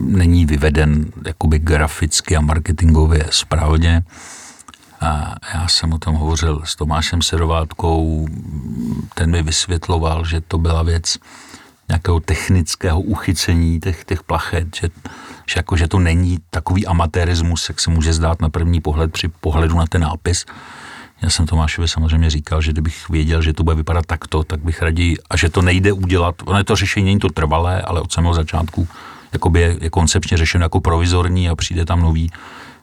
[0.00, 4.02] není vyveden jakoby graficky a marketingově správně.
[5.00, 8.28] A já jsem o tom hovořil s Tomášem Serovátkou,
[9.14, 11.18] ten mi vysvětloval, že to byla věc
[11.88, 14.88] nějakého technického uchycení těch, těch plachet, že,
[15.46, 19.28] že, jako, že to není takový amatérismus, jak se může zdát na první pohled při
[19.28, 20.44] pohledu na ten nápis,
[21.22, 24.82] já jsem Tomášovi samozřejmě říkal, že kdybych věděl, že to bude vypadat takto, tak bych
[24.82, 28.12] raději, a že to nejde udělat, ono je to řešení, není to trvalé, ale od
[28.12, 28.88] samého začátku
[29.32, 32.30] jakoby je, je koncepčně řešeno jako provizorní a přijde tam nový.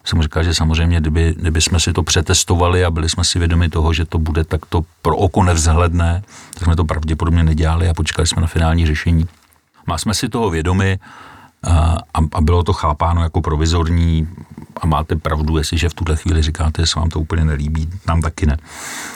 [0.05, 3.69] Jsem říkal, že samozřejmě, kdyby, kdyby jsme si to přetestovali a byli jsme si vědomi
[3.69, 6.23] toho, že to bude takto pro oko nevzhledné,
[6.53, 9.27] tak jsme to pravděpodobně nedělali a počkali jsme na finální řešení.
[9.87, 10.99] Má jsme si toho vědomi,
[11.63, 14.27] a, a bylo to chápáno jako provizorní
[14.81, 18.21] a máte pravdu, jestliže v tuhle chvíli říkáte, že se vám to úplně nelíbí, nám
[18.21, 18.57] taky ne.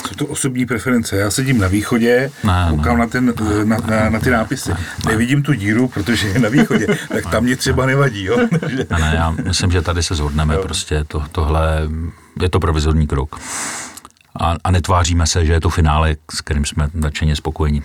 [0.07, 1.17] Jsou to osobní preference.
[1.17, 4.69] Já sedím na východě, ne, koukám ne, na, ten, ne, na, na, na ty nápisy.
[4.69, 5.11] Ne, ne.
[5.11, 8.23] Nevidím tu díru, protože je na východě, tak tam mě třeba nevadí.
[8.23, 8.37] Jo?
[8.89, 10.55] ne, ne, já myslím, že tady se zhodneme.
[10.55, 10.61] Jo.
[10.61, 11.81] Prostě to, tohle
[12.41, 13.39] je to provizorní krok.
[14.39, 17.83] A, a netváříme se, že je to finále, s kterým jsme nadšeně spokojení.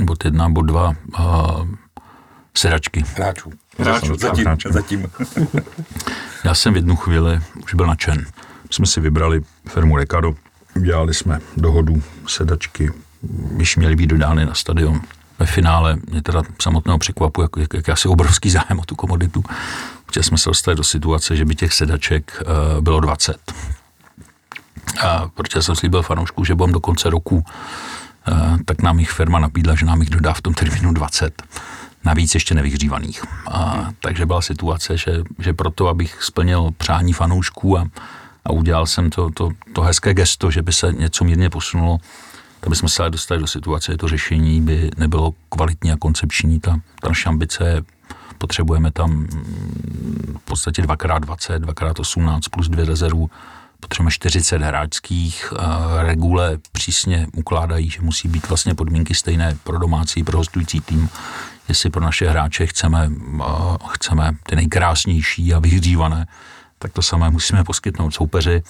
[0.00, 0.94] Bod jedna, bod dva.
[1.18, 1.66] Uh,
[2.56, 3.04] sedačky.
[3.16, 3.50] Hráčů.
[3.78, 4.44] Hráčů, zatím.
[4.44, 4.72] Hráčů.
[4.72, 5.10] zatím.
[6.44, 8.18] Já jsem v jednu chvíli už byl nadšen.
[8.62, 10.34] My jsme si vybrali firmu Recado,
[10.76, 12.92] udělali jsme dohodu, sedačky,
[13.50, 15.00] když měly být dodány na stadion.
[15.38, 19.44] Ve finále mě teda samotného překvapuje, jak, jak, jak asi obrovský zájem o tu komoditu.
[20.06, 22.42] Protože jsme se dostali do situace, že by těch sedaček
[22.76, 23.52] uh, bylo 20.
[25.00, 29.38] A protože jsem slíbil fanoušku, že budem do konce roku, uh, tak nám jich firma
[29.38, 31.42] nabídla, že nám jich dodá v tom termínu 20
[32.04, 33.24] navíc ještě nevyhřívaných.
[33.50, 37.88] A, takže byla situace, že, že proto, abych splnil přání fanoušků a,
[38.44, 41.98] a udělal jsem to, to, to hezké gesto, že by se něco mírně posunulo,
[42.60, 46.60] tak bychom se dostali do situace, že to řešení by nebylo kvalitní a koncepční.
[46.60, 47.82] Ta, ta naše ambice je,
[48.38, 49.26] potřebujeme tam
[50.38, 53.30] v podstatě 2x20, 2x18 plus dvě rezervu,
[53.80, 55.52] potřebujeme 40 hráčských,
[56.00, 61.08] regule přísně ukládají, že musí být vlastně podmínky stejné pro domácí, pro hostující tým,
[61.68, 63.10] jestli pro naše hráče chceme,
[63.90, 66.26] chceme ty nejkrásnější a vyhřívané,
[66.78, 68.62] tak to samé musíme poskytnout soupeři.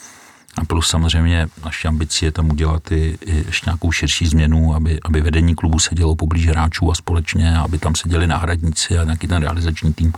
[0.57, 4.99] A plus samozřejmě naší ambicí je tam udělat i, i ještě nějakou širší změnu, aby,
[5.05, 9.43] aby vedení klubu sedělo poblíž hráčů a společně, aby tam seděli náhradníci a nějaký ten
[9.43, 10.13] realizační tým.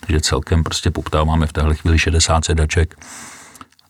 [0.00, 2.96] Takže celkem prostě poptáváme v téhle chvíli 60 sedaček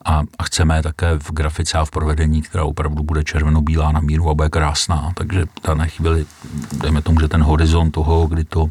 [0.07, 4.31] a, a chceme také v grafice a v provedení, která opravdu bude červeno-bílá na míru
[4.31, 5.13] a bude krásná.
[5.15, 6.27] Takže ta chvíli,
[6.73, 8.69] dejme tomu, že ten horizont toho, kdy to,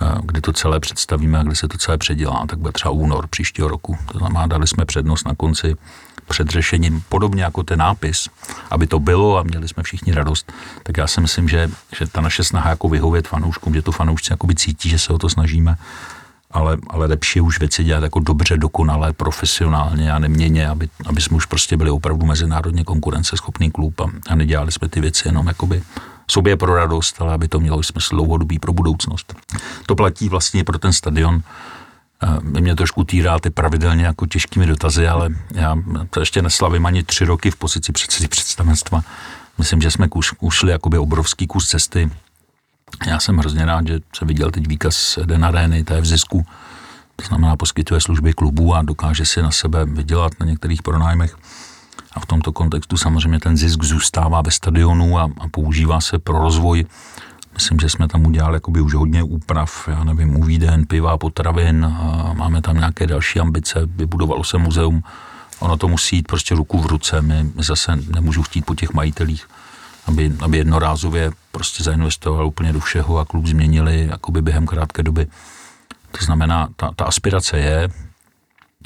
[0.00, 3.26] eh, kdy to celé představíme a kdy se to celé předělá, tak bude třeba únor
[3.26, 3.98] příštího roku.
[4.12, 5.74] To znamená, dali jsme přednost na konci
[6.28, 8.28] před řešením, podobně jako ten nápis,
[8.70, 10.52] aby to bylo a měli jsme všichni radost,
[10.82, 14.34] tak já si myslím, že, že ta naše snaha jako vyhovět fanouškům, že to fanoušci
[14.54, 15.76] cítí, že se o to snažíme,
[16.56, 21.20] ale, ale lepší je už věci dělat jako dobře, dokonale, profesionálně a neměně, aby, aby
[21.20, 25.46] jsme už prostě byli opravdu mezinárodně konkurenceschopný klub a, a nedělali jsme ty věci jenom
[25.46, 25.82] jakoby
[26.30, 29.34] sobě pro radost, ale aby to mělo smysl dlouhodobý pro budoucnost.
[29.86, 31.42] To platí vlastně pro ten stadion.
[32.42, 35.76] Vy mě trošku týráte pravidelně jako těžkými dotazy, ale já
[36.10, 39.02] to ještě neslavím ani tři roky v pozici předsedy představenstva.
[39.58, 40.08] Myslím, že jsme
[40.40, 42.10] ušli jakoby obrovský kus cesty
[43.06, 46.46] já jsem hrozně rád, že se viděl teď výkaz Den Arény, to je v zisku,
[47.16, 51.36] to znamená poskytuje služby klubu a dokáže si na sebe vydělat na některých pronájmech.
[52.12, 56.38] A v tomto kontextu samozřejmě ten zisk zůstává ve stadionu a, a používá se pro
[56.38, 56.86] rozvoj.
[57.54, 62.32] Myslím, že jsme tam udělali jakoby už hodně úprav, já nevím, uvíden, piva, potravin, a
[62.32, 65.02] máme tam nějaké další ambice, vybudovalo se muzeum.
[65.58, 68.92] Ono to musí jít prostě ruku v ruce, my, my zase nemůžu chtít po těch
[68.92, 69.46] majitelích
[70.06, 75.26] aby, aby jednorázově prostě zainvestoval úplně do všeho a klub změnili jakoby během krátké doby.
[76.18, 77.88] To znamená, ta, ta aspirace je,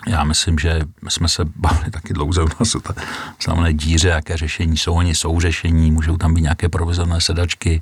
[0.06, 2.80] já myslím, že jsme se bavili taky dlouze u nás o
[3.44, 7.80] znamená díře, jaké řešení jsou, oni jsou řešení, můžou tam být nějaké provizorné sedačky,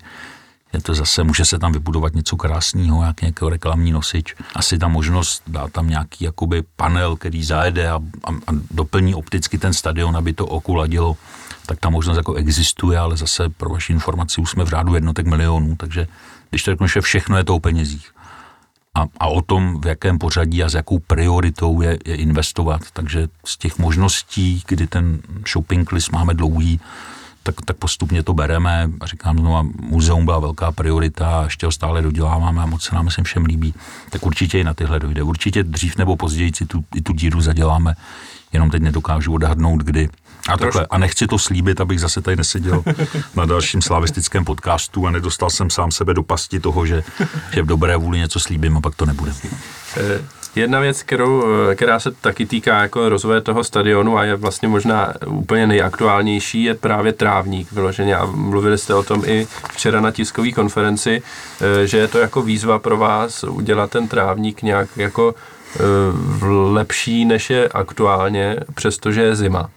[0.73, 4.35] je to zase, může se tam vybudovat něco krásného, jak nějaký reklamní nosič.
[4.55, 9.59] Asi ta možnost dát tam nějaký jakoby panel, který zajede a, a, a doplní opticky
[9.59, 11.17] ten stadion, aby to oku ladilo
[11.69, 15.27] tak ta možnost jako existuje, ale zase pro vaši informaci už jsme v řádu jednotek
[15.27, 16.07] milionů, takže
[16.51, 18.11] když to řeknu, že všechno je to o penězích.
[18.95, 22.81] A, a o tom, v jakém pořadí a s jakou prioritou je, je investovat.
[22.93, 25.21] Takže z těch možností, kdy ten
[25.53, 26.81] shopping list máme dlouhý,
[27.43, 28.91] tak, tak postupně to bereme.
[29.01, 32.95] A říkám znovu, muzeum byla velká priorita a ještě ho stále doděláváme a moc se
[32.95, 33.75] nám myslím všem líbí.
[34.11, 35.23] Tak určitě i na tyhle dojde.
[35.23, 37.95] Určitě dřív nebo později si tu, i tu díru zaděláme.
[38.53, 40.09] Jenom teď nedokážu odhadnout, kdy.
[40.49, 42.83] A, takhle, a nechci to slíbit, abych zase tady neseděl
[43.35, 47.05] na dalším slavistickém podcastu a nedostal jsem sám sebe do pasti toho, že,
[47.53, 49.33] že v dobré vůli něco slíbím a pak to nebude.
[49.97, 50.25] Eh,
[50.57, 54.69] jedna věc, kterou, eh, která se taky týká jako rozvoje toho stadionu a je vlastně
[54.69, 58.17] možná úplně nejaktuálnější, je právě trávník vyloženě.
[58.17, 61.23] A mluvili jste o tom i včera na tiskové konferenci,
[61.61, 65.35] eh, že je to jako výzva pro vás udělat ten trávník nějak jako
[66.73, 69.71] lepší, než je aktuálně, přestože je zima.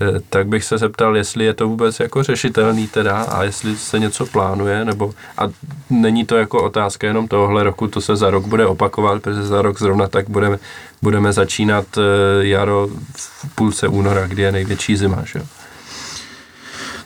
[0.00, 3.98] Eh, tak bych se zeptal, jestli je to vůbec jako řešitelný teda a jestli se
[3.98, 5.42] něco plánuje, nebo a
[5.90, 9.62] není to jako otázka jenom tohohle roku, to se za rok bude opakovat, protože za
[9.62, 10.58] rok zrovna tak budeme,
[11.02, 12.00] budeme začínat eh,
[12.46, 15.44] jaro v půlce února, kdy je největší zima, že jo?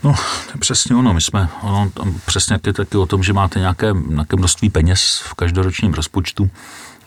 [0.05, 0.14] No,
[0.59, 1.14] přesně ono.
[1.14, 1.90] My jsme, ono,
[2.26, 6.51] přesně ty taky o tom, že máte nějaké, nějaké množství peněz v každoročním rozpočtu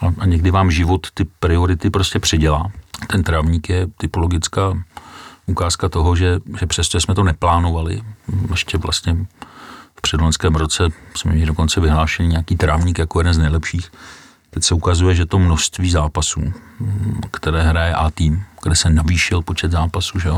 [0.01, 2.71] a, a někdy vám život ty priority prostě přidělá.
[3.07, 4.83] Ten trávník je typologická
[5.45, 8.01] ukázka toho, že, že přesto jsme to neplánovali,
[8.51, 9.17] ještě vlastně
[9.95, 10.83] v předloňském roce
[11.15, 13.91] jsme měli dokonce vyhlášený nějaký trávník jako jeden z nejlepších.
[14.49, 16.53] Teď se ukazuje, že to množství zápasů,
[17.31, 20.29] které hraje A tým, kde se navýšil počet zápasů, že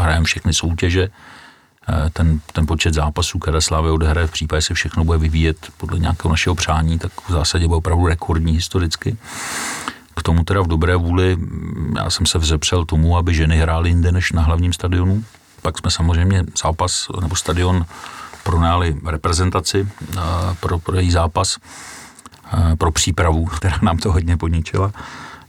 [0.00, 1.08] hrajeme všechny soutěže,
[2.12, 6.30] ten, ten počet zápasů, které Slávy odehraje v případě, se všechno bude vyvíjet podle nějakého
[6.30, 9.16] našeho přání, tak v zásadě bude opravdu rekordní historicky.
[10.16, 11.38] K tomu teda v dobré vůli,
[11.96, 15.24] já jsem se vzepřel tomu, aby ženy hrály jinde než na hlavním stadionu.
[15.62, 17.86] Pak jsme samozřejmě zápas nebo stadion
[18.42, 20.20] pronáli reprezentaci eh,
[20.60, 21.56] pro, pro její zápas,
[22.52, 24.92] eh, pro přípravu, která nám to hodně podničila.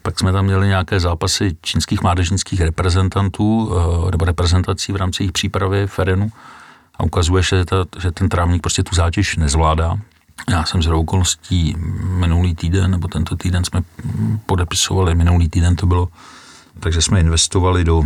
[0.05, 5.31] Pak jsme tam měli nějaké zápasy čínských mládežnických reprezentantů eh, nebo reprezentací v rámci jejich
[5.31, 6.31] přípravy v Erenu
[6.95, 9.95] a ukazuje že, ta, že ten trávník prostě tu zátěž nezvládá.
[10.49, 13.81] Já jsem z okolností minulý týden, nebo tento týden jsme
[14.45, 16.07] podepisovali, minulý týden to bylo,
[16.79, 18.03] takže jsme investovali do,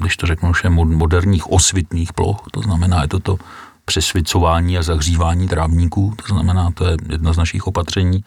[0.00, 0.52] když to řeknu,
[0.84, 3.38] moderních osvitných ploch, to znamená, je to to
[3.84, 8.24] přesvicování a zahřívání trávníků, to znamená, to je jedno z našich opatření.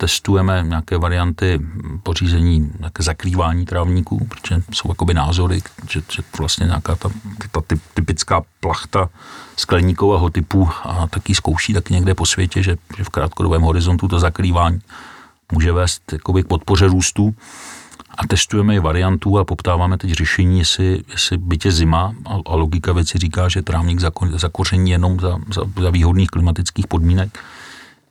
[0.00, 1.60] Testujeme nějaké varianty
[2.02, 7.08] pořízení, nějaké zakrývání trávníků, protože jsou jakoby názory, že, že vlastně nějaká ta,
[7.50, 7.60] ta
[7.94, 9.08] typická plachta
[9.56, 14.20] skleníkového typu a taky zkouší taky někde po světě, že, že v krátkodobém horizontu to
[14.20, 14.80] zakrývání
[15.52, 17.34] může vést jakoby k podpoře růstu.
[18.18, 22.92] A testujeme i variantu a poptáváme teď řešení, jestli, jestli bytě zima a, a logika
[22.92, 24.00] věci říká, že trávník
[24.34, 27.38] zakoření jenom za, za, za výhodných klimatických podmínek,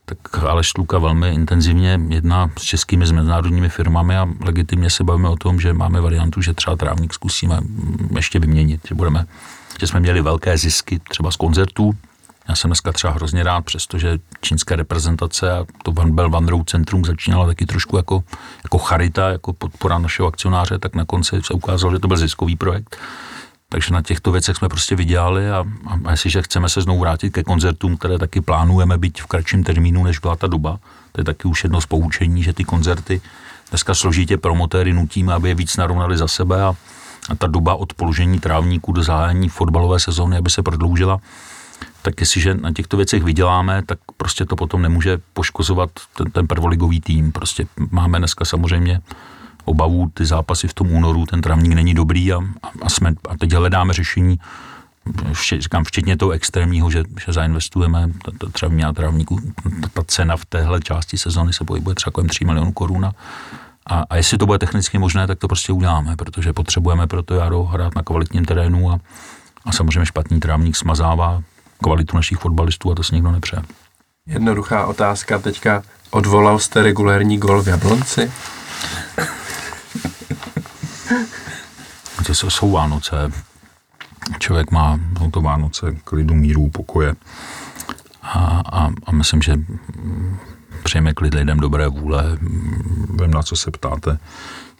[0.09, 5.29] tak Aleš Luka velmi intenzivně jedná s českými, s mezinárodními firmami a legitimně se bavíme
[5.29, 7.59] o tom, že máme variantu, že třeba trávník zkusíme
[8.15, 9.25] ještě vyměnit, že budeme,
[9.79, 11.95] že jsme měli velké zisky třeba z koncertů,
[12.47, 16.69] já jsem dneska třeba hrozně rád, přestože čínská reprezentace a to Van Bell Van Road
[16.69, 18.23] Centrum začínalo taky trošku jako,
[18.63, 22.55] jako charita, jako podpora našeho akcionáře, tak na konci se ukázalo, že to byl ziskový
[22.55, 22.97] projekt.
[23.69, 25.65] Takže na těchto věcech jsme prostě vydělali a,
[26.05, 30.03] a, jestliže chceme se znovu vrátit ke koncertům, které taky plánujeme být v kratším termínu,
[30.03, 30.79] než byla ta doba,
[31.11, 33.21] to je taky už jedno z poučení, že ty koncerty
[33.69, 36.75] dneska složitě promotéry nutíme, aby je víc narovnali za sebe a,
[37.29, 41.19] a ta doba od položení trávníků do zahájení fotbalové sezóny, aby se prodloužila,
[42.01, 47.01] tak jestliže na těchto věcech vyděláme, tak prostě to potom nemůže poškozovat ten, ten prvoligový
[47.01, 47.31] tým.
[47.31, 49.01] Prostě máme dneska samozřejmě
[49.67, 52.39] obavu, ty zápasy v tom únoru, ten travník není dobrý a,
[52.81, 54.39] a, jsme, a teď hledáme řešení,
[55.33, 58.09] vše, říkám, včetně toho extrémního, že, že zainvestujeme
[58.59, 59.39] travní a travníku,
[59.81, 63.13] ta, ta cena v téhle části sezóny se pohybuje třeba kolem 3 milionů korun a,
[64.09, 67.63] a jestli to bude technicky možné, tak to prostě uděláme, protože potřebujeme pro to jaro
[67.63, 68.99] hrát na kvalitním terénu a,
[69.65, 71.43] a samozřejmě špatný trávník smazává
[71.83, 73.61] kvalitu našich fotbalistů a to si nikdo nepřeje.
[74.27, 75.83] Jednoduchá otázka teďka.
[76.11, 78.31] Odvolal jste regulérní gol v Jablonci?
[82.25, 83.31] to jsou Vánoce.
[84.39, 84.99] Člověk má
[85.31, 87.15] to Vánoce klidu, míru, pokoje.
[88.21, 89.59] A, a, a myslím, že
[90.83, 92.37] přejeme klid lidem dobré vůle.
[93.21, 94.19] Vím, na co se ptáte.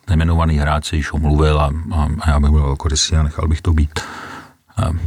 [0.07, 3.61] Nejmenovaný hráč se již omluvil a, a, a já bych byl velkorysý a nechal bych
[3.61, 3.99] to být.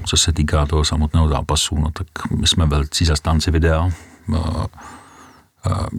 [0.05, 3.91] Co se týká toho samotného zápasu, no tak my jsme velcí zastánci videa.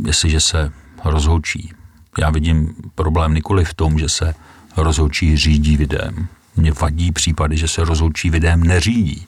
[0.05, 0.71] Jestliže se
[1.05, 1.73] rozhočí,
[2.17, 4.35] já vidím problém nikoli v tom, že se
[4.77, 6.27] rozhočí řídí videem.
[6.55, 9.27] Mně vadí případy, že se rozhočí videem neřídí.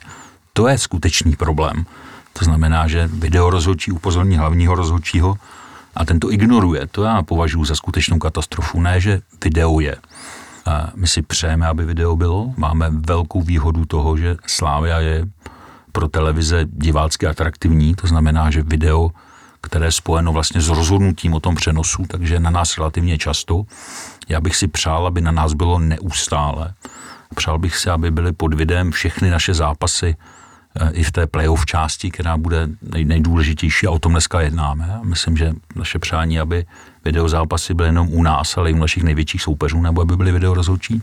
[0.54, 1.86] To je skutečný problém.
[2.34, 5.38] To znamená, že video rozhodčí upozorní hlavního rozhodčího
[5.96, 6.88] a ten to ignoruje.
[6.88, 8.82] To já považuji za skutečnou katastrofu.
[8.82, 9.96] Ne, že video je.
[10.96, 12.54] My si přejeme, aby video bylo.
[12.58, 15.26] Máme velkou výhodu toho, že Slávia je
[15.92, 19.12] pro televize divácky atraktivní, to znamená, že video,
[19.64, 23.64] které je spojeno vlastně s rozhodnutím o tom přenosu, takže na nás relativně často.
[24.30, 26.74] Já bych si přál, aby na nás bylo neustále.
[27.36, 30.16] Přál bych si, aby byly pod videem všechny naše zápasy,
[30.76, 35.00] Eh, i v té playoff části, která bude nej, nejdůležitější a o tom dneska jednáme.
[35.04, 36.66] Myslím, že naše přání, aby
[37.06, 40.54] videozápasy byly jenom u nás, ale i u našich největších soupeřů, nebo aby byly video
[40.54, 41.02] rozhodčí.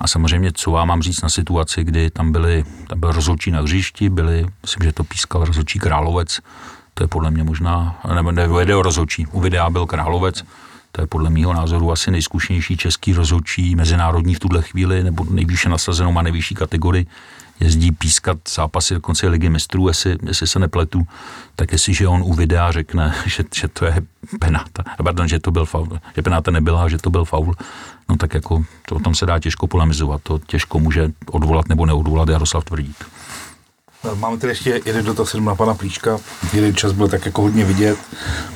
[0.00, 3.60] A samozřejmě, co vám mám říct na situaci, kdy tam byli, tam byl rozhodčí na
[3.60, 6.40] hřišti, byli, myslím, že to pískal rozhodčí Královec,
[6.98, 10.44] to je podle mě možná, nebo ne, video rozhodčí, u videa byl Královec,
[10.92, 15.68] to je podle mého názoru asi nejzkušenější český rozhodčí mezinárodní v tuhle chvíli, nebo nejvýše
[15.68, 17.06] nasazenou má nejvyšší kategorii.
[17.60, 21.06] Jezdí pískat zápasy do konce ligy mistrů, jestli, jestli se nepletu,
[21.56, 24.02] tak jestliže on u videa řekne, že, že to je
[24.40, 27.54] penáta, pardon, že to byl faul, že penáta nebyla, že to byl faul,
[28.08, 31.86] no tak jako to, o tom se dá těžko polemizovat, to těžko může odvolat nebo
[31.86, 33.04] neodvolat Jaroslav Tvrdík.
[34.14, 36.18] Máme tady ještě jeden dotaz na pana Plíška.
[36.52, 37.98] Jeden čas byl tak jako hodně vidět,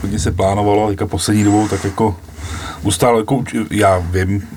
[0.02, 2.16] hodně se plánovalo, teďka poslední dobou tak jako
[2.82, 4.48] ustále, jako, já vím,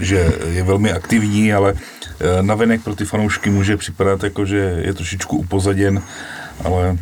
[0.00, 1.74] že je velmi aktivní, ale
[2.20, 6.02] Eh, navenek pro ty fanoušky může připadat jako, že je trošičku upozaděn,
[6.64, 6.98] ale...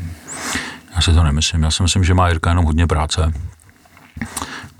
[0.94, 1.62] Já si to nemyslím.
[1.62, 3.32] Já si myslím, že má Jirka jenom hodně práce.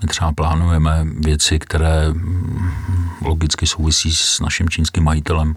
[0.01, 2.69] My třeba plánujeme věci, které mm,
[3.21, 5.55] logicky souvisí s naším čínským majitelem.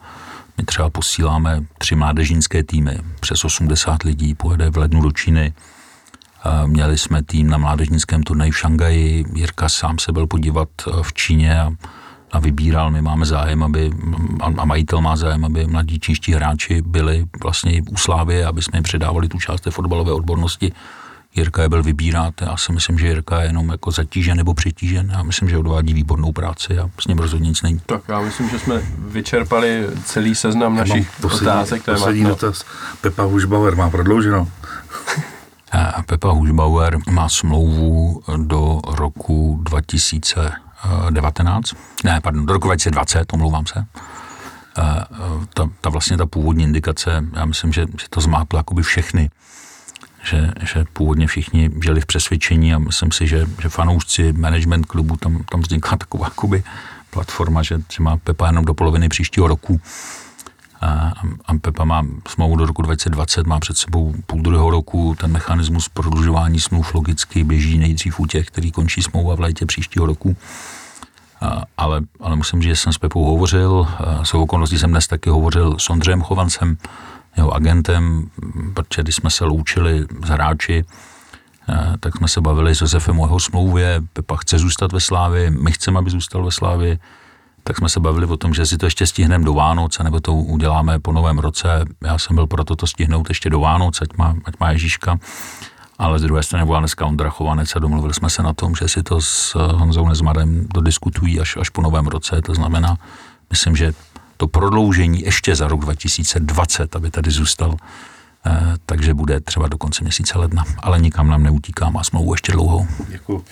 [0.59, 5.55] My třeba posíláme tři mládežnické týmy, přes 80 lidí, pojede v lednu do Číny.
[6.67, 11.13] Měli jsme tým na mládežnickém turnaji v Šangaji, Jirka sám se byl podívat eh, v
[11.13, 11.73] Číně a
[12.33, 12.91] a vybíral.
[12.91, 13.91] My máme zájem, aby,
[14.41, 18.83] a majitel má zájem, aby mladí čínští hráči byli vlastně u Slávy, aby jsme jim
[18.83, 20.73] předávali tu část té fotbalové odbornosti.
[21.37, 25.11] Jirka je byl vybírat, já si myslím, že Jirka je jenom jako zatížen nebo přetížen.
[25.11, 27.81] Já myslím, že odvádí výbornou práci a s ním rozhodně nic není.
[27.87, 31.83] Tak já myslím, že jsme vyčerpali celý seznam já našich poslední, otázek.
[31.85, 32.65] Poslední dotaz.
[33.01, 34.49] Pepa Hušbauer má prodlouženo.
[36.07, 40.53] Pepa Hušbauer má smlouvu do roku 2000
[41.11, 43.85] 19, ne, pardon, do roku 2020, omlouvám se.
[45.55, 49.31] Ta, ta vlastně ta původní indikace, já myslím, že, že to zmátlo jakoby všechny,
[50.27, 55.17] že, že původně všichni žili v přesvědčení a myslím si, že, že fanoušci, management klubu,
[55.17, 56.63] tam, tam vznikla taková jakoby,
[57.11, 59.81] platforma, že, že má Pepa jenom do poloviny příštího roku
[60.81, 61.13] a,
[61.47, 65.89] a Pepa má smlouvu do roku 2020, má před sebou půl druhého roku, ten mechanismus
[65.89, 70.37] prodlužování smluv logicky běží nejdřív u těch, který končí smlouva v létě příštího roku.
[71.41, 73.89] A, ale, ale musím říct, že jsem s Pepou hovořil,
[74.23, 76.77] s okolností jsem dnes taky hovořil s Ondřejem Chovancem,
[77.37, 78.31] jeho agentem,
[78.75, 80.85] protože když jsme se loučili s hráči,
[82.01, 85.73] tak jsme se bavili s Josefem o jeho smlouvě, Pepa chce zůstat ve Slávi, my
[85.73, 86.99] chceme, aby zůstal ve Slávi,
[87.65, 90.35] tak jsme se bavili o tom, že si to ještě stihneme do Vánoce, nebo to
[90.35, 91.85] uděláme po novém roce.
[92.05, 95.19] Já jsem byl proto to stihnout ještě do Vánoce, ať má, ať má Ježíška.
[95.99, 98.89] Ale z druhé strany byla dneska Ondra Chovanec a domluvili jsme se na tom, že
[98.89, 102.43] si to s Honzou Nezmarem dodiskutují až, až po novém roce.
[102.43, 102.97] To znamená,
[103.51, 103.93] myslím, že
[104.37, 107.77] to prodloužení ještě za rok 2020, aby tady zůstal,
[108.47, 112.53] Eh, takže bude třeba do konce měsíce ledna, ale nikam nám neutíká, má smlouvu ještě
[112.53, 112.87] dlouhou.
[113.09, 113.45] Děkuji.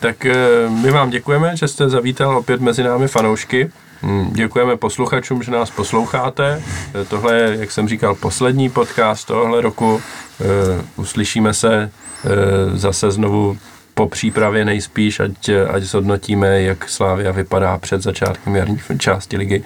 [0.00, 0.34] Tak eh,
[0.68, 3.70] my vám děkujeme, že jste zavítal opět mezi námi fanoušky.
[4.02, 6.62] Hm, děkujeme posluchačům, že nás posloucháte.
[6.94, 10.00] Eh, tohle je, jak jsem říkal, poslední podcast tohle roku.
[10.96, 11.90] Uslyšíme se
[12.74, 13.58] zase znovu
[13.94, 19.62] po přípravě nejspíš, ať, ať zhodnotíme, jak Slávia vypadá před začátkem jarní části ligy.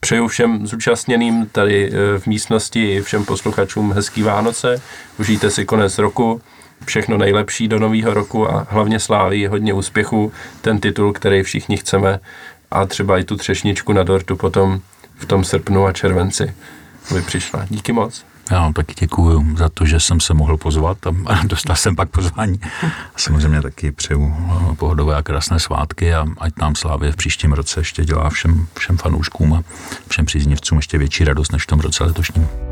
[0.00, 4.82] Přeju všem zúčastněným tady eh, v místnosti i všem posluchačům hezký Vánoce.
[5.18, 6.42] Užijte si konec roku,
[6.84, 12.20] všechno nejlepší do nového roku a hlavně sláví hodně úspěchu, ten titul, který všichni chceme
[12.70, 14.80] a třeba i tu třešničku na dortu potom
[15.16, 16.54] v tom srpnu a červenci
[17.14, 17.66] by přišla.
[17.70, 18.29] Díky moc.
[18.50, 21.12] Já vám taky děkuji za to, že jsem se mohl pozvat a
[21.44, 22.60] dostal jsem pak pozvání.
[22.62, 22.86] A
[23.16, 24.34] samozřejmě taky přeju
[24.72, 28.66] eh, pohodové a krásné svátky a ať nám Slávě v příštím roce ještě dělá všem,
[28.78, 29.62] všem fanouškům a
[30.08, 32.69] všem příznivcům ještě větší radost než v tom roce letošním.